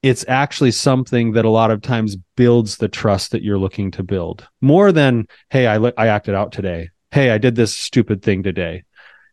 it's 0.05 0.23
actually 0.27 0.69
something 0.69 1.31
that 1.31 1.45
a 1.45 1.49
lot 1.49 1.71
of 1.71 1.81
times 1.81 2.15
builds 2.35 2.77
the 2.77 2.87
trust 2.87 3.31
that 3.31 3.41
you're 3.41 3.57
looking 3.57 3.89
to 3.89 4.03
build 4.03 4.47
more 4.61 4.91
than 4.91 5.27
hey 5.49 5.65
i 5.65 5.77
i 5.97 6.07
acted 6.07 6.35
out 6.35 6.51
today. 6.51 6.89
Hey 7.09 7.31
i 7.31 7.39
did 7.39 7.55
this 7.55 7.75
stupid 7.75 8.21
thing 8.21 8.43
today. 8.43 8.83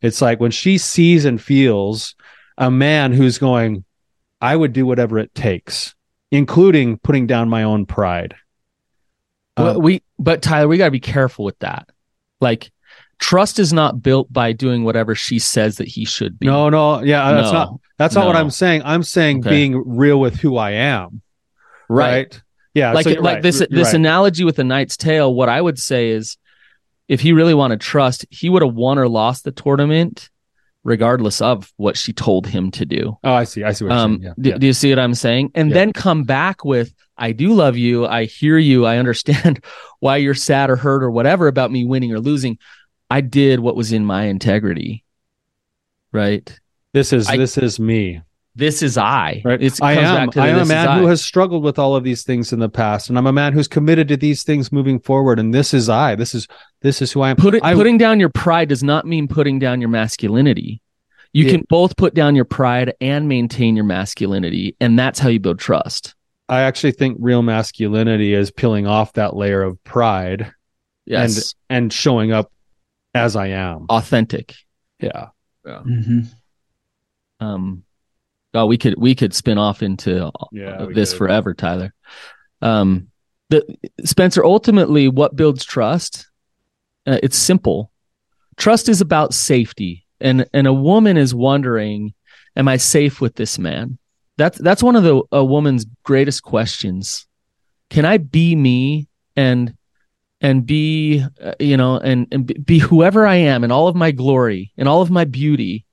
It's 0.01 0.23
like 0.23 0.41
when 0.41 0.51
she 0.51 0.79
sees 0.79 1.27
and 1.27 1.41
feels 1.41 2.15
a 2.57 2.71
man 2.71 3.13
who's 3.13 3.37
going 3.37 3.85
i 4.41 4.57
would 4.57 4.73
do 4.73 4.87
whatever 4.87 5.19
it 5.19 5.35
takes 5.35 5.95
including 6.31 6.97
putting 6.97 7.27
down 7.27 7.51
my 7.51 7.63
own 7.63 7.85
pride. 7.85 8.35
Well, 9.59 9.77
Um, 9.77 9.83
we 9.83 10.03
but 10.19 10.41
Tyler, 10.41 10.69
we 10.69 10.79
got 10.79 10.87
to 10.87 10.91
be 10.91 11.01
careful 11.01 11.45
with 11.45 11.59
that. 11.59 11.87
Like 12.41 12.73
trust 13.23 13.59
is 13.59 13.73
not 13.73 14.03
built 14.03 14.33
by 14.33 14.53
doing 14.53 14.83
whatever 14.85 15.15
she 15.15 15.39
says 15.39 15.77
that 15.77 15.87
he 15.89 16.05
should 16.05 16.39
be. 16.39 16.47
no 16.47 16.69
no. 16.69 17.03
Yeah 17.03 17.33
that's 17.33 17.53
not 17.53 17.81
that's 17.99 18.15
not 18.17 18.27
what 18.27 18.37
i'm 18.37 18.51
saying. 18.51 18.83
I'm 18.85 19.03
saying 19.03 19.41
Okay. 19.41 19.51
being 19.51 19.83
real 19.87 20.19
with 20.21 20.37
who 20.41 20.57
i 20.57 20.73
am. 20.73 21.23
Right, 21.89 22.41
yeah 22.75 22.93
like 22.93 23.05
so 23.05 23.11
like 23.11 23.23
right. 23.35 23.43
this 23.43 23.61
You're- 23.61 23.69
this 23.77 23.89
right. 23.89 23.95
analogy 23.95 24.45
with 24.45 24.57
the 24.57 24.65
knight's 24.65 24.97
tale 24.97 25.33
what 25.35 25.49
i 25.49 25.61
would 25.61 25.79
say 25.79 26.09
is 26.11 26.37
if 27.09 27.21
he 27.21 27.33
really 27.33 27.55
wanted 27.55 27.81
trust 27.81 28.25
he 28.31 28.49
would 28.49 28.63
have 28.63 28.75
won 28.75 28.99
or 28.99 29.09
lost 29.09 29.45
the 29.45 29.53
tournament 29.53 30.31
regardless 30.85 31.41
of 31.41 31.73
what 31.77 31.97
she 31.97 32.13
told 32.13 32.45
him 32.47 32.71
to 32.73 32.85
do. 32.85 33.17
Oh 33.23 33.33
i 33.35 33.45
see. 33.45 33.63
I 33.63 33.73
see 33.73 33.85
what 33.85 33.91
you're 33.93 33.99
um 34.01 34.21
saying. 34.23 34.35
do, 34.41 34.51
Yeah, 34.51 34.59
do 34.59 34.67
you 34.67 34.73
see 34.73 34.91
what 34.91 34.99
i'm 34.99 35.15
saying? 35.15 35.53
And 35.55 35.69
Yeah. 35.71 35.75
then 35.75 35.93
come 35.93 36.25
back 36.25 36.65
with 36.65 36.93
i 37.17 37.31
do 37.31 37.53
love 37.53 37.77
you. 37.77 38.05
I 38.07 38.25
hear 38.25 38.59
you. 38.59 38.85
I 38.87 38.97
understand 38.97 39.63
why 40.01 40.17
you're 40.17 40.35
sad 40.35 40.71
or 40.71 40.77
hurt 40.77 41.03
or 41.05 41.11
whatever 41.11 41.47
about 41.47 41.71
me 41.71 41.85
winning 41.85 42.13
or 42.13 42.19
losing 42.21 42.59
i 43.13 43.21
did 43.21 43.61
what 43.61 43.77
was 43.77 43.93
in 43.93 44.05
my 44.05 44.25
integrity 44.25 45.05
right? 46.13 46.59
This 46.93 47.13
is 47.13 47.29
I- 47.29 47.37
this 47.37 47.57
is 47.57 47.81
me. 47.81 48.21
This 48.55 48.83
is 48.83 48.99
i. 48.99 49.41
Right? 49.47 49.63
It's, 49.63 49.79
it 49.79 49.85
i 49.85 49.93
am. 49.95 50.15
back 50.27 50.31
to 50.33 50.41
I 50.43 50.49
am 50.49 50.59
a 50.59 50.67
man 50.67 50.99
who 50.99 51.07
has 51.07 51.23
struggled 51.23 51.63
with 51.65 51.79
all 51.79 51.97
of 51.97 52.05
these 52.05 52.23
things 52.23 52.53
in 52.53 52.59
the 52.59 52.69
past 52.69 53.09
and 53.09 53.17
i'm 53.17 53.27
a 53.27 53.33
man 53.33 53.55
who's 53.55 53.67
committed 53.69 54.09
to 54.09 54.17
these 54.19 54.43
things 54.43 54.71
moving 54.71 55.01
forward 55.01 55.39
and 55.39 55.55
this 55.55 55.73
is 55.73 55.89
i. 55.89 56.15
This 56.15 56.35
is 56.35 56.47
this 56.83 57.01
is 57.01 57.13
who 57.13 57.23
i 57.23 57.31
am. 57.31 57.37
Put 57.37 57.55
it, 57.55 57.65
I- 57.65 57.73
putting 57.75 57.97
down 57.99 58.21
your 58.21 58.29
pride 58.29 58.69
does 58.69 58.83
not 58.83 59.07
mean 59.07 59.27
putting 59.27 59.59
down 59.59 59.81
your 59.81 59.89
masculinity. 59.91 60.83
You 61.33 61.47
Yeah. 61.47 61.53
can 61.53 61.65
both 61.71 61.97
put 61.97 62.13
down 62.13 62.35
your 62.37 62.45
pride 62.45 62.93
and 63.01 63.27
maintain 63.27 63.75
your 63.75 63.87
masculinity, 63.87 64.77
and 64.83 64.99
that's 64.99 65.19
how 65.19 65.31
you 65.31 65.41
build 65.41 65.59
trust. 65.59 66.15
i 66.51 66.61
actually 66.61 66.93
think 66.93 67.17
real 67.21 67.41
masculinity 67.41 68.35
is 68.35 68.51
peeling 68.51 68.87
off 68.87 69.15
that 69.15 69.35
layer 69.35 69.63
of 69.63 69.83
pride 69.85 70.53
Yes, 71.07 71.55
and 71.71 71.91
showing 71.91 72.33
up 72.33 72.53
as 73.15 73.37
i 73.37 73.49
am 73.49 73.87
authentic. 73.89 74.55
yeah 75.01 75.29
Mhm. 75.67 76.27
Um, 77.41 77.85
oh, 78.55 78.67
we 78.67 78.77
could 78.79 78.95
we 78.99 79.15
could 79.15 79.33
spin 79.35 79.59
off 79.59 79.83
into 79.83 80.31
Yeah, 80.53 80.87
this 80.93 81.11
could. 81.13 81.19
forever, 81.19 81.55
Tyler. 81.55 81.93
Um, 82.61 83.09
the 83.49 83.65
Spencer. 84.05 84.45
Ultimately, 84.45 85.09
what 85.09 85.37
builds 85.37 85.65
trust? 85.65 86.27
Uh, 87.07 87.19
it's 87.23 87.37
simple. 87.37 87.91
Trust 88.57 88.89
is 88.89 89.01
about 89.01 89.35
safety, 89.35 90.05
and 90.21 90.47
and 90.53 90.67
a 90.67 90.73
woman 90.73 91.17
is 91.17 91.35
wondering, 91.35 92.13
"Am 92.57 92.67
I 92.69 92.77
safe 92.77 93.21
with 93.21 93.35
this 93.37 93.59
man?" 93.59 93.99
That's 94.39 94.59
that's 94.59 94.83
one 94.83 94.97
of 94.97 95.03
the 95.05 95.23
a 95.33 95.45
woman's 95.45 95.85
greatest 96.05 96.43
questions. 96.43 97.27
Can 97.91 98.05
I 98.05 98.17
be 98.19 98.57
me 98.57 99.09
and 99.37 99.75
and 100.43 100.67
be 100.67 101.25
uh, 101.41 101.55
you 101.59 101.77
know 101.77 101.97
and 101.97 102.27
and 102.31 102.47
be- 102.47 102.59
be 102.59 102.79
whoever 102.79 103.27
I 103.27 103.37
am 103.37 103.65
in 103.65 103.73
all 103.73 103.89
of 103.89 103.97
my 103.97 104.11
glory 104.11 104.73
in 104.77 104.87
all 104.87 105.01
of 105.01 105.11
my 105.11 105.25
beauty, 105.25 105.87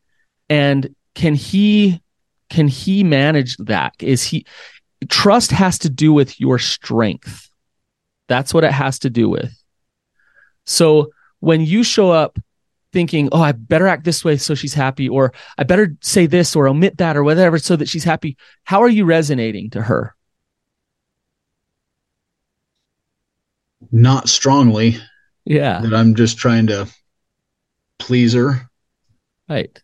and 0.49 0.93
can 1.15 1.35
he 1.35 2.01
can 2.49 2.67
he 2.67 3.03
manage 3.03 3.55
that? 3.57 3.93
Is 3.99 4.23
he 4.23 4.45
trust 5.07 5.51
has 5.51 5.77
to 5.79 5.89
do 5.89 6.11
with 6.11 6.39
your 6.41 6.59
strength. 6.59 7.49
That's 8.27 8.53
what 8.53 8.63
it 8.63 8.71
has 8.71 8.99
to 8.99 9.09
do 9.09 9.29
with. 9.29 9.53
So 10.65 11.11
when 11.39 11.61
you 11.61 11.83
show 11.83 12.11
up 12.11 12.37
thinking, 12.91 13.29
oh, 13.31 13.41
I 13.41 13.51
better 13.53 13.87
act 13.87 14.03
this 14.03 14.25
way 14.25 14.37
so 14.37 14.55
she's 14.55 14.73
happy, 14.73 15.07
or 15.07 15.31
I 15.57 15.63
better 15.63 15.95
say 16.01 16.25
this 16.25 16.55
or 16.55 16.67
omit 16.67 16.97
that 16.97 17.15
or 17.15 17.23
whatever 17.23 17.59
so 17.59 17.75
that 17.75 17.87
she's 17.87 18.03
happy, 18.03 18.35
how 18.63 18.81
are 18.81 18.89
you 18.89 19.05
resonating 19.05 19.69
to 19.71 19.81
her? 19.83 20.15
Not 23.91 24.29
strongly 24.29 24.97
Yeah. 25.45 25.81
that 25.81 25.93
I'm 25.93 26.15
just 26.15 26.37
trying 26.37 26.67
to 26.67 26.87
please 27.97 28.33
her. 28.33 28.69
Right. 29.49 29.81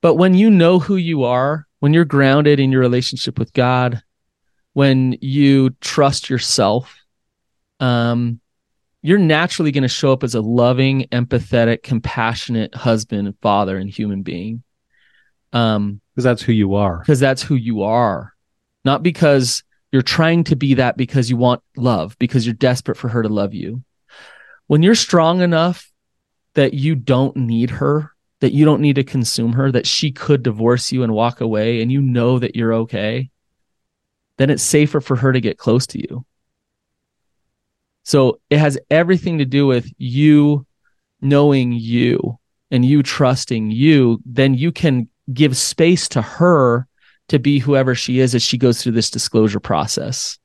But 0.00 0.14
when 0.14 0.34
you 0.34 0.50
know 0.50 0.78
who 0.78 0.96
you 0.96 1.24
are, 1.24 1.66
when 1.80 1.92
you're 1.94 2.04
grounded 2.04 2.60
in 2.60 2.70
your 2.72 2.80
relationship 2.80 3.38
with 3.38 3.52
God, 3.52 4.02
when 4.72 5.16
you 5.20 5.70
trust 5.80 6.30
yourself, 6.30 6.94
um, 7.80 8.40
you're 9.02 9.18
naturally 9.18 9.70
going 9.72 9.82
to 9.82 9.88
show 9.88 10.12
up 10.12 10.22
as 10.24 10.34
a 10.34 10.40
loving, 10.40 11.06
empathetic, 11.12 11.82
compassionate 11.82 12.74
husband 12.74 13.26
and 13.28 13.38
father 13.40 13.76
and 13.76 13.88
human 13.90 14.22
being. 14.22 14.62
Um, 15.52 16.00
because 16.14 16.24
that's 16.24 16.42
who 16.42 16.52
you 16.52 16.74
are 16.74 16.98
because 16.98 17.20
that's 17.20 17.42
who 17.42 17.54
you 17.54 17.82
are, 17.82 18.34
not 18.84 19.02
because 19.02 19.62
you're 19.92 20.02
trying 20.02 20.44
to 20.44 20.56
be 20.56 20.74
that 20.74 20.96
because 20.96 21.30
you 21.30 21.36
want 21.36 21.62
love, 21.76 22.16
because 22.18 22.46
you're 22.46 22.54
desperate 22.54 22.96
for 22.96 23.08
her 23.08 23.22
to 23.22 23.28
love 23.28 23.54
you. 23.54 23.82
When 24.66 24.82
you're 24.82 24.94
strong 24.94 25.40
enough 25.40 25.90
that 26.54 26.74
you 26.74 26.94
don't 26.94 27.36
need 27.36 27.70
her, 27.70 28.12
that 28.40 28.52
you 28.52 28.64
don't 28.64 28.82
need 28.82 28.96
to 28.96 29.04
consume 29.04 29.54
her, 29.54 29.72
that 29.72 29.86
she 29.86 30.12
could 30.12 30.42
divorce 30.42 30.92
you 30.92 31.02
and 31.02 31.12
walk 31.12 31.40
away, 31.40 31.80
and 31.80 31.90
you 31.90 32.00
know 32.00 32.38
that 32.38 32.54
you're 32.54 32.74
okay, 32.74 33.30
then 34.36 34.50
it's 34.50 34.62
safer 34.62 35.00
for 35.00 35.16
her 35.16 35.32
to 35.32 35.40
get 35.40 35.58
close 35.58 35.86
to 35.88 35.98
you. 35.98 36.24
So 38.04 38.40
it 38.48 38.58
has 38.58 38.78
everything 38.90 39.38
to 39.38 39.44
do 39.44 39.66
with 39.66 39.86
you 39.98 40.66
knowing 41.20 41.72
you 41.72 42.38
and 42.70 42.84
you 42.84 43.02
trusting 43.02 43.70
you. 43.70 44.20
Then 44.24 44.54
you 44.54 44.72
can 44.72 45.08
give 45.32 45.56
space 45.56 46.08
to 46.10 46.22
her 46.22 46.87
to 47.28 47.38
be 47.38 47.58
whoever 47.58 47.94
she 47.94 48.20
is 48.20 48.34
as 48.34 48.42
she 48.42 48.58
goes 48.58 48.82
through 48.82 48.92
this 48.92 49.10
disclosure 49.10 49.60
process. 49.60 50.38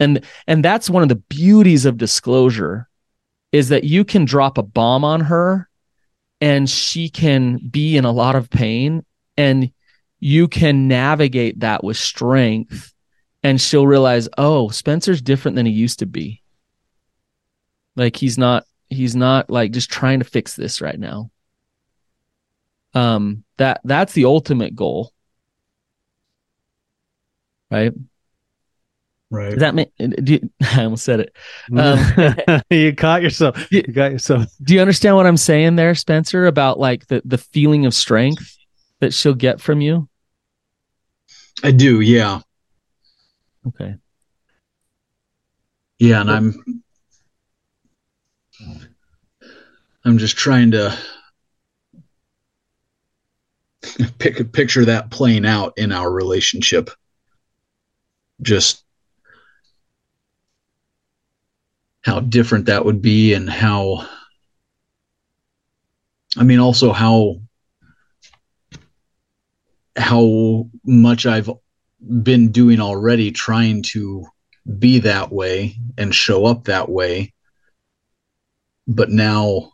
And 0.00 0.24
and 0.46 0.64
that's 0.64 0.90
one 0.90 1.02
of 1.02 1.08
the 1.08 1.16
beauties 1.16 1.84
of 1.84 1.96
disclosure 1.96 2.88
is 3.52 3.68
that 3.68 3.84
you 3.84 4.04
can 4.04 4.24
drop 4.24 4.58
a 4.58 4.62
bomb 4.62 5.04
on 5.04 5.20
her 5.20 5.68
and 6.40 6.68
she 6.68 7.08
can 7.08 7.58
be 7.70 7.96
in 7.96 8.04
a 8.04 8.12
lot 8.12 8.36
of 8.36 8.50
pain 8.50 9.04
and 9.36 9.70
you 10.20 10.48
can 10.48 10.88
navigate 10.88 11.60
that 11.60 11.84
with 11.84 11.96
strength 11.96 12.92
and 13.42 13.60
she'll 13.60 13.86
realize, 13.86 14.28
"Oh, 14.36 14.68
Spencer's 14.68 15.22
different 15.22 15.54
than 15.54 15.66
he 15.66 15.72
used 15.72 16.00
to 16.00 16.06
be." 16.06 16.42
Like 17.94 18.16
he's 18.16 18.38
not 18.38 18.64
he's 18.88 19.14
not 19.14 19.50
like 19.50 19.72
just 19.72 19.90
trying 19.90 20.18
to 20.20 20.24
fix 20.24 20.54
this 20.54 20.80
right 20.80 20.98
now. 20.98 21.30
Um 22.94 23.44
that 23.58 23.80
that's 23.84 24.14
the 24.14 24.24
ultimate 24.24 24.74
goal. 24.74 25.12
Right? 27.70 27.92
Right. 29.30 29.50
Does 29.50 29.58
that 29.58 29.74
mean 29.74 29.90
do 29.98 30.34
you, 30.34 30.50
I 30.62 30.84
almost 30.84 31.04
said 31.04 31.20
it. 31.20 31.36
Um, 31.76 32.62
you 32.70 32.94
caught 32.94 33.22
yourself. 33.22 33.66
You 33.70 33.82
got 33.82 34.12
yourself. 34.12 34.46
do 34.62 34.74
you 34.74 34.80
understand 34.80 35.16
what 35.16 35.26
I'm 35.26 35.36
saying 35.36 35.76
there, 35.76 35.94
Spencer, 35.94 36.46
about 36.46 36.78
like 36.78 37.06
the 37.08 37.20
the 37.24 37.38
feeling 37.38 37.84
of 37.84 37.94
strength 37.94 38.56
that 39.00 39.12
she'll 39.12 39.34
get 39.34 39.60
from 39.60 39.80
you? 39.80 40.08
I 41.62 41.72
do, 41.72 42.00
yeah. 42.00 42.40
Okay. 43.66 43.96
Yeah, 45.98 46.20
and 46.20 46.30
I'm 46.30 46.82
I'm 50.04 50.16
just 50.16 50.36
trying 50.36 50.70
to 50.70 50.96
pick 54.18 54.52
picture 54.52 54.84
that 54.86 55.10
playing 55.10 55.44
out 55.44 55.74
in 55.76 55.92
our 55.92 56.10
relationship. 56.10 56.90
Just 58.40 58.84
how 62.02 62.20
different 62.20 62.66
that 62.66 62.84
would 62.84 63.02
be 63.02 63.34
and 63.34 63.50
how 63.50 64.06
I 66.36 66.44
mean 66.44 66.58
also 66.58 66.92
how 66.92 67.40
how 69.96 70.68
much 70.84 71.26
I've 71.26 71.50
been 72.22 72.50
doing 72.50 72.80
already 72.80 73.32
trying 73.32 73.82
to 73.82 74.24
be 74.78 75.00
that 75.00 75.32
way 75.32 75.76
and 75.96 76.14
show 76.14 76.46
up 76.46 76.64
that 76.64 76.88
way. 76.88 77.34
But 78.86 79.10
now 79.10 79.72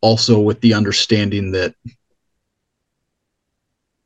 also 0.00 0.40
with 0.40 0.60
the 0.60 0.74
understanding 0.74 1.52
that 1.52 1.74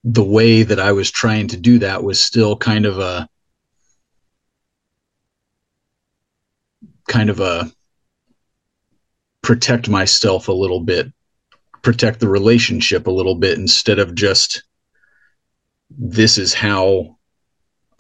the 0.05 0.25
way 0.25 0.63
that 0.63 0.79
I 0.79 0.93
was 0.93 1.11
trying 1.11 1.49
to 1.49 1.57
do 1.57 1.81
that 1.81 2.03
was 2.05 2.21
still 2.21 2.57
kind 2.57 2.87
of 2.87 2.99
a 2.99 3.29
kind 7.09 7.31
of 7.31 7.41
a 7.41 7.71
protect 9.43 9.89
myself 9.89 10.49
a 10.49 10.53
little 10.53 10.81
bit 10.81 11.13
protect 11.83 12.19
the 12.19 12.29
relationship 12.29 13.07
a 13.07 13.13
little 13.13 13.37
bit 13.37 13.59
instead 13.59 14.01
of 14.01 14.15
just 14.15 14.65
this 15.89 16.37
is 16.37 16.53
how 16.53 17.17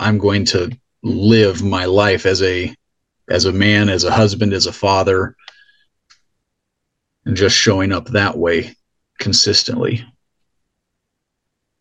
I'm 0.00 0.18
going 0.18 0.44
to 0.46 0.76
live 1.02 1.62
my 1.62 1.84
life 1.84 2.26
as 2.26 2.42
a 2.42 2.74
as 3.28 3.44
a 3.44 3.52
man, 3.52 3.88
as 3.88 4.04
a 4.04 4.10
husband, 4.10 4.52
as 4.52 4.66
a 4.66 4.72
father, 4.72 5.36
and 7.24 7.36
just 7.36 7.56
showing 7.56 7.92
up 7.92 8.06
that 8.08 8.36
way 8.36 8.74
consistently. 9.18 10.04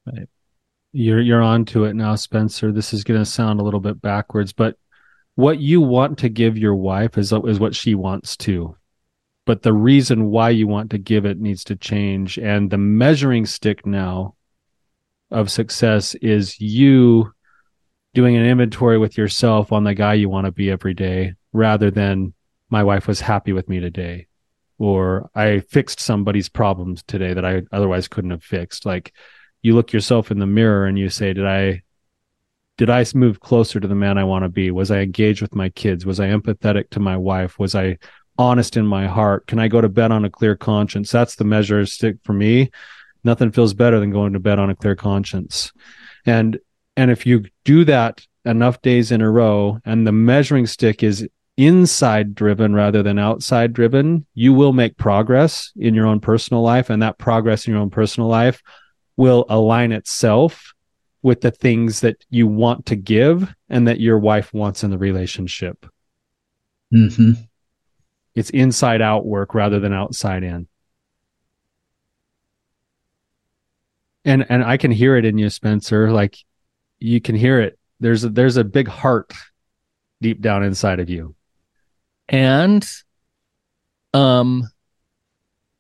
Right. 0.06 0.30
You're 0.92 1.22
you're 1.22 1.42
on 1.42 1.66
to 1.66 1.86
it 1.86 1.96
now, 1.96 2.16
Spencer. 2.16 2.72
This 2.72 2.94
is 2.94 3.04
going 3.04 3.20
to 3.20 3.26
sound 3.26 3.60
a 3.60 3.64
little 3.64 3.80
bit 3.80 4.02
backwards, 4.02 4.54
but 4.54 4.78
what 5.36 5.60
you 5.60 5.82
want 5.82 6.20
to 6.20 6.30
give 6.30 6.58
your 6.58 6.76
wife 6.76 7.18
is 7.18 7.32
is 7.32 7.60
what 7.60 7.76
she 7.76 7.96
wants 7.96 8.38
to. 8.38 8.76
But 9.46 9.62
the 9.62 9.74
reason 9.74 10.32
why 10.32 10.50
you 10.50 10.68
want 10.68 10.92
to 10.92 10.98
give 10.98 11.26
it 11.26 11.40
needs 11.40 11.64
to 11.66 11.76
change 11.76 12.40
and 12.40 12.72
the 12.72 12.78
measuring 12.78 13.46
stick 13.46 13.86
now 13.86 14.36
of 15.30 15.52
success 15.52 16.16
is 16.16 16.60
you 16.60 17.32
doing 18.14 18.36
an 18.38 18.46
inventory 18.46 18.98
with 18.98 19.18
yourself 19.18 19.72
on 19.72 19.84
the 19.84 19.94
guy 19.94 20.14
you 20.14 20.30
want 20.30 20.46
to 20.46 20.52
be 20.52 20.72
every 20.72 20.94
day 20.94 21.34
rather 21.52 21.92
than 21.92 22.34
my 22.70 22.84
wife 22.84 23.08
was 23.08 23.22
happy 23.22 23.54
with 23.54 23.70
me 23.70 23.80
today 23.80 24.28
or 24.78 25.30
I 25.36 25.60
fixed 25.60 26.00
somebody's 26.00 26.50
problems 26.50 27.04
today 27.04 27.34
that 27.34 27.46
I 27.46 27.64
otherwise 27.72 28.08
couldn't 28.08 28.32
have 28.32 28.44
fixed. 28.44 28.86
Like 28.86 29.14
you 29.62 29.76
look 29.76 29.94
yourself 29.94 30.32
in 30.32 30.40
the 30.40 30.46
mirror 30.46 30.86
and 30.86 30.98
you 30.98 31.10
say, 31.10 31.34
did 31.34 31.46
I 31.46 31.84
did 32.78 32.90
I 32.90 33.06
move 33.14 33.40
closer 33.40 33.80
to 33.80 33.88
the 33.88 33.96
man 33.96 34.18
I 34.18 34.24
want 34.24 34.44
to 34.44 34.50
be? 34.50 34.72
Was 34.72 34.92
I 34.92 35.00
engaged 35.00 35.42
with 35.42 35.56
my 35.56 35.70
kids? 35.70 36.06
Was 36.06 36.20
I 36.20 36.28
empathetic 36.28 36.90
to 36.92 37.00
my 37.00 37.16
wife? 37.16 37.58
Was 37.58 37.76
I 37.76 37.98
honest 38.38 38.76
in 38.76 38.86
my 38.86 39.08
heart? 39.08 39.48
Can 39.48 39.60
I 39.60 39.68
go 39.68 39.80
to 39.80 39.90
bed 39.90 40.12
on 40.12 40.26
a 40.26 40.30
clear 40.30 40.56
conscience? 40.56 41.12
That's 41.12 41.36
the 41.36 41.46
measure 41.46 41.86
stick 41.86 42.18
for 42.24 42.34
me. 42.34 42.72
Nothing 43.24 43.52
feels 43.52 43.74
better 43.74 44.00
than 44.00 44.12
going 44.12 44.34
to 44.34 44.40
bed 44.40 44.60
on 44.60 44.70
a 44.70 44.76
clear 44.76 44.96
conscience. 44.96 45.72
And 46.26 46.60
and 46.98 47.12
if 47.12 47.26
you 47.26 47.46
do 47.64 47.84
that 47.86 48.26
enough 48.46 48.82
days 48.82 49.12
in 49.12 49.22
a 49.22 49.30
row 49.30 49.80
and 49.86 50.06
the 50.06 50.12
measuring 50.12 50.68
stick 50.68 51.04
is 51.04 51.28
inside 51.58 52.36
driven 52.36 52.74
rather 52.74 53.02
than 53.02 53.18
outside 53.18 53.74
driven, 53.74 54.26
you 54.34 54.54
will 54.54 54.74
make 54.74 54.98
progress 54.98 55.72
in 55.76 55.94
your 55.94 56.06
own 56.06 56.20
personal 56.20 56.62
life. 56.62 56.90
And 56.90 57.02
that 57.02 57.18
progress 57.18 57.68
in 57.68 57.74
your 57.74 57.82
own 57.82 57.90
personal 57.90 58.30
life 58.30 58.62
will 59.18 59.46
align 59.50 59.92
itself 59.92 60.75
with 61.26 61.42
the 61.42 61.50
things 61.50 62.02
that 62.02 62.24
you 62.30 62.46
want 62.46 62.86
to 62.86 62.96
give 62.96 63.52
and 63.68 63.88
that 63.88 64.00
your 64.00 64.20
wife 64.20 64.54
wants 64.54 64.84
in 64.84 64.92
the 64.92 64.98
relationship. 65.00 65.84
Mm-hmm. 66.94 67.32
It's 68.36 68.52
inside 68.52 69.02
out 69.02 69.26
work 69.26 69.56
rather 69.56 69.80
than 69.80 69.92
outside 69.92 70.44
in. 70.44 70.68
And 74.24 74.46
and 74.50 74.64
I 74.64 74.78
can 74.78 74.92
hear 74.92 75.18
it 75.18 75.26
in 75.26 75.40
you, 75.40 75.50
Spencer. 75.50 76.12
Like 76.12 76.38
you 77.00 77.20
can 77.20 77.34
hear 77.34 77.60
it. 77.60 77.80
There's 78.00 78.24
a, 78.24 78.30
there's 78.30 78.58
a 78.58 78.64
big 78.64 78.88
heart 78.88 79.34
deep 80.22 80.42
down 80.42 80.64
inside 80.64 81.00
of 81.00 81.10
you. 81.10 81.34
And 82.30 82.88
um 84.14 84.70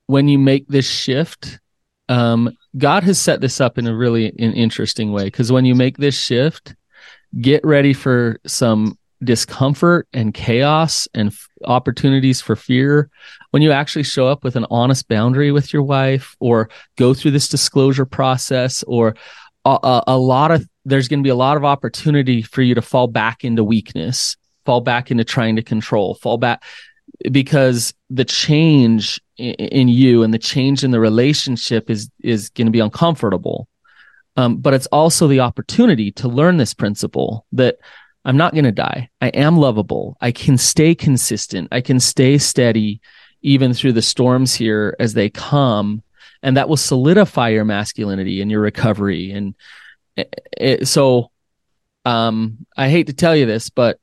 when 0.07 0.27
you 0.27 0.39
make 0.39 0.67
this 0.67 0.89
shift, 0.89 1.59
um 2.09 2.57
God 2.77 3.03
has 3.03 3.19
set 3.19 3.41
this 3.41 3.61
up 3.61 3.77
in 3.77 3.87
a 3.87 3.95
really 3.95 4.27
an 4.27 4.53
interesting 4.53 5.11
way 5.11 5.25
because 5.25 5.51
when 5.51 5.65
you 5.65 5.75
make 5.75 5.97
this 5.97 6.15
shift, 6.15 6.75
get 7.39 7.63
ready 7.65 7.93
for 7.93 8.39
some 8.45 8.97
discomfort 9.23 10.07
and 10.13 10.33
chaos 10.33 11.07
and 11.13 11.29
f- 11.29 11.47
opportunities 11.63 12.41
for 12.41 12.55
fear. 12.55 13.09
When 13.51 13.61
you 13.61 13.71
actually 13.71 14.03
show 14.03 14.27
up 14.27 14.43
with 14.43 14.55
an 14.55 14.65
honest 14.69 15.07
boundary 15.07 15.51
with 15.51 15.71
your 15.71 15.83
wife 15.83 16.35
or 16.39 16.69
go 16.97 17.13
through 17.13 17.31
this 17.31 17.47
disclosure 17.47 18.05
process 18.05 18.83
or 18.83 19.15
a, 19.63 19.77
a, 19.81 20.03
a 20.07 20.17
lot 20.17 20.51
of 20.51 20.67
there's 20.83 21.07
going 21.07 21.21
to 21.21 21.23
be 21.23 21.31
a 21.31 21.35
lot 21.35 21.57
of 21.57 21.65
opportunity 21.65 22.41
for 22.41 22.61
you 22.61 22.75
to 22.75 22.81
fall 22.81 23.07
back 23.07 23.43
into 23.43 23.63
weakness, 23.63 24.37
fall 24.65 24.81
back 24.81 25.09
into 25.09 25.23
trying 25.23 25.55
to 25.55 25.63
control, 25.63 26.15
fall 26.15 26.37
back 26.37 26.63
because 27.31 27.93
the 28.09 28.25
change 28.25 29.19
in, 29.37 29.87
you 29.87 30.23
and 30.23 30.33
the 30.33 30.39
change 30.39 30.83
in 30.83 30.91
the 30.91 30.99
relationship 30.99 31.89
is 31.89 32.09
is 32.21 32.49
going 32.49 32.67
to 32.67 32.71
be 32.71 32.79
uncomfortable. 32.79 33.67
Um, 34.37 34.57
but 34.57 34.73
it's 34.73 34.87
also 34.87 35.27
the 35.27 35.39
opportunity 35.39 36.11
to 36.13 36.27
learn 36.27 36.57
this 36.57 36.73
principle 36.73 37.45
that 37.53 37.77
I'm 38.25 38.37
not 38.37 38.53
going 38.53 38.65
to 38.65 38.71
die. 38.71 39.09
I 39.21 39.29
am 39.29 39.57
lovable. 39.57 40.17
I 40.19 40.31
can 40.31 40.57
stay 40.57 40.93
consistent. 40.93 41.69
I 41.71 41.79
can 41.79 41.99
stay 41.99 42.37
steady 42.37 42.99
even 43.41 43.73
through 43.73 43.93
the 43.93 44.01
storms 44.01 44.53
here 44.53 44.95
as 44.99 45.13
they 45.13 45.29
come. 45.29 46.01
And 46.43 46.57
that 46.57 46.67
will 46.67 46.77
solidify 46.77 47.49
your 47.49 47.65
masculinity 47.65 48.41
and 48.41 48.51
your 48.51 48.61
recovery 48.61 49.31
and 49.31 49.55
it, 50.17 50.87
so 50.87 51.31
um, 52.05 52.65
I 52.77 52.89
hate 52.89 53.07
to 53.07 53.13
tell 53.13 53.35
you 53.35 53.45
this, 53.45 53.69
but 53.69 53.99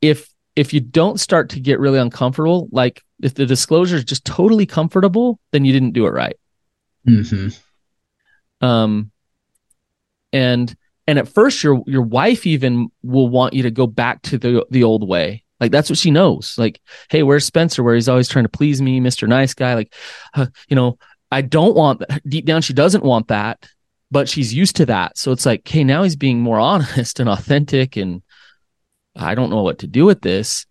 if 0.00 0.28
if 0.54 0.72
you 0.72 0.80
don't 0.80 1.18
start 1.18 1.50
to 1.50 1.60
get 1.60 1.80
really 1.80 1.98
uncomfortable, 1.98 2.68
like 2.70 3.02
if 3.24 3.34
the 3.34 3.46
disclosure 3.46 3.96
is 3.96 4.04
just 4.04 4.24
totally 4.24 4.66
comfortable, 4.66 5.40
then 5.52 5.64
you 5.64 5.72
didn't 5.72 5.92
do 5.92 6.06
it 6.06 6.10
right. 6.10 6.36
Mm-hmm. 7.08 8.64
Um, 8.64 9.10
and 10.32 10.74
and 11.06 11.18
at 11.18 11.28
first 11.28 11.62
your 11.62 11.82
your 11.86 12.02
wife 12.02 12.46
even 12.46 12.88
will 13.02 13.28
want 13.28 13.54
you 13.54 13.64
to 13.64 13.70
go 13.70 13.86
back 13.86 14.22
to 14.22 14.38
the 14.38 14.64
the 14.70 14.84
old 14.84 15.08
way. 15.08 15.44
Like 15.60 15.72
that's 15.72 15.90
what 15.90 15.98
she 15.98 16.10
knows. 16.10 16.56
Like, 16.58 16.80
hey, 17.10 17.22
where's 17.22 17.44
Spencer? 17.44 17.82
Where 17.82 17.94
he's 17.94 18.08
always 18.08 18.28
trying 18.28 18.44
to 18.44 18.48
please 18.50 18.80
me, 18.80 19.00
Mister 19.00 19.26
Nice 19.26 19.54
Guy. 19.54 19.74
Like, 19.74 19.94
uh, 20.34 20.46
you 20.68 20.76
know, 20.76 20.98
I 21.30 21.40
don't 21.40 21.74
want 21.74 22.00
that. 22.00 22.22
Deep 22.28 22.44
down, 22.44 22.62
she 22.62 22.72
doesn't 22.72 23.04
want 23.04 23.28
that 23.28 23.68
but 24.14 24.28
she's 24.28 24.54
used 24.54 24.76
to 24.76 24.86
that. 24.86 25.18
So 25.18 25.32
it's 25.32 25.44
like, 25.44 25.60
okay, 25.60 25.82
now 25.82 26.04
he's 26.04 26.14
being 26.14 26.40
more 26.40 26.60
honest 26.60 27.18
and 27.18 27.28
authentic, 27.28 27.96
and 27.96 28.22
I 29.16 29.34
don't 29.34 29.50
know 29.50 29.62
what 29.62 29.80
to 29.80 29.88
do 29.88 30.04
with 30.04 30.20
this. 30.22 30.66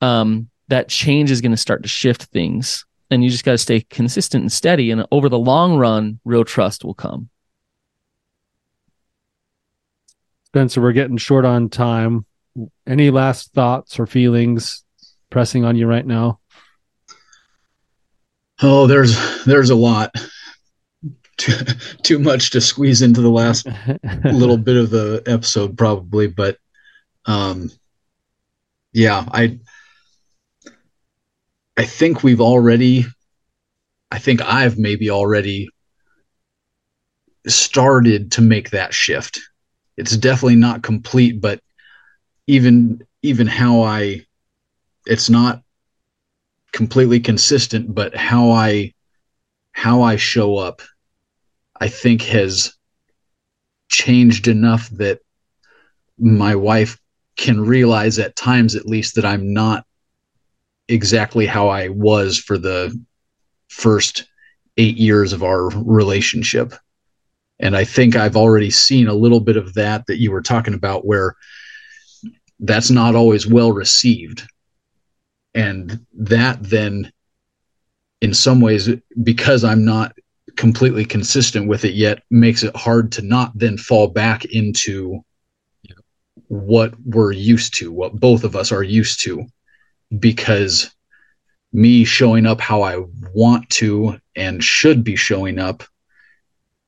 Um, 0.00 0.48
that 0.68 0.88
change 0.88 1.30
is 1.30 1.40
going 1.40 1.52
to 1.52 1.56
start 1.56 1.82
to 1.82 1.88
shift 1.88 2.24
things. 2.24 2.84
And 3.10 3.24
you 3.24 3.30
just 3.30 3.44
got 3.44 3.52
to 3.52 3.58
stay 3.58 3.80
consistent 3.80 4.42
and 4.42 4.52
steady. 4.52 4.90
And 4.90 5.06
over 5.10 5.28
the 5.28 5.38
long 5.38 5.78
run, 5.78 6.20
real 6.24 6.44
trust 6.44 6.84
will 6.84 6.94
come. 6.94 7.30
Spencer, 10.46 10.80
we're 10.80 10.92
getting 10.92 11.16
short 11.16 11.44
on 11.44 11.68
time. 11.68 12.26
Any 12.86 13.10
last 13.10 13.52
thoughts 13.52 13.98
or 13.98 14.06
feelings 14.06 14.84
pressing 15.30 15.64
on 15.64 15.76
you 15.76 15.86
right 15.86 16.06
now? 16.06 16.40
Oh, 18.60 18.86
there's 18.86 19.44
there's 19.44 19.70
a 19.70 19.74
lot. 19.74 20.14
Too, 21.36 21.52
too 22.02 22.18
much 22.18 22.50
to 22.50 22.60
squeeze 22.60 23.00
into 23.00 23.20
the 23.20 23.30
last 23.30 23.68
little 24.24 24.56
bit 24.56 24.76
of 24.76 24.90
the 24.90 25.22
episode 25.26 25.78
probably, 25.78 26.26
but 26.26 26.56
um 27.26 27.70
yeah, 28.92 29.24
I 29.30 29.60
I 31.78 31.84
think 31.84 32.24
we've 32.24 32.40
already 32.40 33.06
I 34.10 34.18
think 34.18 34.42
I've 34.42 34.78
maybe 34.78 35.10
already 35.10 35.68
started 37.46 38.32
to 38.32 38.42
make 38.42 38.70
that 38.70 38.92
shift. 38.92 39.38
It's 39.96 40.16
definitely 40.16 40.56
not 40.56 40.82
complete, 40.82 41.40
but 41.40 41.60
even 42.48 43.06
even 43.22 43.46
how 43.46 43.82
I 43.82 44.26
it's 45.06 45.30
not 45.30 45.62
completely 46.72 47.20
consistent, 47.20 47.94
but 47.94 48.16
how 48.16 48.50
I 48.50 48.92
how 49.70 50.02
I 50.02 50.16
show 50.16 50.56
up, 50.56 50.82
I 51.80 51.86
think 51.86 52.22
has 52.22 52.72
changed 53.88 54.48
enough 54.48 54.88
that 54.90 55.20
my 56.18 56.56
wife 56.56 56.98
can 57.36 57.60
realize 57.60 58.18
at 58.18 58.34
times 58.34 58.74
at 58.74 58.84
least 58.84 59.14
that 59.14 59.24
I'm 59.24 59.52
not 59.52 59.86
exactly 60.88 61.46
how 61.46 61.68
I 61.68 61.88
was 61.88 62.38
for 62.38 62.58
the 62.58 62.98
first 63.68 64.24
eight 64.76 64.96
years 64.96 65.32
of 65.32 65.42
our 65.42 65.68
relationship. 65.70 66.72
And 67.60 67.76
I 67.76 67.84
think 67.84 68.16
I've 68.16 68.36
already 68.36 68.70
seen 68.70 69.08
a 69.08 69.14
little 69.14 69.40
bit 69.40 69.56
of 69.56 69.74
that 69.74 70.06
that 70.06 70.18
you 70.18 70.30
were 70.30 70.42
talking 70.42 70.74
about 70.74 71.04
where 71.04 71.34
that's 72.60 72.90
not 72.90 73.14
always 73.14 73.46
well 73.46 73.72
received. 73.72 74.42
And 75.54 76.06
that 76.14 76.62
then 76.62 77.12
in 78.20 78.34
some 78.34 78.60
ways 78.60 78.88
because 79.22 79.64
i'm 79.64 79.84
not 79.84 80.16
completely 80.56 81.04
consistent 81.04 81.68
with 81.68 81.84
it 81.84 81.94
yet 81.94 82.22
makes 82.30 82.62
it 82.62 82.74
hard 82.74 83.12
to 83.12 83.22
not 83.22 83.52
then 83.54 83.76
fall 83.78 84.08
back 84.08 84.44
into 84.46 85.24
what 86.48 86.94
we're 87.04 87.32
used 87.32 87.74
to 87.74 87.92
what 87.92 88.18
both 88.18 88.42
of 88.42 88.56
us 88.56 88.72
are 88.72 88.82
used 88.82 89.20
to 89.20 89.44
because 90.16 90.90
me 91.72 92.04
showing 92.04 92.46
up 92.46 92.60
how 92.60 92.82
i 92.82 92.96
want 93.34 93.68
to 93.68 94.18
and 94.34 94.64
should 94.64 95.04
be 95.04 95.16
showing 95.16 95.58
up 95.58 95.82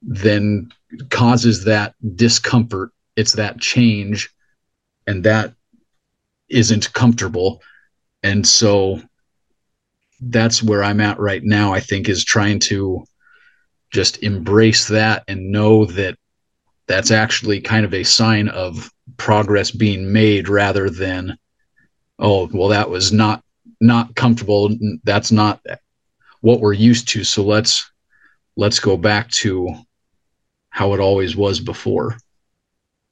then 0.03 0.71
causes 1.11 1.65
that 1.65 1.95
discomfort. 2.17 2.91
It's 3.17 3.33
that 3.35 3.59
change 3.59 4.31
and 5.07 5.25
that 5.25 5.55
isn't 6.49 6.93
comfortable. 6.93 7.63
And 8.23 8.47
so 8.47 9.01
that's 10.21 10.63
where 10.63 10.83
I'm 10.83 11.01
at 11.01 11.19
right 11.19 11.43
now, 11.43 11.73
I 11.73 11.81
think, 11.81 12.09
is 12.09 12.25
trying 12.25 12.59
to 12.61 13.05
just 13.91 14.23
embrace 14.23 14.89
that 14.89 15.25
and 15.29 15.51
know 15.51 15.85
that 15.87 16.17
that's 16.87 17.11
actually 17.11 17.61
kind 17.61 17.85
of 17.85 17.95
a 17.95 18.05
sign 18.05 18.49
of 18.49 18.91
progress 19.17 19.71
being 19.71 20.13
made 20.13 20.49
rather 20.49 20.91
than, 20.91 21.37
oh, 22.21 22.49
well, 22.53 22.69
that 22.69 22.89
was 22.89 23.13
not 23.13 23.43
not 23.81 24.15
comfortable. 24.15 24.77
That's 25.05 25.33
not 25.33 25.61
what 26.41 26.61
we're 26.61 26.73
used 26.73 27.09
to. 27.11 27.25
So 27.25 27.43
let's 27.43 27.91
let's 28.57 28.79
go 28.79 28.97
back 28.97 29.31
to 29.31 29.75
how 30.71 30.95
it 30.95 31.01
always 31.01 31.35
was 31.35 31.61
before. 31.61 32.17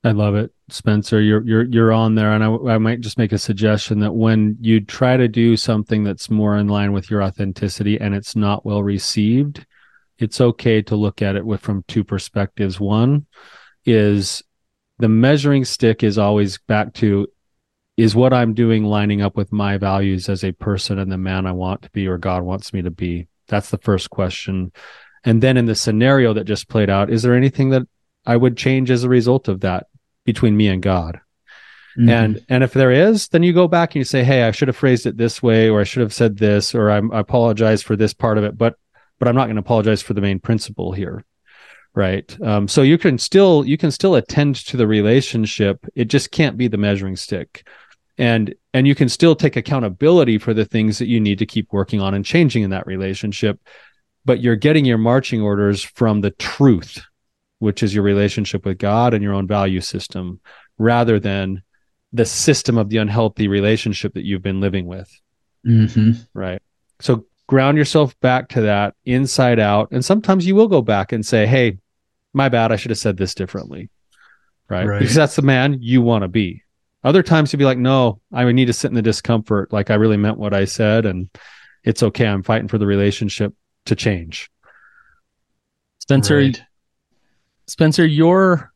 I 0.05 0.13
love 0.13 0.37
it, 0.37 0.53
Spencer. 0.69 1.21
You're 1.21 1.43
you're 1.45 1.65
you're 1.65 1.93
on 1.93 2.15
there, 2.15 2.33
and 2.33 2.45
I, 2.45 2.75
I 2.75 2.79
might 2.79 3.01
just 3.01 3.19
make 3.19 3.33
a 3.33 3.39
suggestion 3.39 3.99
that 4.01 4.15
when 4.15 4.57
you 4.61 4.81
try 4.81 5.17
to 5.17 5.27
do 5.27 5.57
something 5.57 6.05
that's 6.05 6.31
more 6.31 6.57
in 6.57 6.69
line 6.69 6.93
with 6.93 7.11
your 7.11 7.23
authenticity 7.23 8.01
and 8.01 8.15
it's 8.15 8.37
not 8.37 8.65
well 8.65 8.83
received, 8.83 9.67
it's 10.19 10.41
okay 10.41 10.83
to 10.83 10.95
look 10.95 11.21
at 11.21 11.35
it 11.35 11.45
with 11.45 11.61
from 11.61 11.85
two 11.89 12.05
perspectives. 12.05 12.79
One 12.79 13.27
is 13.85 14.43
the 14.99 15.09
measuring 15.09 15.65
stick 15.65 16.05
is 16.05 16.19
always 16.19 16.59
back 16.59 16.95
to 16.95 17.27
is 17.99 18.15
what 18.15 18.33
I'm 18.33 18.55
doing 18.55 18.85
lining 18.85 19.21
up 19.21 19.37
with 19.37 19.53
my 19.53 19.77
values 19.77 20.31
as 20.31 20.43
a 20.43 20.53
person 20.53 20.99
and 20.99 21.13
the 21.13 21.19
man 21.19 21.45
I 21.45 21.53
want 21.53 21.83
to 21.83 21.91
be 21.91 22.07
or 22.07 22.17
God 22.17 22.45
wants 22.45 22.73
me 22.73 22.81
to 22.81 22.91
be. 22.91 23.29
That's 23.49 23.69
the 23.69 23.79
first 23.79 24.09
question. 24.09 24.73
And 25.25 25.43
then 25.43 25.59
in 25.59 25.67
the 25.67 25.75
scenario 25.75 26.33
that 26.33 26.45
just 26.45 26.69
played 26.69 26.89
out, 26.89 27.11
is 27.11 27.23
there 27.23 27.35
anything 27.35 27.71
that 27.71 27.83
I 28.25 28.37
would 28.37 28.57
change 28.57 28.91
as 28.91 29.05
a 29.05 29.09
result 29.09 29.49
of 29.49 29.61
that 29.61 29.87
between 30.25 30.57
me 30.57 30.69
and 30.69 30.83
God. 30.83 31.21
Mm-hmm. 31.99 32.09
And 32.11 32.45
and 32.51 32.63
if 32.63 32.75
there 32.75 32.93
is, 32.93 33.29
then 33.29 33.43
you 33.43 33.55
go 33.55 33.67
back 33.67 33.95
and 33.95 34.01
you 34.01 34.05
say, 34.05 34.23
"Hey, 34.23 34.43
I 34.43 34.51
should 34.51 34.69
have 34.69 34.77
phrased 34.77 35.07
it 35.07 35.17
this 35.17 35.43
way, 35.43 35.71
or 35.71 35.81
I 35.81 35.85
should 35.85 36.03
have 36.03 36.13
said 36.13 36.37
this, 36.37 36.75
or 36.75 36.91
I'm, 36.91 37.11
I 37.11 37.21
apologize 37.21 37.83
for 37.83 37.97
this 37.97 38.13
part 38.13 38.37
of 38.37 38.45
it, 38.45 38.59
but 38.59 38.77
but 39.19 39.27
I'm 39.27 39.35
not 39.35 39.47
going 39.47 39.57
to 39.57 39.61
apologize 39.61 40.03
for 40.03 40.15
the 40.15 40.21
main 40.21 40.39
principle 40.39 40.93
here." 40.93 41.25
right 41.95 42.39
um, 42.43 42.69
so 42.69 42.83
you 42.83 42.99
can 42.99 43.17
still 43.17 43.65
you 43.65 43.79
can 43.79 43.91
still 43.91 44.15
attend 44.15 44.55
to 44.55 44.77
the 44.77 44.87
relationship 44.87 45.87
it 45.95 46.05
just 46.05 46.31
can't 46.31 46.59
be 46.59 46.69
the 46.69 46.77
measuring 46.77 47.17
stick 47.17 47.67
and 48.19 48.55
and 48.75 48.87
you 48.87 48.95
can 48.95 49.09
still 49.09 49.35
take 49.35 49.57
accountability 49.57 50.39
for 50.39 50.53
the 50.53 50.65
things 50.65 50.99
that 50.99 51.09
you 51.09 51.21
need 51.21 51.39
to 51.39 51.47
keep 51.47 51.73
working 51.73 52.01
on 52.01 52.15
and 52.15 52.25
changing 52.25 52.63
in 52.63 52.71
that 52.71 52.87
relationship 52.87 53.61
but 54.25 54.41
you're 54.41 54.57
getting 54.57 54.85
your 54.85 54.99
marching 54.99 55.41
orders 55.41 55.83
from 55.83 56.21
the 56.21 56.31
truth 56.33 57.01
which 57.59 57.83
is 57.83 57.95
your 57.95 58.05
relationship 58.05 58.65
with 58.65 58.79
God 58.79 59.15
and 59.15 59.23
your 59.23 59.35
own 59.35 59.47
value 59.47 59.81
system, 59.81 60.41
rather 60.79 61.19
than 61.19 61.63
the 62.13 62.25
system 62.25 62.79
of 62.79 62.89
the 62.89 62.99
unhealthy 62.99 63.49
relationship 63.49 64.15
that 64.15 64.25
you've 64.25 64.43
been 64.43 64.61
living 64.61 64.87
with. 64.87 65.11
Mm-hmm. 65.67 66.13
Right. 66.35 66.63
So 67.01 67.27
ground 67.47 67.77
yourself 67.77 68.19
back 68.21 68.49
to 68.51 68.63
that 68.63 68.95
inside 69.05 69.59
out. 69.59 69.89
And 69.91 70.05
sometimes 70.05 70.47
you 70.47 70.55
will 70.55 70.69
go 70.69 70.83
back 70.83 71.13
and 71.13 71.27
say, 71.27 71.47
Hey, 71.47 71.79
my 72.33 72.49
bad. 72.49 72.73
I 72.73 72.77
should 72.77 72.91
have 72.91 72.99
said 72.99 73.17
this 73.17 73.35
differently. 73.35 73.91
Right. 74.69 74.87
right. 74.87 75.01
Because 75.01 75.15
that's 75.15 75.37
the 75.37 75.43
man 75.43 75.79
you 75.81 76.01
want 76.01 76.23
to 76.23 76.29
be. 76.29 76.63
Other 77.09 77.23
times 77.23 77.51
you'll 77.51 77.59
be 77.59 77.65
like, 77.65 77.79
no, 77.79 78.21
I 78.35 78.45
would 78.45 78.55
need 78.55 78.67
to 78.67 78.75
sit 78.75 78.91
in 78.91 78.95
the 78.95 79.01
discomfort. 79.01 79.73
Like 79.73 79.91
I 79.91 79.95
really 79.95 80.19
meant 80.19 80.37
what 80.37 80.53
I 80.53 80.67
said. 80.67 81.07
And 81.07 81.31
it's 81.83 82.03
okay. 82.03 82.27
I'm 82.27 82.43
fighting 82.43 82.69
for 82.69 82.77
the 82.77 82.87
relationship 82.87 83.55
to 83.87 83.97
change. 83.97 84.51
Spencer, 86.01 86.37
right. 86.37 86.63
Spencer, 87.67 88.05
you're 88.05 88.71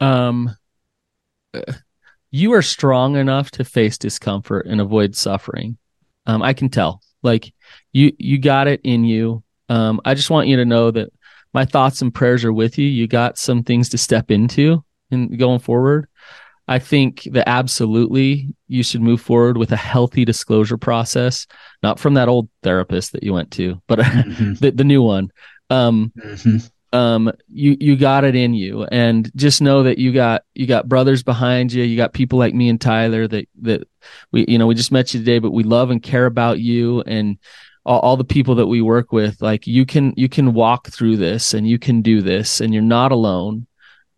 um 0.00 0.54
you 2.30 2.52
are 2.52 2.60
strong 2.60 3.16
enough 3.16 3.50
to 3.52 3.64
face 3.64 3.96
discomfort 3.96 4.66
and 4.66 4.78
avoid 4.78 5.16
suffering. 5.16 5.78
Um, 6.26 6.42
I 6.42 6.52
can 6.52 6.68
tell. 6.68 7.00
Like 7.22 7.54
you 7.92 8.12
you 8.18 8.38
got 8.38 8.68
it 8.68 8.82
in 8.84 9.04
you. 9.04 9.42
Um, 9.70 10.02
I 10.04 10.12
just 10.12 10.28
want 10.28 10.48
you 10.48 10.58
to 10.58 10.66
know 10.66 10.90
that 10.90 11.10
my 11.54 11.64
thoughts 11.64 12.02
and 12.02 12.14
prayers 12.14 12.44
are 12.44 12.52
with 12.52 12.76
you. 12.76 12.86
You 12.86 13.06
got 13.06 13.38
some 13.38 13.62
things 13.62 13.88
to 13.88 13.98
step 13.98 14.30
into 14.30 14.84
and 15.10 15.38
going 15.38 15.60
forward. 15.60 16.08
I 16.68 16.78
think 16.78 17.26
that 17.32 17.48
absolutely 17.48 18.54
you 18.68 18.82
should 18.82 19.00
move 19.00 19.22
forward 19.22 19.56
with 19.56 19.72
a 19.72 19.76
healthy 19.76 20.26
disclosure 20.26 20.76
process, 20.76 21.46
not 21.82 21.98
from 21.98 22.14
that 22.14 22.28
old 22.28 22.50
therapist 22.62 23.12
that 23.12 23.22
you 23.22 23.32
went 23.32 23.50
to, 23.52 23.80
but 23.86 23.98
mm-hmm. 24.00 24.52
the, 24.54 24.70
the 24.70 24.84
new 24.84 25.02
one. 25.02 25.30
Um, 25.70 26.12
mm-hmm. 26.18 26.58
um 26.96 27.32
you 27.50 27.76
you 27.80 27.96
got 27.96 28.24
it 28.24 28.36
in 28.36 28.52
you. 28.52 28.84
And 28.84 29.30
just 29.34 29.62
know 29.62 29.82
that 29.84 29.96
you 29.96 30.12
got 30.12 30.44
you 30.54 30.66
got 30.66 30.88
brothers 30.88 31.22
behind 31.22 31.72
you. 31.72 31.82
You 31.84 31.96
got 31.96 32.12
people 32.12 32.38
like 32.38 32.54
me 32.54 32.68
and 32.68 32.80
Tyler 32.80 33.26
that 33.26 33.48
that 33.62 33.88
we 34.30 34.44
you 34.46 34.58
know 34.58 34.66
we 34.66 34.74
just 34.74 34.92
met 34.92 35.14
you 35.14 35.20
today 35.20 35.38
but 35.38 35.52
we 35.52 35.62
love 35.62 35.90
and 35.90 36.02
care 36.02 36.26
about 36.26 36.60
you 36.60 37.00
and 37.02 37.38
all, 37.86 38.00
all 38.00 38.16
the 38.18 38.24
people 38.24 38.56
that 38.56 38.66
we 38.66 38.82
work 38.82 39.10
with. 39.10 39.40
Like 39.40 39.66
you 39.66 39.86
can 39.86 40.12
you 40.18 40.28
can 40.28 40.52
walk 40.52 40.88
through 40.88 41.16
this 41.16 41.54
and 41.54 41.66
you 41.66 41.78
can 41.78 42.02
do 42.02 42.20
this 42.20 42.60
and 42.60 42.74
you're 42.74 42.82
not 42.82 43.10
alone. 43.10 43.66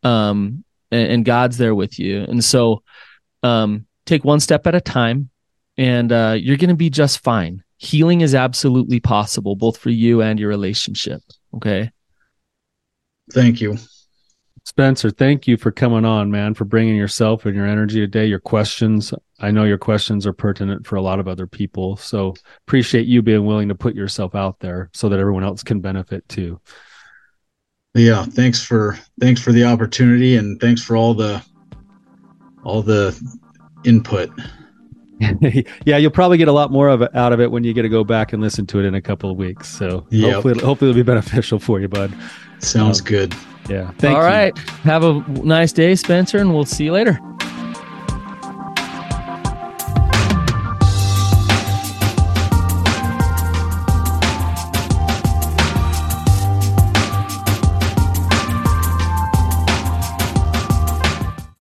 Um 0.03 0.64
and, 0.91 1.12
and 1.12 1.24
God's 1.24 1.59
there 1.59 1.74
with 1.74 1.99
you 1.99 2.22
and 2.22 2.45
so 2.45 2.82
um 3.43 3.86
take 4.07 4.24
one 4.24 4.41
step 4.41 4.66
at 4.66 4.74
a 4.74 4.80
time 4.80 5.30
and 5.76 6.12
uh 6.12 6.36
you're 6.38 6.57
going 6.57 6.68
to 6.70 6.76
be 6.76 6.91
just 6.91 7.20
fine 7.20 7.62
healing 7.78 8.20
is 8.20 8.34
absolutely 8.34 9.01
possible 9.01 9.57
both 9.57 9.78
for 9.78 9.91
you 9.91 10.20
and 10.20 10.38
your 10.38 10.49
relationship 10.49 11.22
okay 11.55 11.91
Thank 13.32 13.61
you. 13.61 13.76
Spencer, 14.64 15.11
thank 15.11 15.47
you 15.47 15.57
for 15.57 15.70
coming 15.70 16.05
on, 16.05 16.30
man, 16.30 16.55
for 16.55 16.64
bringing 16.64 16.95
yourself 16.95 17.47
and 17.47 17.57
your 17.57 17.66
energy 17.66 18.01
today, 18.01 18.26
your 18.26 18.41
questions. 18.41 19.12
I 19.41 19.51
know 19.51 19.64
your 19.64 19.78
questions 19.78 20.26
are 20.26 20.32
pertinent 20.32 20.86
for 20.86 20.97
a 20.97 21.03
lot 21.03 21.18
of 21.18 21.26
other 21.26 21.47
people. 21.47 21.97
So 21.97 22.34
appreciate 22.66 23.07
you 23.07 23.22
being 23.22 23.47
willing 23.47 23.68
to 23.68 23.74
put 23.74 23.95
yourself 23.95 24.34
out 24.34 24.61
there 24.61 24.91
so 24.93 25.09
that 25.09 25.18
everyone 25.18 25.45
else 25.45 25.62
can 25.62 25.80
benefit 25.80 26.28
too. 26.28 26.61
Yeah, 27.95 28.24
thanks 28.24 28.62
for 28.62 28.99
thanks 29.20 29.41
for 29.41 29.53
the 29.53 29.64
opportunity 29.64 30.36
and 30.36 30.61
thanks 30.61 30.82
for 30.82 30.97
all 30.97 31.12
the 31.14 31.43
all 32.64 32.82
the 32.82 33.18
input. 33.84 34.30
yeah, 35.84 35.97
you'll 35.97 36.11
probably 36.11 36.38
get 36.38 36.49
a 36.49 36.53
lot 36.53 36.70
more 36.70 36.88
of 36.88 37.03
it 37.03 37.14
out 37.14 37.32
of 37.32 37.41
it 37.41 37.51
when 37.51 37.64
you 37.64 37.72
get 37.74 37.82
to 37.82 37.88
go 37.88 38.05
back 38.05 38.32
and 38.32 38.41
listen 38.41 38.66
to 38.66 38.78
it 38.78 38.84
in 38.84 38.95
a 38.95 39.01
couple 39.03 39.30
of 39.30 39.36
weeks. 39.36 39.68
So 39.68 40.07
Yep. 40.11 40.32
hopefully, 40.34 40.64
hopefully 40.64 40.91
it'll 40.91 40.99
be 40.99 41.03
beneficial 41.03 41.59
for 41.59 41.80
you, 41.80 41.88
bud. 41.88 42.12
Sounds 42.61 43.01
Um, 43.01 43.07
good. 43.07 43.34
Yeah. 43.68 43.91
Thank 43.99 44.16
All 44.16 44.22
you. 44.22 44.28
right. 44.28 44.59
Have 44.84 45.05
a 45.05 45.20
nice 45.45 45.72
day, 45.72 45.95
Spencer, 45.95 46.38
and 46.38 46.55
we'll 46.55 46.64
see 46.64 46.84
you 46.84 46.93
later. 46.93 47.18